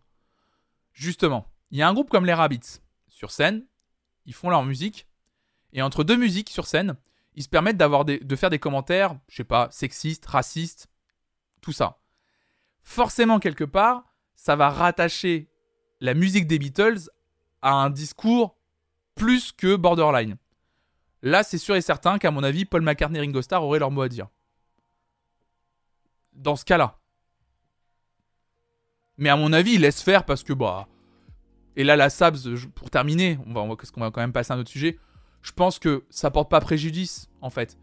[0.92, 3.66] Justement, il y a un groupe comme les Rabbits sur scène,
[4.26, 5.08] ils font leur musique,
[5.72, 6.96] et entre deux musiques sur scène,
[7.36, 10.88] ils se permettent d'avoir de faire des commentaires, je sais pas, sexistes, racistes,
[11.62, 12.00] tout ça.
[12.84, 15.50] Forcément, quelque part, ça va rattacher
[16.00, 17.10] la musique des Beatles
[17.64, 18.56] a un discours
[19.16, 20.36] plus que borderline.
[21.24, 23.92] Là, c'est sûr et certain qu'à mon avis, Paul McCartney et Ringo Starr auraient leur
[23.92, 24.28] mot à dire.
[26.34, 27.00] Dans ce cas-là.
[29.18, 30.88] Mais à mon avis, ils laissent faire parce que, bah.
[31.76, 34.70] Et là, la Sabs, pour terminer, on va, va quand même passer à un autre
[34.70, 35.00] sujet.
[35.42, 37.78] Je pense que ça porte pas préjudice, en fait.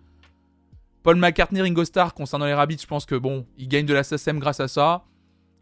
[1.02, 4.04] Paul McCartney, Ringo Starr, concernant les Rabbits, je pense que, bon, ils gagnent de la
[4.04, 5.04] SSM grâce à ça.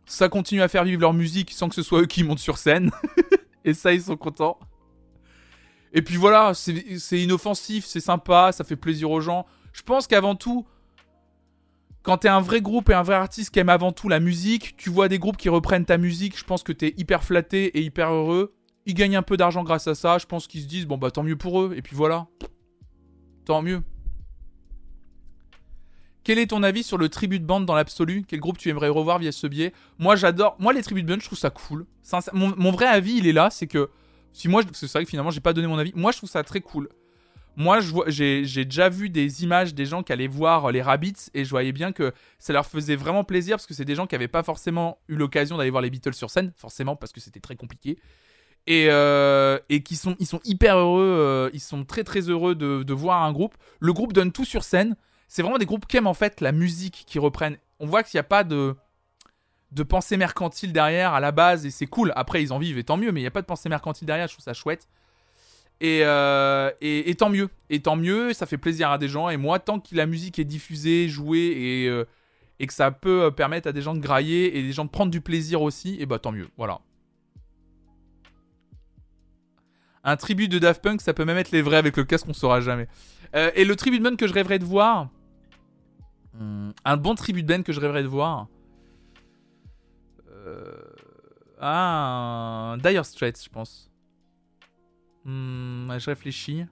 [0.05, 2.59] ça continue à faire vivre leur musique sans que ce soit eux qui montent sur
[2.59, 2.91] scène.
[3.65, 4.59] et ça, ils sont contents.
[5.93, 9.47] Et puis voilà, c'est inoffensif, c'est sympa, ça fait plaisir aux gens.
[9.73, 10.67] Je pense qu'avant tout,
[12.03, 14.77] quand t'es un vrai groupe et un vrai artiste qui aime avant tout la musique,
[14.77, 17.83] tu vois des groupes qui reprennent ta musique, je pense que t'es hyper flatté et
[17.83, 18.55] hyper heureux.
[18.87, 21.11] Ils gagnent un peu d'argent grâce à ça, je pense qu'ils se disent, bon bah
[21.11, 22.27] tant mieux pour eux, et puis voilà.
[23.45, 23.83] Tant mieux.
[26.29, 28.23] Quel est ton avis sur le tribut de bande dans l'absolu?
[28.29, 29.73] Quel groupe tu aimerais revoir via ce biais?
[29.99, 31.87] Moi j'adore, moi les tributes de band je trouve ça cool.
[32.35, 33.89] Mon, vrai avis il est là, c'est que
[34.35, 36.19] si moi, parce que c'est vrai que finalement j'ai pas donné mon avis, moi je
[36.19, 36.91] trouve ça très cool.
[37.57, 37.79] Moi,
[38.09, 41.73] j'ai déjà vu des images des gens qui allaient voir les Rabbits et je voyais
[41.73, 44.43] bien que ça leur faisait vraiment plaisir parce que c'est des gens qui n'avaient pas
[44.43, 47.99] forcément eu l'occasion d'aller voir les Beatles sur scène, forcément parce que c'était très compliqué.
[48.67, 52.93] Et, euh, qui sont, ils sont hyper heureux, euh, ils sont très très heureux de,
[52.93, 53.55] voir un groupe.
[53.81, 54.95] Le groupe donne tout sur scène.
[55.29, 57.59] C'est vraiment des groupes qui aiment en fait la musique, qui reprennent.
[57.79, 58.75] On voit qu'il n'y a pas de,
[59.73, 62.13] de pensée mercantile derrière à la base et c'est cool.
[62.17, 64.07] Après, ils en vivent et tant mieux, mais il n'y a pas de pensée mercantile
[64.07, 64.89] derrière, je trouve ça chouette.
[65.83, 67.49] Euh, et, et, tant mieux.
[67.71, 69.29] Et tant mieux, ça fait plaisir à des gens.
[69.29, 72.05] Et moi, tant que la musique est diffusée, jouée et, euh,
[72.59, 74.91] et que ça peut euh, permettre à des gens de grailler et des gens de
[74.91, 76.49] prendre du plaisir aussi, et bah tant mieux.
[76.57, 76.81] Voilà.
[80.05, 82.33] Un tribut de Daft Punk, ça peut même être les vrais avec le casque, on
[82.33, 82.89] saura jamais.
[83.35, 85.11] et le tribut de band que je rêverais de voir.
[86.39, 88.49] Hmm, un bon tribut de band que je rêverais de voir.
[91.61, 93.91] ah, un Dire Straits, je pense.
[95.25, 96.65] Hmm, je réfléchis.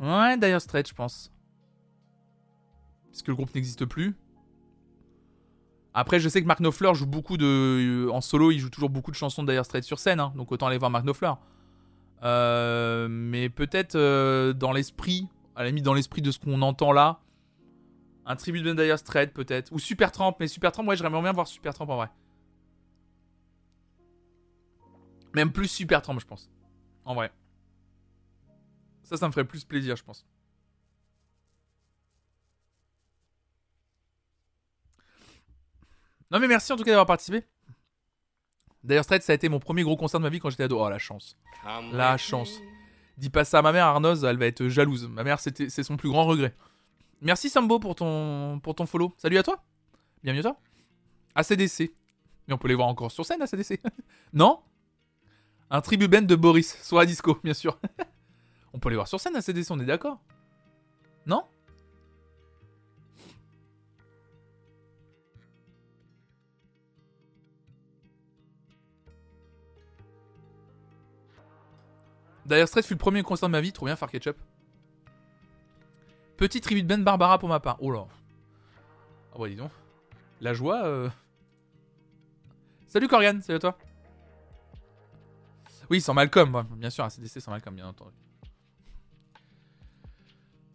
[0.00, 1.30] Ouais, d'ailleurs Stretch, je pense.
[3.10, 4.16] Parce que le groupe n'existe plus.
[5.92, 8.06] Après, je sais que Mark Knopfler joue beaucoup de.
[8.06, 10.32] Euh, en solo, il joue toujours beaucoup de chansons de Dire Straits sur scène, hein,
[10.36, 11.32] donc autant aller voir Mark Knopfler.
[12.22, 15.28] Euh, mais peut-être euh, dans l'esprit,
[15.60, 17.20] à la limite dans l'esprit de ce qu'on entend là,
[18.24, 19.70] un tribut de Dire Straits peut-être.
[19.72, 22.08] Ou Supertramp, mais Supertramp, ouais, j'aimerais bien voir Supertramp en vrai.
[25.34, 26.50] Même plus Super Tramp, je pense.
[27.04, 27.30] En vrai.
[29.02, 30.26] Ça, ça me ferait plus plaisir, je pense.
[36.30, 37.44] Non mais merci en tout cas d'avoir participé.
[38.82, 40.80] D'ailleurs, Straight, ça a été mon premier gros concert de ma vie quand j'étais ado.
[40.80, 41.36] Oh, la chance.
[41.92, 42.62] La chance.
[43.20, 45.06] Dis pas ça à ma mère, Arnoz, elle va être jalouse.
[45.06, 46.54] Ma mère, c'est son plus grand regret.
[47.20, 49.12] Merci Sambo pour ton, pour ton follow.
[49.18, 49.62] Salut à toi.
[50.24, 50.56] Bienvenue à toi.
[51.34, 51.92] ACDC.
[52.48, 53.78] Mais on peut les voir encore sur scène, ACDC.
[54.32, 54.60] non?
[55.68, 57.78] Un tribut band de Boris, soit à disco, bien sûr.
[58.72, 60.18] on peut les voir sur scène à CDC, on est d'accord
[61.26, 61.44] Non?
[72.50, 74.36] D'ailleurs, Stress fut le premier concert de ma vie, trop bien faire ketchup.
[76.36, 77.76] Petit tribut band Barbara pour ma part.
[77.80, 78.06] Oh là.
[79.32, 79.70] Ah ouais, dis donc.
[80.40, 80.84] La joie.
[80.84, 81.08] Euh...
[82.88, 83.78] Salut Corian, salut à toi.
[85.90, 88.16] Oui, sans Malcolm, bien sûr, ACDC sans Malcolm, bien entendu.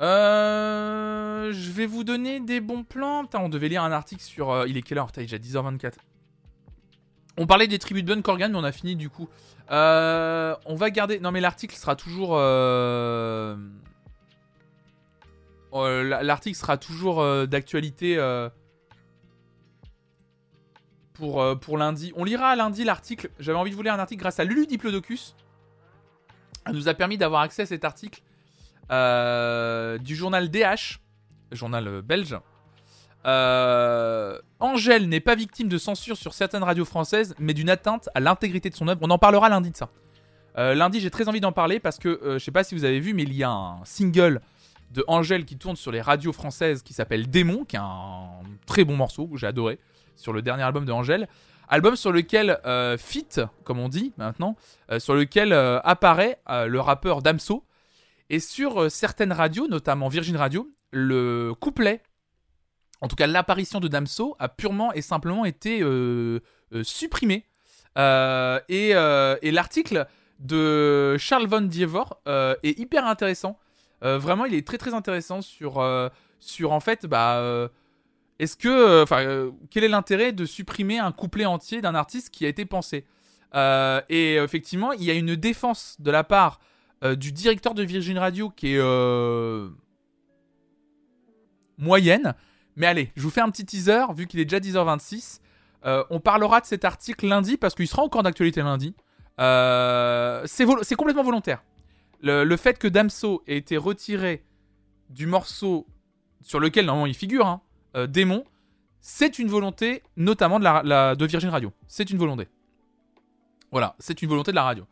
[0.01, 3.25] Euh, je vais vous donner des bons plans.
[3.33, 4.49] on devait lire un article sur.
[4.49, 5.95] Euh, il est quelle heure est déjà 10h24.
[7.37, 9.27] On parlait des tribus de Bun Corgan, mais on a fini du coup.
[9.71, 11.19] Euh, on va garder.
[11.19, 12.31] Non, mais l'article sera toujours.
[12.33, 13.55] Euh,
[15.73, 18.17] l'article sera toujours d'actualité
[21.15, 22.13] pour, euh, pour lundi.
[22.15, 23.31] On lira lundi l'article.
[23.39, 25.35] J'avais envie de vous lire un article grâce à Lulu Diplodocus.
[26.67, 28.21] Elle nous a permis d'avoir accès à cet article
[28.91, 30.99] euh, du journal DH,
[31.51, 32.01] journal
[33.25, 34.39] euh.
[34.59, 38.69] Angèle n'est pas victime de censure sur certaines radios françaises, mais d'une atteinte à l'intégrité
[38.69, 38.99] de son œuvre.
[39.03, 39.89] On en parlera lundi de ça.
[40.55, 43.13] lundi, j'ai très envie d'en parler parce que je sais pas si vous avez vu,
[43.13, 44.41] mais il y a un single
[44.91, 48.29] de Angèle qui tourne sur les radios françaises qui s'appelle Démon, qui est un
[48.65, 49.79] très bon morceau que j'ai adoré
[50.15, 51.27] sur le dernier album de Angèle.
[51.67, 53.27] Album sur lequel euh, fit,
[53.63, 54.55] comme on dit maintenant,
[54.91, 57.63] euh, sur lequel euh, apparaît le rappeur Damso.
[58.29, 62.01] Et sur certaines radios, notamment Virgin Radio, le couplet,
[63.01, 65.81] en tout cas l'apparition de Damso, a purement et simplement été
[66.83, 67.45] supprimé.
[67.97, 70.07] et, et l'article
[70.39, 73.59] de Charles Von Dievor est hyper intéressant.
[74.01, 75.83] vraiment, il est très très intéressant sur,
[76.39, 77.69] sur en fait, bah
[78.39, 82.45] est-ce que, euh, euh, quel est l'intérêt de supprimer un couplet entier d'un artiste qui
[82.45, 83.05] a été pensé?
[83.55, 86.59] Euh, Et effectivement, il y a une défense de la part
[87.17, 88.81] du directeur de Virgin Radio qui est
[91.77, 92.33] moyenne.
[92.75, 95.39] Mais allez, je vous fais un petit teaser, vu qu'il est déjà 10h26.
[95.83, 98.93] on parlera de cet article lundi, parce qu'il sera encore d'actualité lundi.
[99.37, 101.63] c'est complètement volontaire.
[102.21, 104.43] Le, fait que Damso ait été retiré
[105.09, 105.85] du morceau
[106.41, 107.61] sur lequel normalement il figure, hein,
[107.95, 108.43] euh, démon,
[109.07, 111.71] c'est une volonté, notamment de, Virgin Radio.
[111.87, 112.47] C'est une volonté.
[113.71, 114.87] Voilà, c'est une volonté de la radio.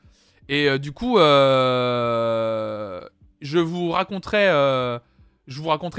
[0.50, 3.10] Et euh, du coup, euh, euh,
[3.42, 4.46] je vous raconterai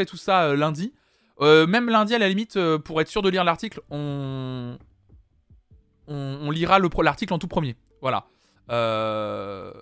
[0.07, 0.93] tout ça lundi.
[1.41, 4.79] Même lundi, à la limite, pour être sûr de lire l'article, on...
[6.09, 7.77] on, lira l'article en tout premier.
[8.01, 8.25] Voilà.
[8.69, 9.73] bah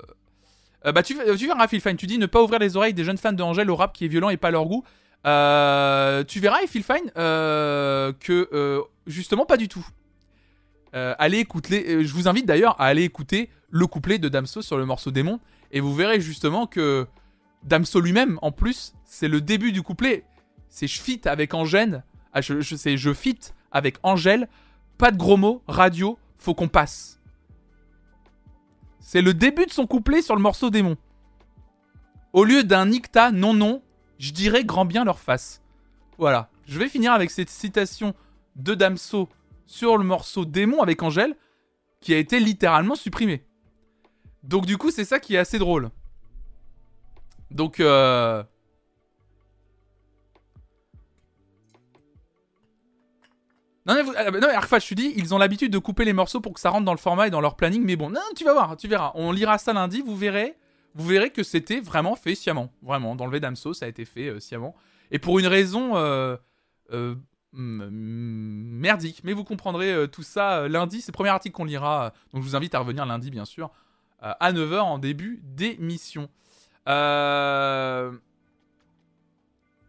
[1.05, 3.33] tu, tu verras, Phil Fine, tu dis ne pas ouvrir les oreilles des jeunes fans
[3.33, 4.85] de Angèle au rap qui est violent et pas leur goût.
[5.25, 9.87] tu verras, Phil Fine, que justement pas du tout.
[10.93, 14.85] allez écouter, je vous invite d'ailleurs à aller écouter le couplet de Damso sur le
[14.85, 15.41] morceau Démon.
[15.73, 17.07] Et vous verrez justement que
[17.65, 20.25] Damso lui-même, en plus, c'est le début du couplet.
[20.73, 22.03] C'est je fit avec Angèle.
[22.33, 23.39] Ah, je, sais, je fit
[23.73, 24.49] avec Angèle.
[24.97, 27.21] Pas de gros mots, radio, faut qu'on passe.
[28.99, 30.97] C'est le début de son couplet sur le morceau Démon.
[32.33, 33.83] Au lieu d'un Nicta, non, non,
[34.19, 35.61] je dirais grand bien leur face.
[36.17, 36.49] Voilà.
[36.67, 38.15] Je vais finir avec cette citation
[38.57, 39.29] de Damso
[39.67, 41.37] sur le morceau Démon avec Angèle,
[42.01, 43.45] qui a été littéralement supprimé.
[44.43, 45.91] Donc du coup, c'est ça qui est assez drôle.
[47.51, 48.43] Donc euh...
[53.87, 54.41] Non mais, euh, mais
[54.81, 56.93] je te dis, ils ont l'habitude de couper les morceaux pour que ça rentre dans
[56.93, 59.13] le format et dans leur planning, mais bon, non, tu vas voir, tu verras.
[59.15, 60.55] On lira ça lundi, vous verrez,
[60.95, 63.17] vous verrez que c'était vraiment fait sciemment, vraiment.
[63.17, 64.77] D'enlever Damso, ça a été fait euh, sciemment,
[65.11, 66.37] et pour une raison euh,
[67.53, 69.23] merdique.
[69.25, 71.01] Mais vous comprendrez tout ça lundi.
[71.01, 73.71] C'est le premier article qu'on lira, donc je vous invite à revenir lundi, bien sûr.
[74.25, 76.29] Euh, à 9h en début d'émission.
[76.89, 78.13] Euh,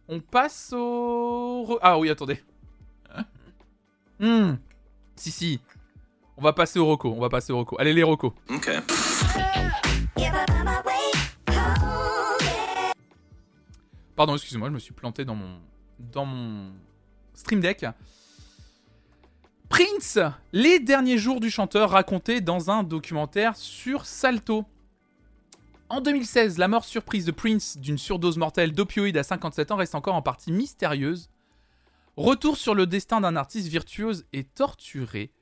[0.08, 1.78] on passe au...
[1.82, 2.42] Ah oui, attendez.
[4.20, 4.54] Hmm.
[5.16, 5.60] Si, si.
[6.36, 7.12] On va passer au Rocco.
[7.16, 7.76] On va passer au Rocco.
[7.78, 8.34] Allez, les Rocco.
[8.50, 8.70] Ok.
[14.16, 15.58] Pardon, excusez-moi, je me suis planté dans mon,
[15.98, 16.72] dans mon
[17.34, 17.84] Stream Deck.
[19.68, 20.18] Prince,
[20.52, 24.64] les derniers jours du chanteur racontés dans un documentaire sur Salto.
[25.88, 29.94] En 2016, la mort surprise de Prince d'une surdose mortelle d'opioïdes à 57 ans reste
[29.94, 31.28] encore en partie mystérieuse.
[32.16, 35.32] Retour sur le destin d'un artiste virtuose et torturé.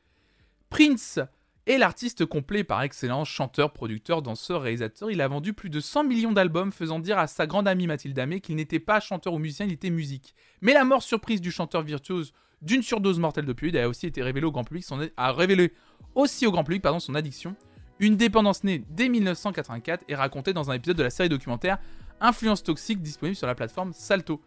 [0.71, 1.19] Prince
[1.67, 5.11] est l'artiste complet par excellence, chanteur, producteur, danseur, réalisateur.
[5.11, 8.19] Il a vendu plus de 100 millions d'albums, faisant dire à sa grande amie Mathilde
[8.19, 10.35] Amé qu'il n'était pas chanteur ou musicien, il était musique.
[10.63, 12.33] Mais la mort surprise du chanteur virtuose
[12.63, 15.75] d'une surdose mortelle d'opioïdes a aussi été révélée au grand public, son, a révélé
[16.15, 17.55] aussi au grand public son addiction.
[17.99, 21.79] Une dépendance née dès 1984 et racontée dans un épisode de la série documentaire
[22.25, 24.41] Influence toxique disponible sur la plateforme Salto.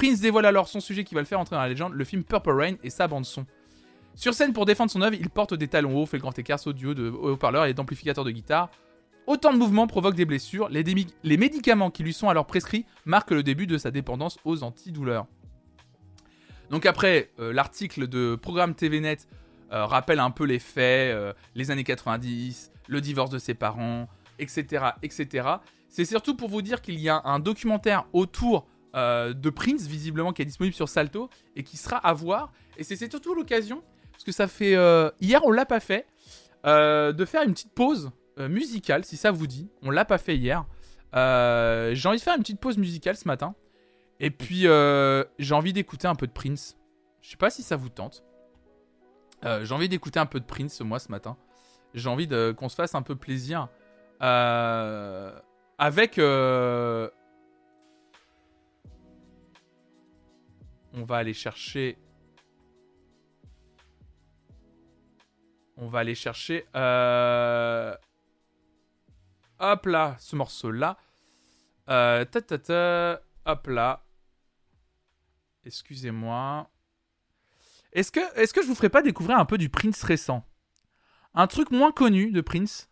[0.00, 2.24] Prince dévoile alors son sujet qui va le faire entrer dans la légende, le film
[2.24, 3.44] Purple Rain et sa bande son.
[4.14, 6.58] Sur scène pour défendre son œuvre, il porte des talons hauts, fait le grand écart,
[6.58, 8.70] saut duo de haut-parleurs et d'amplificateurs de guitare.
[9.26, 10.82] Autant de mouvements provoquent des blessures, les,
[11.22, 15.26] les médicaments qui lui sont alors prescrits marquent le début de sa dépendance aux antidouleurs.
[16.70, 19.18] Donc après, euh, l'article de Programme TVNet
[19.70, 24.08] euh, rappelle un peu les faits, euh, les années 90, le divorce de ses parents,
[24.38, 24.92] etc.
[25.02, 25.46] etc.
[25.90, 30.42] C'est surtout pour vous dire qu'il y a un documentaire autour de Prince, visiblement, qui
[30.42, 32.52] est disponible sur Salto, et qui sera à voir.
[32.76, 34.72] Et c'est surtout l'occasion, parce que ça fait...
[35.20, 36.06] hier, on l'a pas fait,
[36.64, 39.68] de faire une petite pause musicale, si ça vous dit.
[39.82, 40.64] On l'a pas fait hier.
[41.12, 43.54] J'ai envie de faire une petite pause musicale ce matin.
[44.22, 46.76] Et puis, euh, j'ai envie d'écouter un peu de Prince.
[47.22, 48.22] Je sais pas si ça vous tente.
[49.46, 51.38] Euh, j'ai envie d'écouter un peu de Prince, moi, ce matin.
[51.94, 53.68] J'ai envie qu'on se fasse un peu plaisir.
[54.22, 55.32] Euh,
[55.78, 56.20] avec...
[60.92, 61.98] On va aller chercher...
[65.76, 66.66] On va aller chercher...
[69.62, 70.96] Hop là, ce morceau-là.
[71.86, 73.22] ta ta ta.
[73.46, 74.04] Hop là.
[75.64, 76.70] Excusez-moi.
[77.92, 80.44] Est-ce que, est que je vous ferai pas découvrir un peu du Prince récent?
[81.34, 82.88] Un truc moins connu de Prince?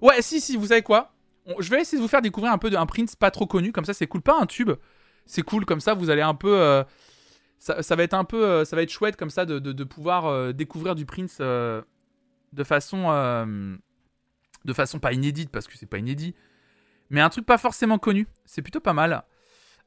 [0.00, 1.12] Ouais, si, si, vous savez quoi?
[1.58, 3.84] Je vais essayer de vous faire découvrir un peu d'un Prince pas trop connu, comme
[3.84, 4.20] ça c'est cool.
[4.20, 4.72] Pas un tube,
[5.26, 6.60] c'est cool, comme ça vous allez un peu...
[6.60, 6.84] Euh,
[7.58, 8.44] ça, va être un peu...
[8.44, 11.84] Euh, ça va être chouette comme ça de, pouvoir euh, découvrir du Prince de
[12.64, 13.48] façon...
[14.64, 16.34] de façon pas inédite, parce que c'est pas inédit,
[17.10, 18.26] mais un truc pas forcément connu.
[18.44, 19.24] C'est plutôt pas mal.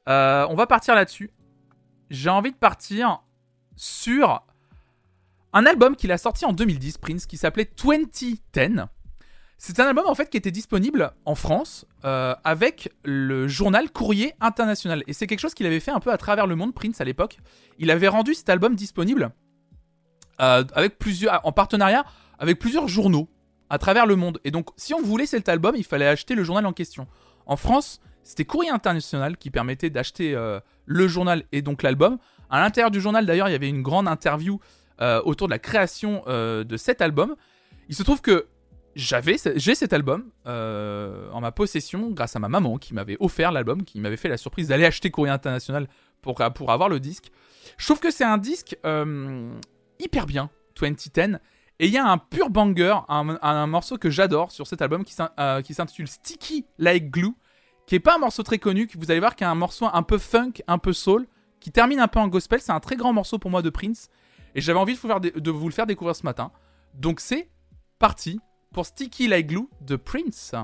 [0.07, 1.31] On va partir là-dessus.
[2.09, 3.21] J'ai envie de partir
[3.75, 4.43] sur
[5.53, 8.41] un album qu'il a sorti en 2010, Prince, qui s'appelait 2010.
[9.61, 14.33] C'est un album en fait qui était disponible en France euh, avec le journal Courrier
[14.39, 15.03] International.
[15.05, 17.03] Et c'est quelque chose qu'il avait fait un peu à travers le monde, Prince, à
[17.03, 17.39] l'époque.
[17.77, 19.31] Il avait rendu cet album disponible
[20.39, 22.05] euh, avec plusieurs, en partenariat
[22.39, 23.27] avec plusieurs journaux
[23.69, 24.39] à travers le monde.
[24.45, 27.05] Et donc, si on voulait cet album, il fallait acheter le journal en question.
[27.45, 32.17] En France, c'était Courrier International qui permettait d'acheter euh, le journal et donc l'album
[32.49, 34.61] À l'intérieur du journal, d'ailleurs, il y avait une grande interview
[35.23, 37.37] autour de la création de cet album.
[37.87, 38.47] Il se trouve que
[38.95, 43.51] j'avais, j'ai cet album euh, en ma possession grâce à ma maman qui m'avait offert
[43.51, 45.87] l'album, qui m'avait fait la surprise d'aller acheter Courrier International
[46.21, 47.31] pour, pour avoir le disque.
[47.77, 48.77] Je trouve que c'est un disque
[49.99, 50.49] hyper bien,
[50.79, 51.39] 2010.
[51.81, 55.13] Et il y a un pur banger, un, morceau que j'adore sur cet album qui
[55.13, 57.35] s'intitule Sticky Like Glue,
[57.87, 59.87] qui est pas un morceau très connu, que vous allez voir qui est un morceau
[59.91, 61.25] un peu funk, un peu soul,
[61.61, 62.59] qui termine un peu en gospel.
[62.59, 64.09] C'est un très grand morceau pour moi de Prince.
[64.55, 66.51] Et j'avais envie de vous le faire découvrir ce matin.
[66.95, 67.49] Donc c'est
[67.97, 68.39] parti
[68.73, 70.55] pour Sticky Like Glue de Prince.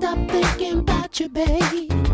[0.00, 2.09] stop thinking about you, babe.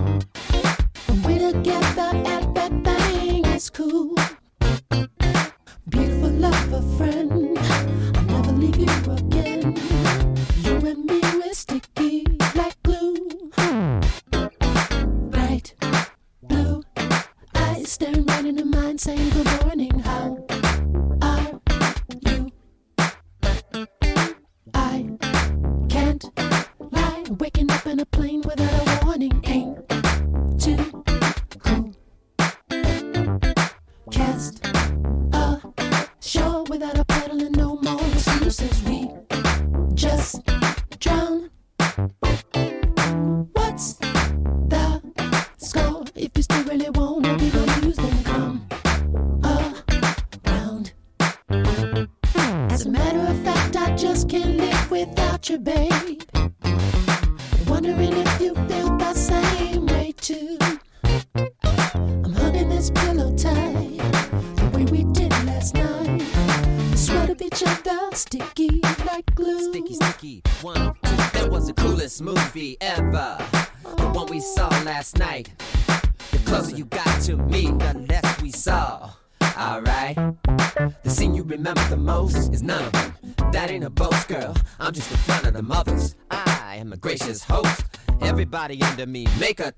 [88.82, 89.26] Under me.
[89.38, 89.72] Make a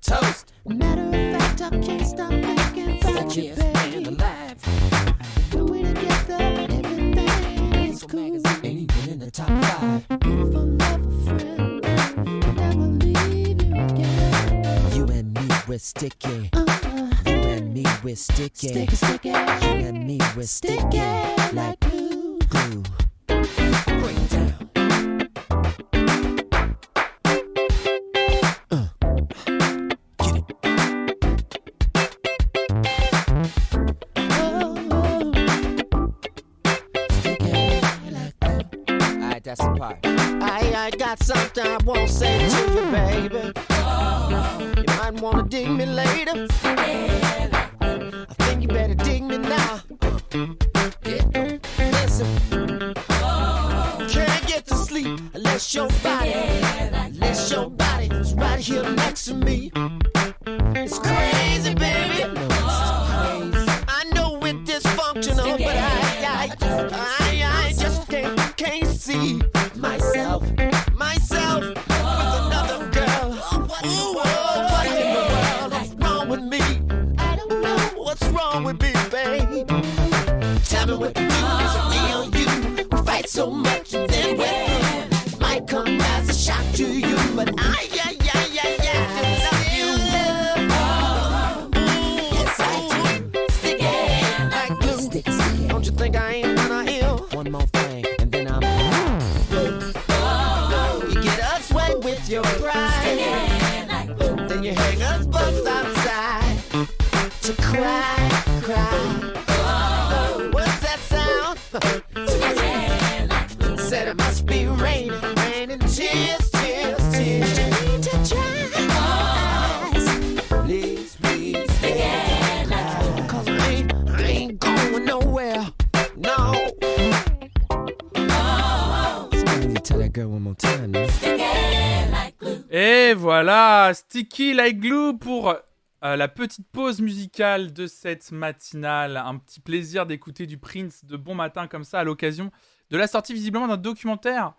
[132.69, 139.17] Et voilà, Sticky Like Glue pour euh, la petite pause musicale de cette matinale.
[139.17, 142.51] Un petit plaisir d'écouter du Prince de bon matin comme ça à l'occasion
[142.89, 144.53] de la sortie visiblement d'un documentaire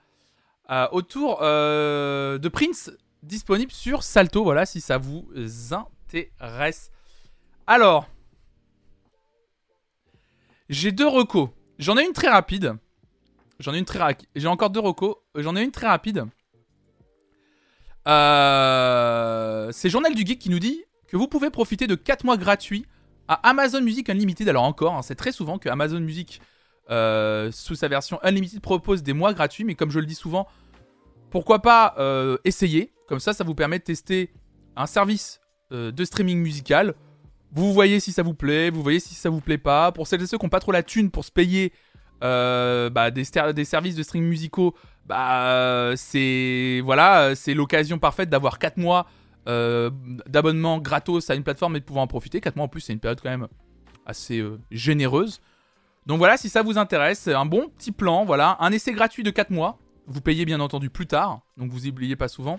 [0.70, 2.90] euh, autour euh, de Prince
[3.22, 4.44] disponible sur Salto.
[4.44, 5.28] Voilà, si ça vous
[5.70, 6.90] intéresse.
[7.66, 8.08] Alors,
[10.68, 11.48] j'ai deux recos.
[11.78, 12.76] J'en ai une très rapide.
[13.58, 14.28] J'en ai une très rapide.
[14.36, 15.16] J'ai encore deux recos.
[15.34, 16.26] J'en ai une très rapide.
[18.06, 22.36] Euh, c'est Journal du Geek qui nous dit que vous pouvez profiter de 4 mois
[22.36, 22.86] gratuits
[23.28, 24.48] à Amazon Music Unlimited.
[24.48, 26.40] Alors encore, hein, c'est très souvent que Amazon Music,
[26.90, 29.64] euh, sous sa version Unlimited, propose des mois gratuits.
[29.64, 30.46] Mais comme je le dis souvent,
[31.30, 34.32] pourquoi pas euh, essayer Comme ça, ça vous permet de tester
[34.76, 35.40] un service
[35.70, 36.96] de streaming musical.
[37.52, 39.92] Vous voyez si ça vous plaît, vous voyez si ça vous plaît pas.
[39.92, 41.72] Pour celles et ceux qui n'ont pas trop la thune pour se payer
[42.20, 44.74] bah, des, services de streaming musicaux,
[45.06, 49.06] bah c'est voilà, c'est l'occasion parfaite d'avoir 4 mois
[49.48, 49.90] euh,
[50.26, 52.40] d'abonnement gratos à une plateforme et de pouvoir en profiter.
[52.40, 53.48] 4 mois en plus, c'est une période quand même
[54.04, 55.40] assez euh, généreuse.
[56.06, 59.30] Donc voilà, si ça vous intéresse, un bon petit plan, voilà, un essai gratuit de
[59.30, 59.78] 4 mois.
[60.06, 62.58] Vous payez bien entendu plus tard, donc vous oubliez pas souvent.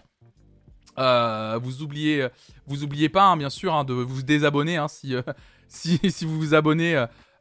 [0.98, 2.28] Euh, vous oubliez,
[2.68, 5.16] vous oubliez pas, hein, bien sûr, hein, de vous désabonner hein, si,
[5.68, 6.96] si, vous vous abonnez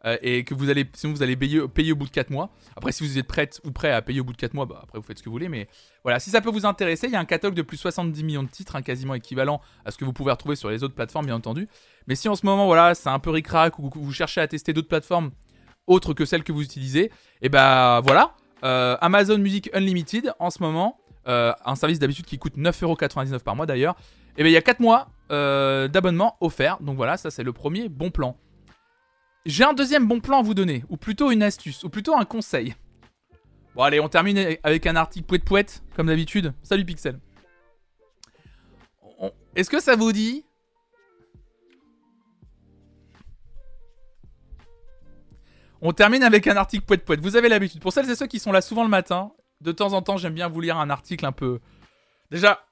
[0.07, 2.51] euh, et que vous allez, sinon vous allez payer, au bout de 4 mois.
[2.77, 4.81] Après, si vous êtes prête ou prêt à payer au bout de 4 mois, bah,
[4.83, 5.49] après vous faites ce que vous voulez.
[5.49, 5.69] Mais
[6.03, 8.25] voilà, si ça peut vous intéresser, il y a un catalogue de plus de 70
[8.25, 11.27] millions de titres, quasiment équivalent à ce que vous pouvez retrouver sur les autres plateformes,
[11.27, 11.69] bien entendu.
[12.07, 14.73] Mais si en ce moment, voilà, c'est un peu ric-rac ou vous cherchez à tester
[14.73, 15.33] d'autres plateformes
[15.91, 17.11] autres que celles que vous utilisez, et
[17.43, 18.35] eh bah voilà,
[18.65, 20.99] euh, Amazon Music Unlimited en ce moment,
[21.29, 23.97] euh, un service d'habitude qui coûte 9,99€ par mois d'ailleurs,
[24.37, 26.79] et bien il y a 4 mois d'abonnement offert.
[26.81, 28.37] Donc voilà, ça c'est le premier bon plan.
[29.47, 32.25] J'ai un deuxième bon plan à vous donner, ou plutôt une astuce, ou plutôt un
[32.25, 32.75] conseil.
[33.75, 36.53] Bon allez, on termine avec un article poète poète, comme d'habitude.
[36.63, 37.19] Salut Pixel.
[39.57, 40.45] Est-ce que ça vous dit
[45.83, 47.21] On termine avec un article poète poète.
[47.21, 47.81] Vous avez l'habitude.
[47.81, 50.35] Pour celles et ceux qui sont là souvent le matin, de temps en temps, j'aime
[50.35, 51.61] bien vous lire un article un peu.
[52.31, 52.65] Déjà,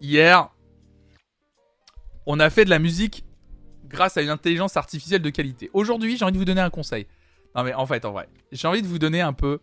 [0.00, 0.50] hier,
[2.26, 3.24] on a fait de la musique
[3.86, 5.70] grâce à une intelligence artificielle de qualité.
[5.72, 7.06] Aujourd'hui, j'ai envie de vous donner un conseil.
[7.54, 9.58] Non mais en fait, en vrai, j'ai envie de vous donner un peu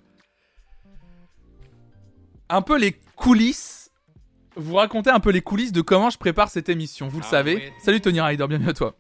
[2.49, 3.80] un peu les coulisses
[4.56, 7.07] vous raconter un peu les coulisses de comment je prépare cette émission.
[7.07, 7.73] Vous le ah savez.
[7.80, 8.95] Salut Tony Ryder, bienvenue à toi.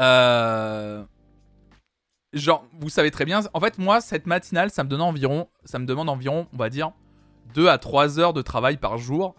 [0.00, 1.04] Euh...
[2.36, 3.40] Genre, vous savez très bien.
[3.54, 6.68] En fait, moi, cette matinale, ça me donne environ, ça me demande environ, on va
[6.68, 6.92] dire,
[7.54, 9.34] 2 à 3 heures de travail par jour.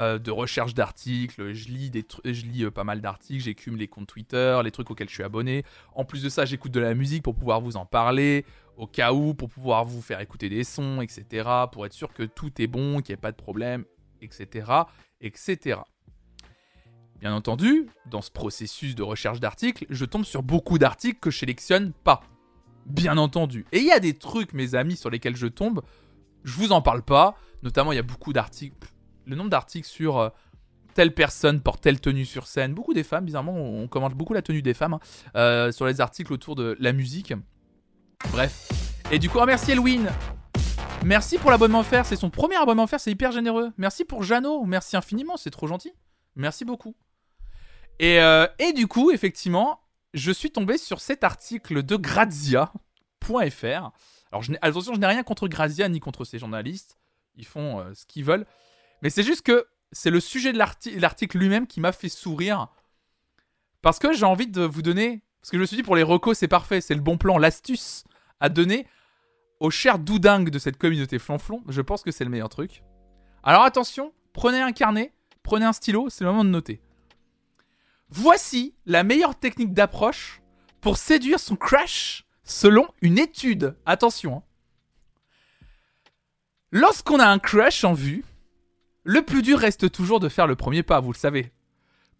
[0.00, 4.58] Euh, de recherche d'articles, je lis, des euh, pas mal d'articles, j'écume les comptes Twitter,
[4.64, 5.62] les trucs auxquels je suis abonné.
[5.94, 8.46] En plus de ça, j'écoute de la musique pour pouvoir vous en parler,
[8.78, 11.48] au cas où, pour pouvoir vous faire écouter des sons, etc.
[11.70, 13.84] Pour être sûr que tout est bon, qu'il n'y ait pas de problème,
[14.22, 14.72] etc.
[15.20, 15.80] etc.
[17.20, 21.38] Bien entendu, dans ce processus de recherche d'articles, je tombe sur beaucoup d'articles que je
[21.38, 22.22] sélectionne pas.
[22.86, 23.66] Bien entendu.
[23.72, 25.82] Et il y a des trucs, mes amis, sur lesquels je tombe,
[26.44, 27.36] je vous en parle pas.
[27.62, 28.88] Notamment, il y a beaucoup d'articles
[29.30, 30.28] le nombre d'articles sur euh,
[30.94, 32.74] telle personne porte telle tenue sur scène.
[32.74, 35.00] Beaucoup des femmes, bizarrement, on, commente beaucoup la tenue des femmes hein,
[35.36, 37.32] euh, sur les articles autour de la musique.
[38.32, 38.68] Bref.
[39.10, 40.08] Et du coup, merci Elwin.
[41.04, 42.04] Merci pour l'abonnement offert.
[42.04, 43.70] C'est son premier abonnement offert, c'est hyper généreux.
[43.78, 44.64] Merci pour Jeannot.
[44.66, 45.92] Merci infiniment, c'est trop gentil.
[46.36, 46.94] Merci beaucoup.
[47.98, 49.80] Et, euh, et, du coup, effectivement,
[50.14, 52.74] je suis tombé sur cet article de Grazia.fr.
[54.32, 56.98] Alors, attention, je n'ai rien contre Grazia ni contre ces journalistes.
[57.36, 58.46] Ils font ce qu'ils veulent.
[59.02, 62.68] Mais c'est juste que c'est le sujet de l'article lui-même qui m'a fait sourire.
[63.82, 65.22] Parce que j'ai envie de vous donner.
[65.40, 66.80] Parce que je me suis dit, pour les recos, c'est parfait.
[66.80, 68.04] C'est le bon plan, l'astuce
[68.40, 68.86] à donner
[69.58, 71.62] aux chers doudingues de cette communauté flonflon.
[71.68, 72.82] Je pense que c'est le meilleur truc.
[73.42, 75.12] Alors attention, prenez un carnet,
[75.42, 76.80] prenez un stylo, c'est le moment de noter.
[78.10, 80.42] Voici la meilleure technique d'approche
[80.80, 83.76] pour séduire son crush selon une étude.
[83.86, 84.38] Attention.
[84.38, 84.42] Hein.
[86.72, 88.24] Lorsqu'on a un crush en vue,
[89.04, 91.52] le plus dur reste toujours de faire le premier pas, vous le savez.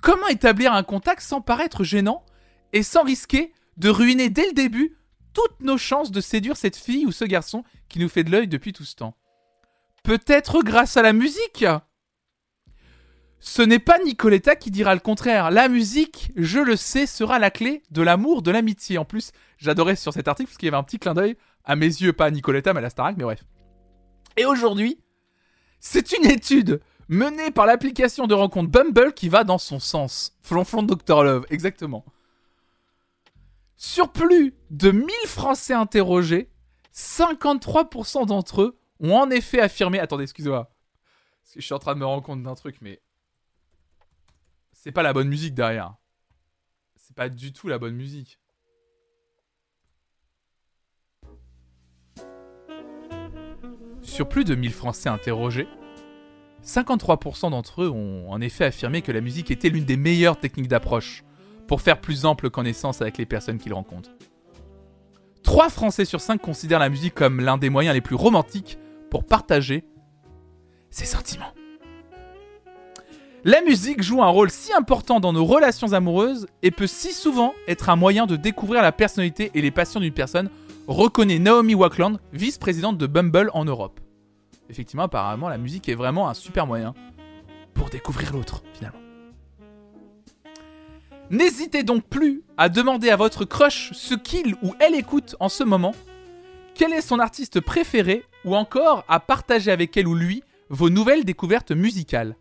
[0.01, 2.25] Comment établir un contact sans paraître gênant
[2.73, 4.97] et sans risquer de ruiner dès le début
[5.33, 8.49] toutes nos chances de séduire cette fille ou ce garçon qui nous fait de l'œil
[8.49, 9.17] depuis tout ce temps?
[10.03, 11.65] Peut-être grâce à la musique?
[13.41, 15.51] Ce n'est pas Nicoletta qui dira le contraire.
[15.51, 18.99] La musique, je le sais, sera la clé de l'amour, de l'amitié.
[18.99, 21.75] En plus, j'adorais sur cet article parce qu'il y avait un petit clin d'œil à
[21.75, 23.43] mes yeux, pas à Nicoletta, mais à la Starac, mais bref.
[24.37, 25.01] Et aujourd'hui,
[25.81, 30.37] c'est une étude menée par l'application de rencontre Bumble qui va dans son sens.
[30.43, 32.05] Flonflon Dr Love, exactement.
[33.77, 36.51] Sur plus de 1000 Français interrogés,
[36.95, 39.99] 53% d'entre eux ont en effet affirmé.
[39.99, 40.71] Attendez, excusez-moi.
[41.57, 43.01] Je suis en train de me rendre compte d'un truc, mais.
[44.83, 45.95] C'est pas la bonne musique derrière.
[46.97, 48.41] C'est pas du tout la bonne musique.
[54.01, 55.69] Sur plus de 1000 Français interrogés,
[56.65, 60.69] 53% d'entre eux ont en effet affirmé que la musique était l'une des meilleures techniques
[60.69, 61.25] d'approche
[61.69, 64.17] pour faire plus ample connaissance avec les personnes qu'ils rencontrent.
[65.43, 68.79] 3 Français sur 5 considèrent la musique comme l'un des moyens les plus romantiques
[69.11, 69.85] pour partager
[70.89, 71.53] ses sentiments.
[73.43, 77.55] La musique joue un rôle si important dans nos relations amoureuses et peut si souvent
[77.67, 80.51] être un moyen de découvrir la personnalité et les passions d'une personne,
[80.87, 83.99] reconnaît Naomi Wackland, vice-présidente de Bumble en Europe.
[84.69, 86.93] Effectivement, apparemment, la musique est vraiment un super moyen
[87.73, 89.01] pour découvrir l'autre, finalement.
[91.31, 95.65] N'hésitez donc plus à demander à votre crush ce qu'il ou elle écoute en ce
[95.65, 95.95] moment,
[96.75, 101.25] quel est son artiste préféré, ou encore à partager avec elle ou lui vos nouvelles
[101.25, 102.37] découvertes musicales.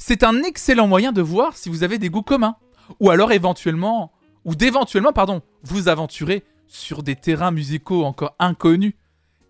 [0.00, 2.56] C'est un excellent moyen de voir si vous avez des goûts communs,
[3.00, 4.12] ou alors éventuellement,
[4.44, 8.94] ou d'éventuellement, pardon, vous aventurer sur des terrains musicaux encore inconnus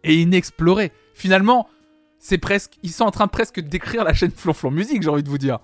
[0.05, 0.91] et inexplorés.
[1.13, 1.69] Finalement,
[2.19, 5.29] c'est presque, ils sont en train presque d'écrire la chaîne Flonflon Musique, j'ai envie de
[5.29, 5.59] vous dire.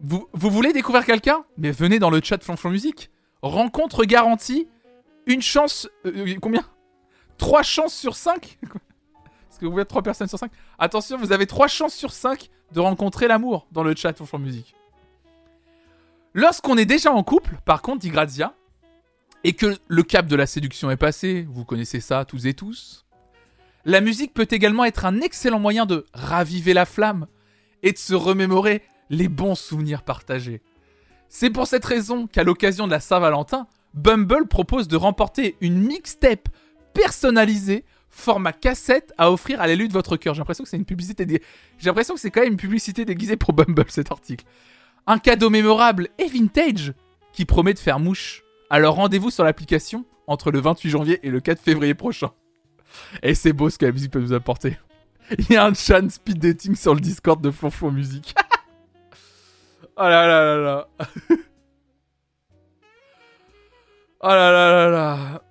[0.00, 1.44] Vous, voulez découvrir quelqu'un?
[1.56, 3.10] Mais venez dans le chat Flonflon Musique.
[3.42, 4.68] Rencontre garantie.
[5.26, 5.88] Une chance.
[6.06, 6.64] euh, euh, combien?
[7.38, 8.58] 3 chances sur 5
[9.58, 10.52] Parce que vous êtes 3 personnes sur 5.
[10.78, 14.76] Attention, vous avez 3 chances sur 5 de rencontrer l'amour dans le chat Flonflon Musique.
[16.32, 18.54] Lorsqu'on est déjà en couple, par contre, dit Grazia,
[19.42, 23.04] et que le cap de la séduction est passé, vous connaissez ça tous et tous,
[23.84, 27.26] la musique peut également être un excellent moyen de raviver la flamme
[27.82, 30.62] et de se remémorer les bons souvenirs partagés.
[31.28, 36.48] C'est pour cette raison qu'à l'occasion de la Saint-Valentin, Bumble propose de remporter une mixtape
[36.94, 37.84] personnalisée
[38.18, 40.34] format cassette à offrir à l'élu de votre cœur.
[40.34, 41.24] J'ai l'impression que c'est une publicité
[41.78, 44.44] J'ai l'impression que c'est quand même une publicité déguisée pour Bumble cet article.
[45.06, 46.92] Un cadeau mémorable et vintage
[47.32, 48.42] qui promet de faire mouche.
[48.70, 52.32] Alors rendez-vous sur l'application entre le 28 janvier et le 4 février prochain.
[53.22, 54.78] Et c'est beau ce que la musique peut nous apporter.
[55.38, 58.34] Il y a un chan speed dating sur le Discord de Flonflon Musique.
[59.96, 60.88] oh là là là là.
[64.20, 65.42] oh là là là là.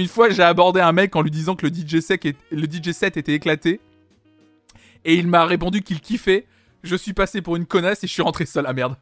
[0.00, 3.82] Une fois, j'ai abordé un mec en lui disant que le DJ, set était éclaté.
[5.04, 6.46] Et il m'a répondu qu'il kiffait.
[6.82, 8.64] Je suis passé pour une connasse et je suis rentré seul.
[8.66, 8.96] Ah merde.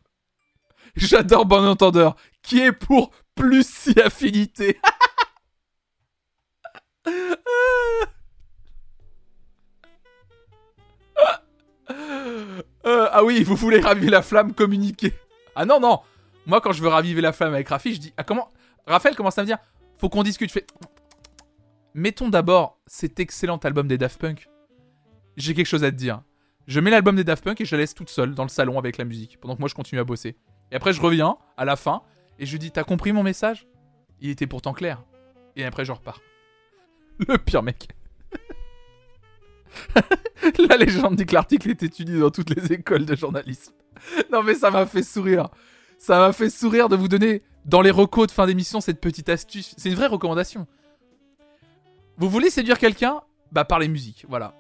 [0.97, 4.81] J'adore Bon Entendeur, qui est pour plus si affinité.
[12.87, 15.13] Euh, ah oui, vous voulez raviver la flamme, communiquer.
[15.55, 16.01] Ah non, non.
[16.47, 18.13] Moi, quand je veux raviver la flamme avec Rafi, je dis.
[18.17, 18.49] Ah, comment.
[18.87, 19.59] Raphaël commence à me dire.
[19.99, 20.49] Faut qu'on discute.
[20.49, 20.67] Je fais.
[21.95, 24.49] Mettons d'abord cet excellent album des Daft Punk.
[25.37, 26.23] J'ai quelque chose à te dire.
[26.67, 28.79] Je mets l'album des Daft Punk et je la laisse toute seule dans le salon
[28.79, 29.39] avec la musique.
[29.41, 30.37] Pendant que moi, je continue à bosser.
[30.71, 32.03] Et après, je reviens à la fin
[32.39, 33.67] et je lui dis T'as compris mon message?
[34.21, 35.03] Il était pourtant clair.
[35.57, 36.21] Et après, je repars.
[37.27, 37.89] Le pire mec.
[40.69, 43.73] La légende dit que l'article est étudié dans toutes les écoles de journalisme.
[44.33, 45.49] Non mais ça m'a fait sourire.
[45.99, 49.29] Ça m'a fait sourire de vous donner dans les recos de fin d'émission cette petite
[49.29, 49.75] astuce.
[49.77, 50.67] C'est une vraie recommandation.
[52.17, 53.21] Vous voulez séduire quelqu'un?
[53.53, 54.55] Bah par les musiques, voilà.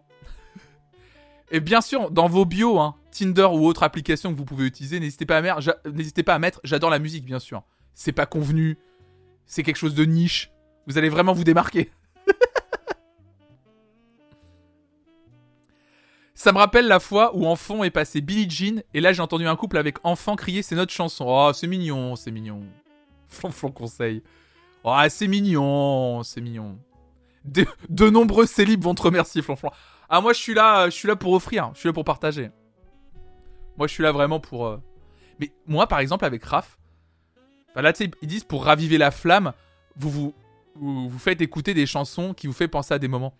[1.50, 5.00] Et bien sûr, dans vos bios, hein, Tinder ou autre application que vous pouvez utiliser,
[5.00, 7.62] n'hésitez pas à mettre, j'adore la musique, bien sûr.
[7.94, 8.76] C'est pas convenu,
[9.46, 10.52] c'est quelque chose de niche.
[10.86, 11.90] Vous allez vraiment vous démarquer.
[16.34, 19.22] Ça me rappelle la fois où en fond est passé Billie Jean et là j'ai
[19.22, 21.24] entendu un couple avec enfant crier c'est notre chanson.
[21.26, 22.62] Oh, c'est mignon, c'est mignon.
[23.38, 24.22] Flonflon conseil.
[24.84, 26.78] Oh, c'est mignon, c'est mignon.
[27.44, 29.70] De, nombreux célibes vont te remercier, Flonflon.
[30.08, 32.50] Ah, moi je suis là, je suis là pour offrir, je suis là pour partager.
[33.76, 34.66] Moi je suis là vraiment pour.
[34.66, 34.80] euh,
[35.38, 36.78] Mais moi par exemple avec Raph,
[37.70, 39.52] enfin, là ils disent pour raviver la flamme,
[39.96, 40.34] vous vous,
[40.74, 43.34] vous vous faites écouter des chansons qui vous fait penser à des moments.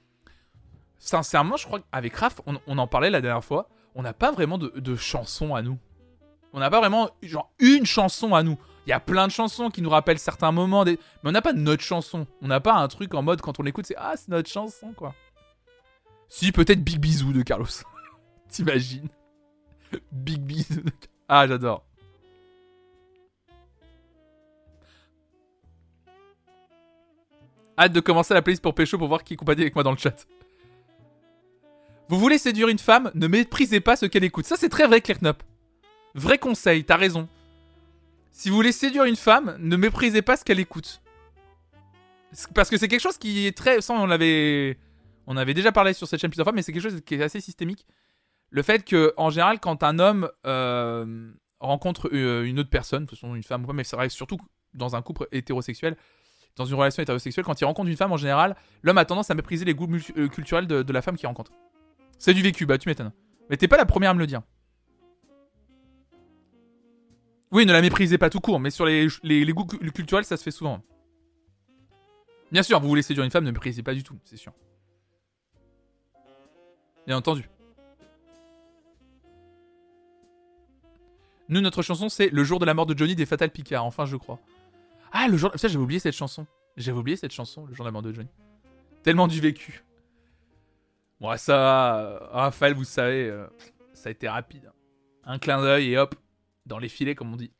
[0.98, 4.32] Sincèrement, je crois qu'avec Raph, on, on en parlait la dernière fois, on n'a pas
[4.32, 5.78] vraiment de, de chansons à nous.
[6.52, 8.58] On n'a pas vraiment, genre, une chanson à nous.
[8.88, 10.98] Il y a plein de chansons qui nous rappellent certains moments, des...
[11.22, 12.26] mais on n'a pas notre chanson.
[12.40, 14.94] On n'a pas un truc en mode, quand on l'écoute, c'est Ah, c'est notre chanson,
[14.94, 15.14] quoi.
[16.30, 17.66] Si, peut-être Big Bisou de Carlos.
[18.48, 19.10] T'imagines?
[20.10, 20.90] Big Bisou de...
[21.28, 21.84] Ah, j'adore.
[27.78, 29.92] Hâte de commencer la playlist pour Pécho pour voir qui est compatible avec moi dans
[29.92, 30.26] le chat.
[32.08, 34.46] Vous voulez séduire une femme, ne méprisez pas ce qu'elle écoute.
[34.46, 35.34] Ça, c'est très vrai, Claire
[36.14, 37.28] Vrai conseil, t'as raison.
[38.38, 41.02] Si vous voulez séduire une femme, ne méprisez pas ce qu'elle écoute.
[42.54, 43.80] Parce que c'est quelque chose qui est très.
[43.80, 44.78] Ça, on l'avait.
[45.26, 47.22] On avait déjà parlé sur cette chaîne plusieurs fois, mais c'est quelque chose qui est
[47.24, 47.84] assez systémique.
[48.50, 53.16] Le fait que, en général, quand un homme euh, rencontre euh, une autre personne, que
[53.16, 54.38] ce soit une femme ou pas, mais c'est vrai, surtout
[54.72, 55.96] dans un couple hétérosexuel,
[56.54, 58.54] dans une relation hétérosexuelle, quand il rencontre une femme, en général,
[58.84, 61.50] l'homme a tendance à mépriser les goûts euh, culturels de, de la femme qu'il rencontre.
[62.20, 63.10] C'est du vécu, bah tu m'étonnes.
[63.50, 64.42] Mais t'es pas la première à me le dire.
[67.50, 70.36] Oui, ne la méprisez pas tout court, mais sur les, les, goûts cu- culturels, ça
[70.36, 70.82] se fait souvent.
[72.52, 74.52] Bien sûr, vous voulez séduire une femme, ne méprisez pas du tout, c'est sûr.
[77.06, 77.48] Bien entendu.
[81.48, 84.04] Nous, notre chanson, c'est Le jour de la mort de Johnny des Fatal Picard, enfin,
[84.04, 84.38] je crois.
[85.12, 85.50] Ah, le jour.
[85.54, 86.46] Ça, j'avais oublié cette chanson.
[86.76, 88.28] J'avais oublié cette chanson, Le jour de la mort de Johnny.
[89.02, 89.82] Tellement du vécu.
[91.20, 93.46] Bon, ça, Raphaël, vous savez, euh,
[93.94, 94.70] ça a été rapide.
[95.24, 96.14] Un clin d'œil et hop,
[96.68, 97.50] dans les filets, comme on dit.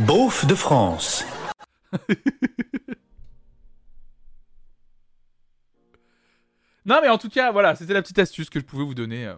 [0.00, 1.24] Beauf de France.
[6.84, 9.26] Non, mais en tout cas, voilà, c'était la petite astuce que je pouvais vous donner.
[9.26, 9.34] euh.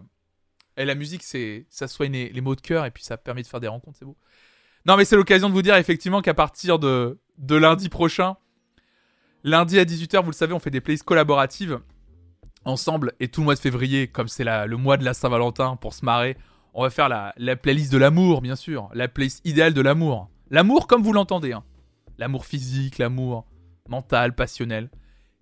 [0.76, 3.42] Et la musique, c'est ça soigne les, les mots de cœur et puis ça permet
[3.42, 4.16] de faire des rencontres, c'est beau.
[4.86, 8.36] Non, mais c'est l'occasion de vous dire effectivement qu'à partir de, de lundi prochain,
[9.44, 11.80] lundi à 18h, vous le savez, on fait des playlists collaboratives
[12.64, 13.14] ensemble.
[13.18, 16.04] Et tout le mois de février, comme c'est le mois de la Saint-Valentin, pour se
[16.04, 16.36] marrer,
[16.78, 18.88] on va faire la, la playlist de l'amour, bien sûr.
[18.94, 20.28] La playlist idéale de l'amour.
[20.50, 21.52] L'amour comme vous l'entendez.
[21.52, 21.64] hein.
[22.18, 23.46] L'amour physique, l'amour
[23.88, 24.88] mental, passionnel.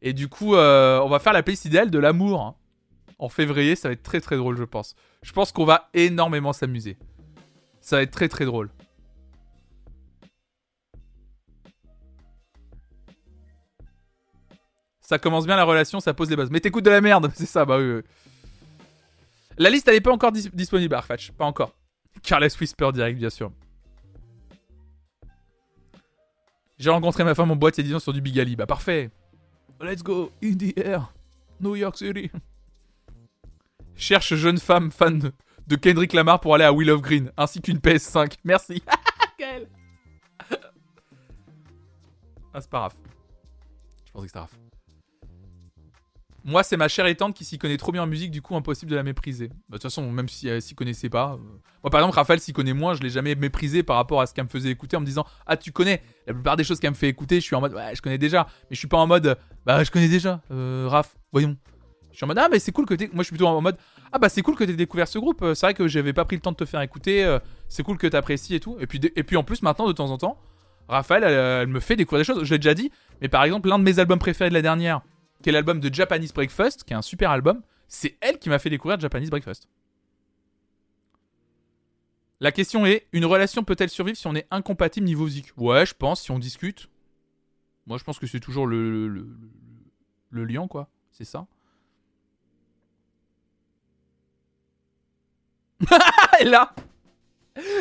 [0.01, 2.41] Et du coup, euh, on va faire la playlist idéale de l'amour.
[2.41, 2.55] hein.
[3.19, 4.95] En février, ça va être très très drôle, je pense.
[5.23, 6.97] Je pense qu'on va énormément s'amuser.
[7.83, 8.71] Ça va être très très drôle.
[15.01, 16.51] Ça commence bien la relation, ça pose les bases.
[16.51, 18.01] Mais t'écoutes de la merde, c'est ça, bah oui.
[19.59, 21.33] La liste, elle est pas encore dis- disponible, Arfatch.
[21.33, 21.75] Pas encore.
[22.23, 23.51] Careless Whisper direct, bien sûr.
[26.79, 28.55] J'ai rencontré ma femme en boîte il y a 10 ans sur du Bigali.
[28.57, 29.11] Bah parfait.
[29.81, 31.13] Let's go in the air.
[31.61, 32.31] New York City.
[33.95, 35.33] Cherche jeune femme fan
[35.67, 38.35] de- Kendrick Lamar pour aller à Will of Green, ainsi qu'une PS5.
[38.45, 38.83] Merci.
[42.55, 42.97] Ah, c'est pas Raph.
[44.07, 44.57] Je pensais que c'était Raph.
[46.49, 48.55] Moi, c'est ma chère et tante qui s'y connaît trop bien en musique, du coup,
[48.55, 49.49] impossible de la mépriser.
[49.49, 51.33] Bah, De toute façon, même si elle s'y connaissait pas.
[51.33, 51.37] euh,
[51.83, 54.33] Moi, par exemple, Raphaël s'y connaît moins, je l'ai jamais méprisé par rapport à ce
[54.33, 56.03] qu'elle me faisait écouter en me disant Ah, tu connais?
[56.29, 58.17] La plupart des choses qu'elle me fait écouter, je suis en mode Ouais, je connais
[58.17, 58.47] déjà.
[58.71, 61.57] Mais je suis pas en mode Bah, je connais déjà, euh, Raph, voyons.
[62.13, 63.09] Je suis en mode Ah, mais c'est cool que t'aies.
[63.13, 63.77] Moi, je suis plutôt en mode
[64.13, 65.41] Ah, bah, c'est cool que t'aies découvert ce groupe.
[65.55, 67.25] C'est vrai que j'avais pas pris le temps de te faire écouter.
[67.25, 68.77] euh, C'est cool que t'apprécies et tout.
[68.79, 70.39] Et puis, et puis, en plus, maintenant, de temps en temps,
[70.89, 71.33] Raphaël, elle,
[71.63, 72.45] elle me fait découvrir des choses.
[72.45, 75.01] Je l'ai déjà dit, mais par exemple, l'un de mes albums préférés de la dernière,
[75.51, 78.99] l'album de Japanese Breakfast, qui est un super album, c'est elle qui m'a fait découvrir
[78.99, 79.69] Japanese Breakfast.
[82.41, 85.49] La question est, une relation peut-elle survivre si on est incompatible niveau musique?
[85.57, 86.91] Ouais, je pense, si on discute.
[87.87, 89.09] Moi, je pense que c'est toujours le,
[90.31, 90.91] le, lien, quoi.
[91.13, 91.47] C'est ça.
[96.45, 96.75] Là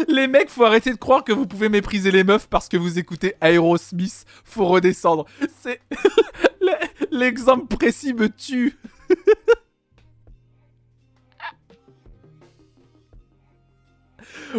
[0.08, 2.98] Les mecs, faut arrêter de croire que vous pouvez mépriser les meufs parce que vous
[2.98, 4.26] écoutez Aerosmith.
[4.46, 5.26] Faut redescendre.
[5.60, 5.82] C'est...
[7.12, 8.78] L'exemple précis me tue.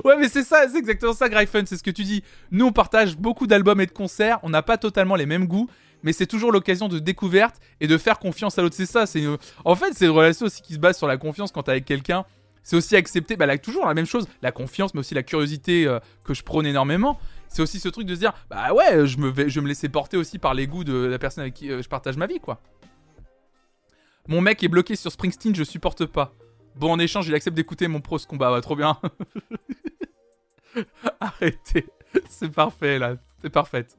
[0.04, 2.22] ouais, mais c'est ça, c'est exactement ça, Gryphon, c'est ce que tu dis.
[2.50, 5.68] Nous, on partage beaucoup d'albums et de concerts, on n'a pas totalement les mêmes goûts,
[6.02, 8.76] mais c'est toujours l'occasion de découverte et de faire confiance à l'autre.
[8.76, 11.16] C'est ça, c'est une- en fait, c'est une relation aussi qui se base sur la
[11.16, 12.24] confiance quand t'es avec quelqu'un.
[12.62, 16.00] C'est aussi accepter, bah, toujours la même chose, la confiance, mais aussi la curiosité euh,
[16.24, 17.18] que je prône énormément.
[17.48, 20.16] C'est aussi ce truc de se dire, bah ouais, je me vais, me laisser porter
[20.16, 22.60] aussi par les goûts de la personne avec qui euh, je partage ma vie, quoi.
[24.28, 26.34] Mon mec est bloqué sur Springsteen, je supporte pas.
[26.74, 28.98] Bon, en échange, il accepte d'écouter mon pros combat, ouais, trop bien.
[31.20, 31.86] Arrêtez,
[32.28, 33.96] c'est parfait là, c'est parfaite.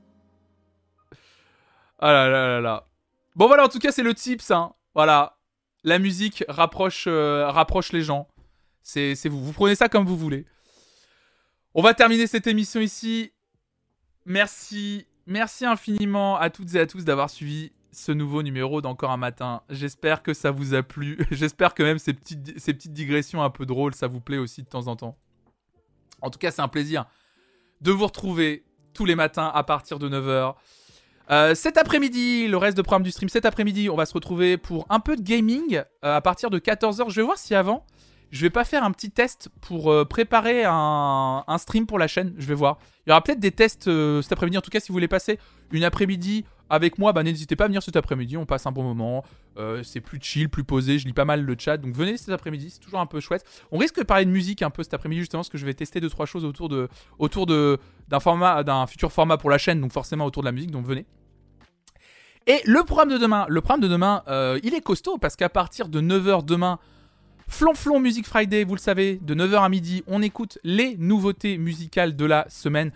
[2.00, 2.88] Ah là là là là.
[3.36, 4.74] Bon voilà, en tout cas, c'est le tips, hein.
[4.94, 5.38] Voilà,
[5.84, 8.28] la musique rapproche, euh, rapproche les gens.
[8.84, 10.46] C'est vous, vous prenez ça comme vous voulez.
[11.74, 13.32] On va terminer cette émission ici.
[14.30, 19.18] Merci, merci infiniment à toutes et à tous d'avoir suivi ce nouveau numéro d'Encore un
[19.18, 19.62] matin.
[19.70, 21.18] J'espère que ça vous a plu.
[21.32, 24.88] J'espère que même ces petites, digressions un peu drôles, ça vous plaît aussi de temps
[24.88, 25.18] en temps.
[26.22, 27.06] En tout cas, c'est un plaisir
[27.80, 30.56] de vous retrouver tous les matins à partir de 9h.
[31.32, 34.58] Euh, cet après-midi, le reste de programme du stream, cet après-midi, on va se retrouver
[34.58, 37.10] pour un peu de gaming euh, à partir de 14h.
[37.10, 37.86] Je vais voir si avant,
[38.32, 42.34] je vais pas faire un petit test pour euh, préparer un, stream pour la chaîne.
[42.38, 42.78] Je vais voir.
[43.06, 44.58] Il y aura peut-être des tests euh, cet après-midi.
[44.58, 45.40] En tout cas, si vous voulez passer
[45.72, 48.36] une après-midi avec moi, bah, n'hésitez pas à venir cet après-midi.
[48.36, 49.24] On passe un bon moment.
[49.58, 51.00] Euh, c'est plus chill, plus posé.
[51.00, 51.78] Je lis pas mal le chat.
[51.78, 52.70] Donc venez cet après-midi.
[52.70, 53.46] C'est toujours un peu chouette.
[53.72, 55.74] On risque de parler de musique un peu cet après-midi, justement, parce que je vais
[55.74, 56.68] tester deux trois choses autour
[57.48, 59.80] d'un format, d'un futur format pour la chaîne.
[59.80, 60.72] Donc forcément autour de la musique.
[60.72, 61.06] Donc venez.
[62.46, 64.24] Et le programme de demain, le programme de demain,
[64.64, 66.80] il est costaud parce qu'à partir de 9h demain,
[67.48, 72.16] Flonflon Music Friday, vous le savez, de 9h à midi, on écoute les nouveautés musicales
[72.16, 72.92] de la semaine.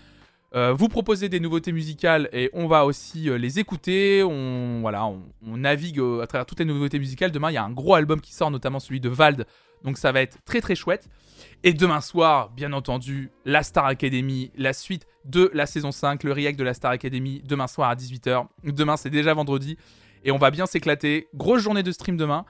[0.54, 4.22] Euh, vous proposez des nouveautés musicales et on va aussi euh, les écouter.
[4.24, 7.32] On, voilà, on, on navigue euh, à travers toutes les nouveautés musicales.
[7.32, 9.46] Demain, il y a un gros album qui sort, notamment celui de Vald.
[9.86, 11.08] Donc ça va être très très chouette.
[11.64, 16.34] Et demain soir, bien entendu, la Star Academy, la suite de la saison 5, le
[16.34, 18.48] react de la Star Academy, demain soir à 18h.
[18.66, 19.78] Demain, c'est déjà vendredi.
[20.26, 21.30] Et on va bien s'éclater.
[21.34, 22.46] Grosse journée de stream demain.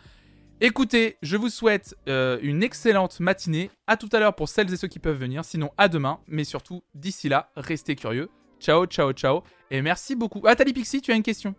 [0.64, 3.72] Écoutez, je vous souhaite euh, une excellente matinée.
[3.88, 5.44] À tout à l'heure pour celles et ceux qui peuvent venir.
[5.44, 6.20] Sinon, à demain.
[6.28, 8.30] Mais surtout, d'ici là, restez curieux.
[8.60, 9.42] Ciao, ciao, ciao.
[9.72, 10.44] Et merci beaucoup.
[10.46, 11.56] Ah, Talipixi, tu as une question.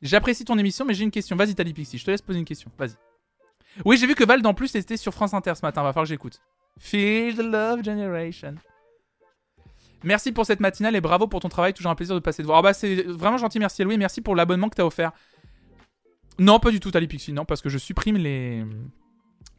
[0.00, 1.36] J'apprécie ton émission, mais j'ai une question.
[1.36, 2.70] Vas-y, Talipixi, je te laisse poser une question.
[2.78, 2.94] Vas-y.
[3.84, 5.82] Oui, j'ai vu que Vald en plus était sur France Inter ce matin.
[5.82, 6.40] Va falloir que j'écoute.
[6.78, 8.54] Feel the Love Generation.
[10.04, 11.74] Merci pour cette matinale et bravo pour ton travail.
[11.74, 12.60] Toujours un plaisir de passer de voir.
[12.60, 13.58] Ah bah, c'est vraiment gentil.
[13.58, 13.98] Merci, Louis.
[13.98, 15.12] Merci pour l'abonnement que t'as offert.
[16.38, 17.32] Non, pas du tout, Talipixi.
[17.32, 18.64] Non, parce que je supprime les.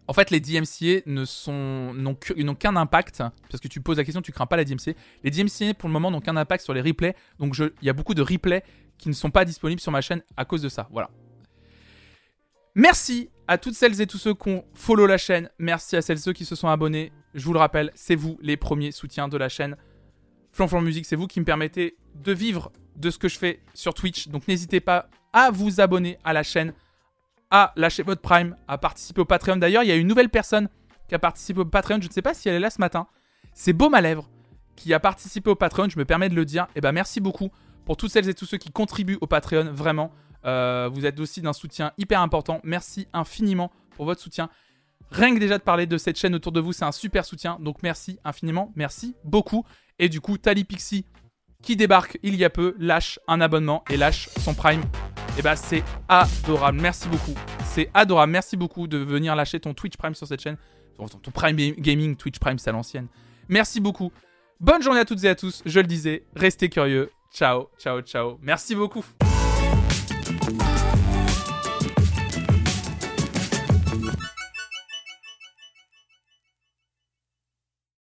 [0.09, 2.15] En fait, les DMCA n'ont
[2.55, 4.93] qu'un impact parce que tu poses la question, tu crains pas la DMCA.
[5.23, 7.93] Les DMCA pour le moment n'ont qu'un impact sur les replays, donc il y a
[7.93, 8.63] beaucoup de replays
[8.97, 10.87] qui ne sont pas disponibles sur ma chaîne à cause de ça.
[10.91, 11.09] Voilà.
[12.73, 15.49] Merci à toutes celles et tous ceux qui ont follow la chaîne.
[15.59, 17.11] Merci à celles et ceux qui se sont abonnés.
[17.33, 19.75] Je vous le rappelle, c'est vous les premiers soutiens de la chaîne.
[20.57, 23.93] Flanflan Musique, c'est vous qui me permettez de vivre de ce que je fais sur
[23.93, 24.27] Twitch.
[24.29, 26.73] Donc n'hésitez pas à vous abonner à la chaîne,
[27.51, 29.57] à lâcher votre Prime, à participer au Patreon.
[29.57, 30.67] D'ailleurs, il y a une nouvelle personne
[31.07, 32.01] qui a participé au Patreon.
[32.01, 33.05] Je ne sais pas si elle est là ce matin.
[33.53, 34.27] C'est Beau Malèvre
[34.75, 35.89] qui a participé au Patreon.
[35.89, 36.65] Je me permets de le dire.
[36.75, 37.51] Et ben merci beaucoup
[37.85, 39.71] pour toutes celles et tous ceux qui contribuent au Patreon.
[39.73, 40.11] Vraiment,
[40.45, 42.61] Euh, vous êtes aussi d'un soutien hyper important.
[42.63, 44.49] Merci infiniment pour votre soutien.
[45.11, 47.57] Rien que déjà de parler de cette chaîne autour de vous, c'est un super soutien.
[47.59, 49.65] Donc merci infiniment, merci beaucoup.
[49.99, 51.05] Et du coup, Tali Pixie,
[51.61, 54.81] qui débarque il y a peu, lâche un abonnement et lâche son Prime.
[55.37, 57.33] Et bah c'est adorable, merci beaucoup.
[57.65, 60.57] C'est adorable, merci beaucoup de venir lâcher ton Twitch Prime sur cette chaîne.
[60.95, 63.07] Ton, ton Prime Gaming, Twitch Prime, c'est à l'ancienne.
[63.49, 64.11] Merci beaucoup.
[64.59, 67.11] Bonne journée à toutes et à tous, je le disais, restez curieux.
[67.31, 68.39] Ciao, ciao, ciao.
[68.41, 69.05] Merci beaucoup.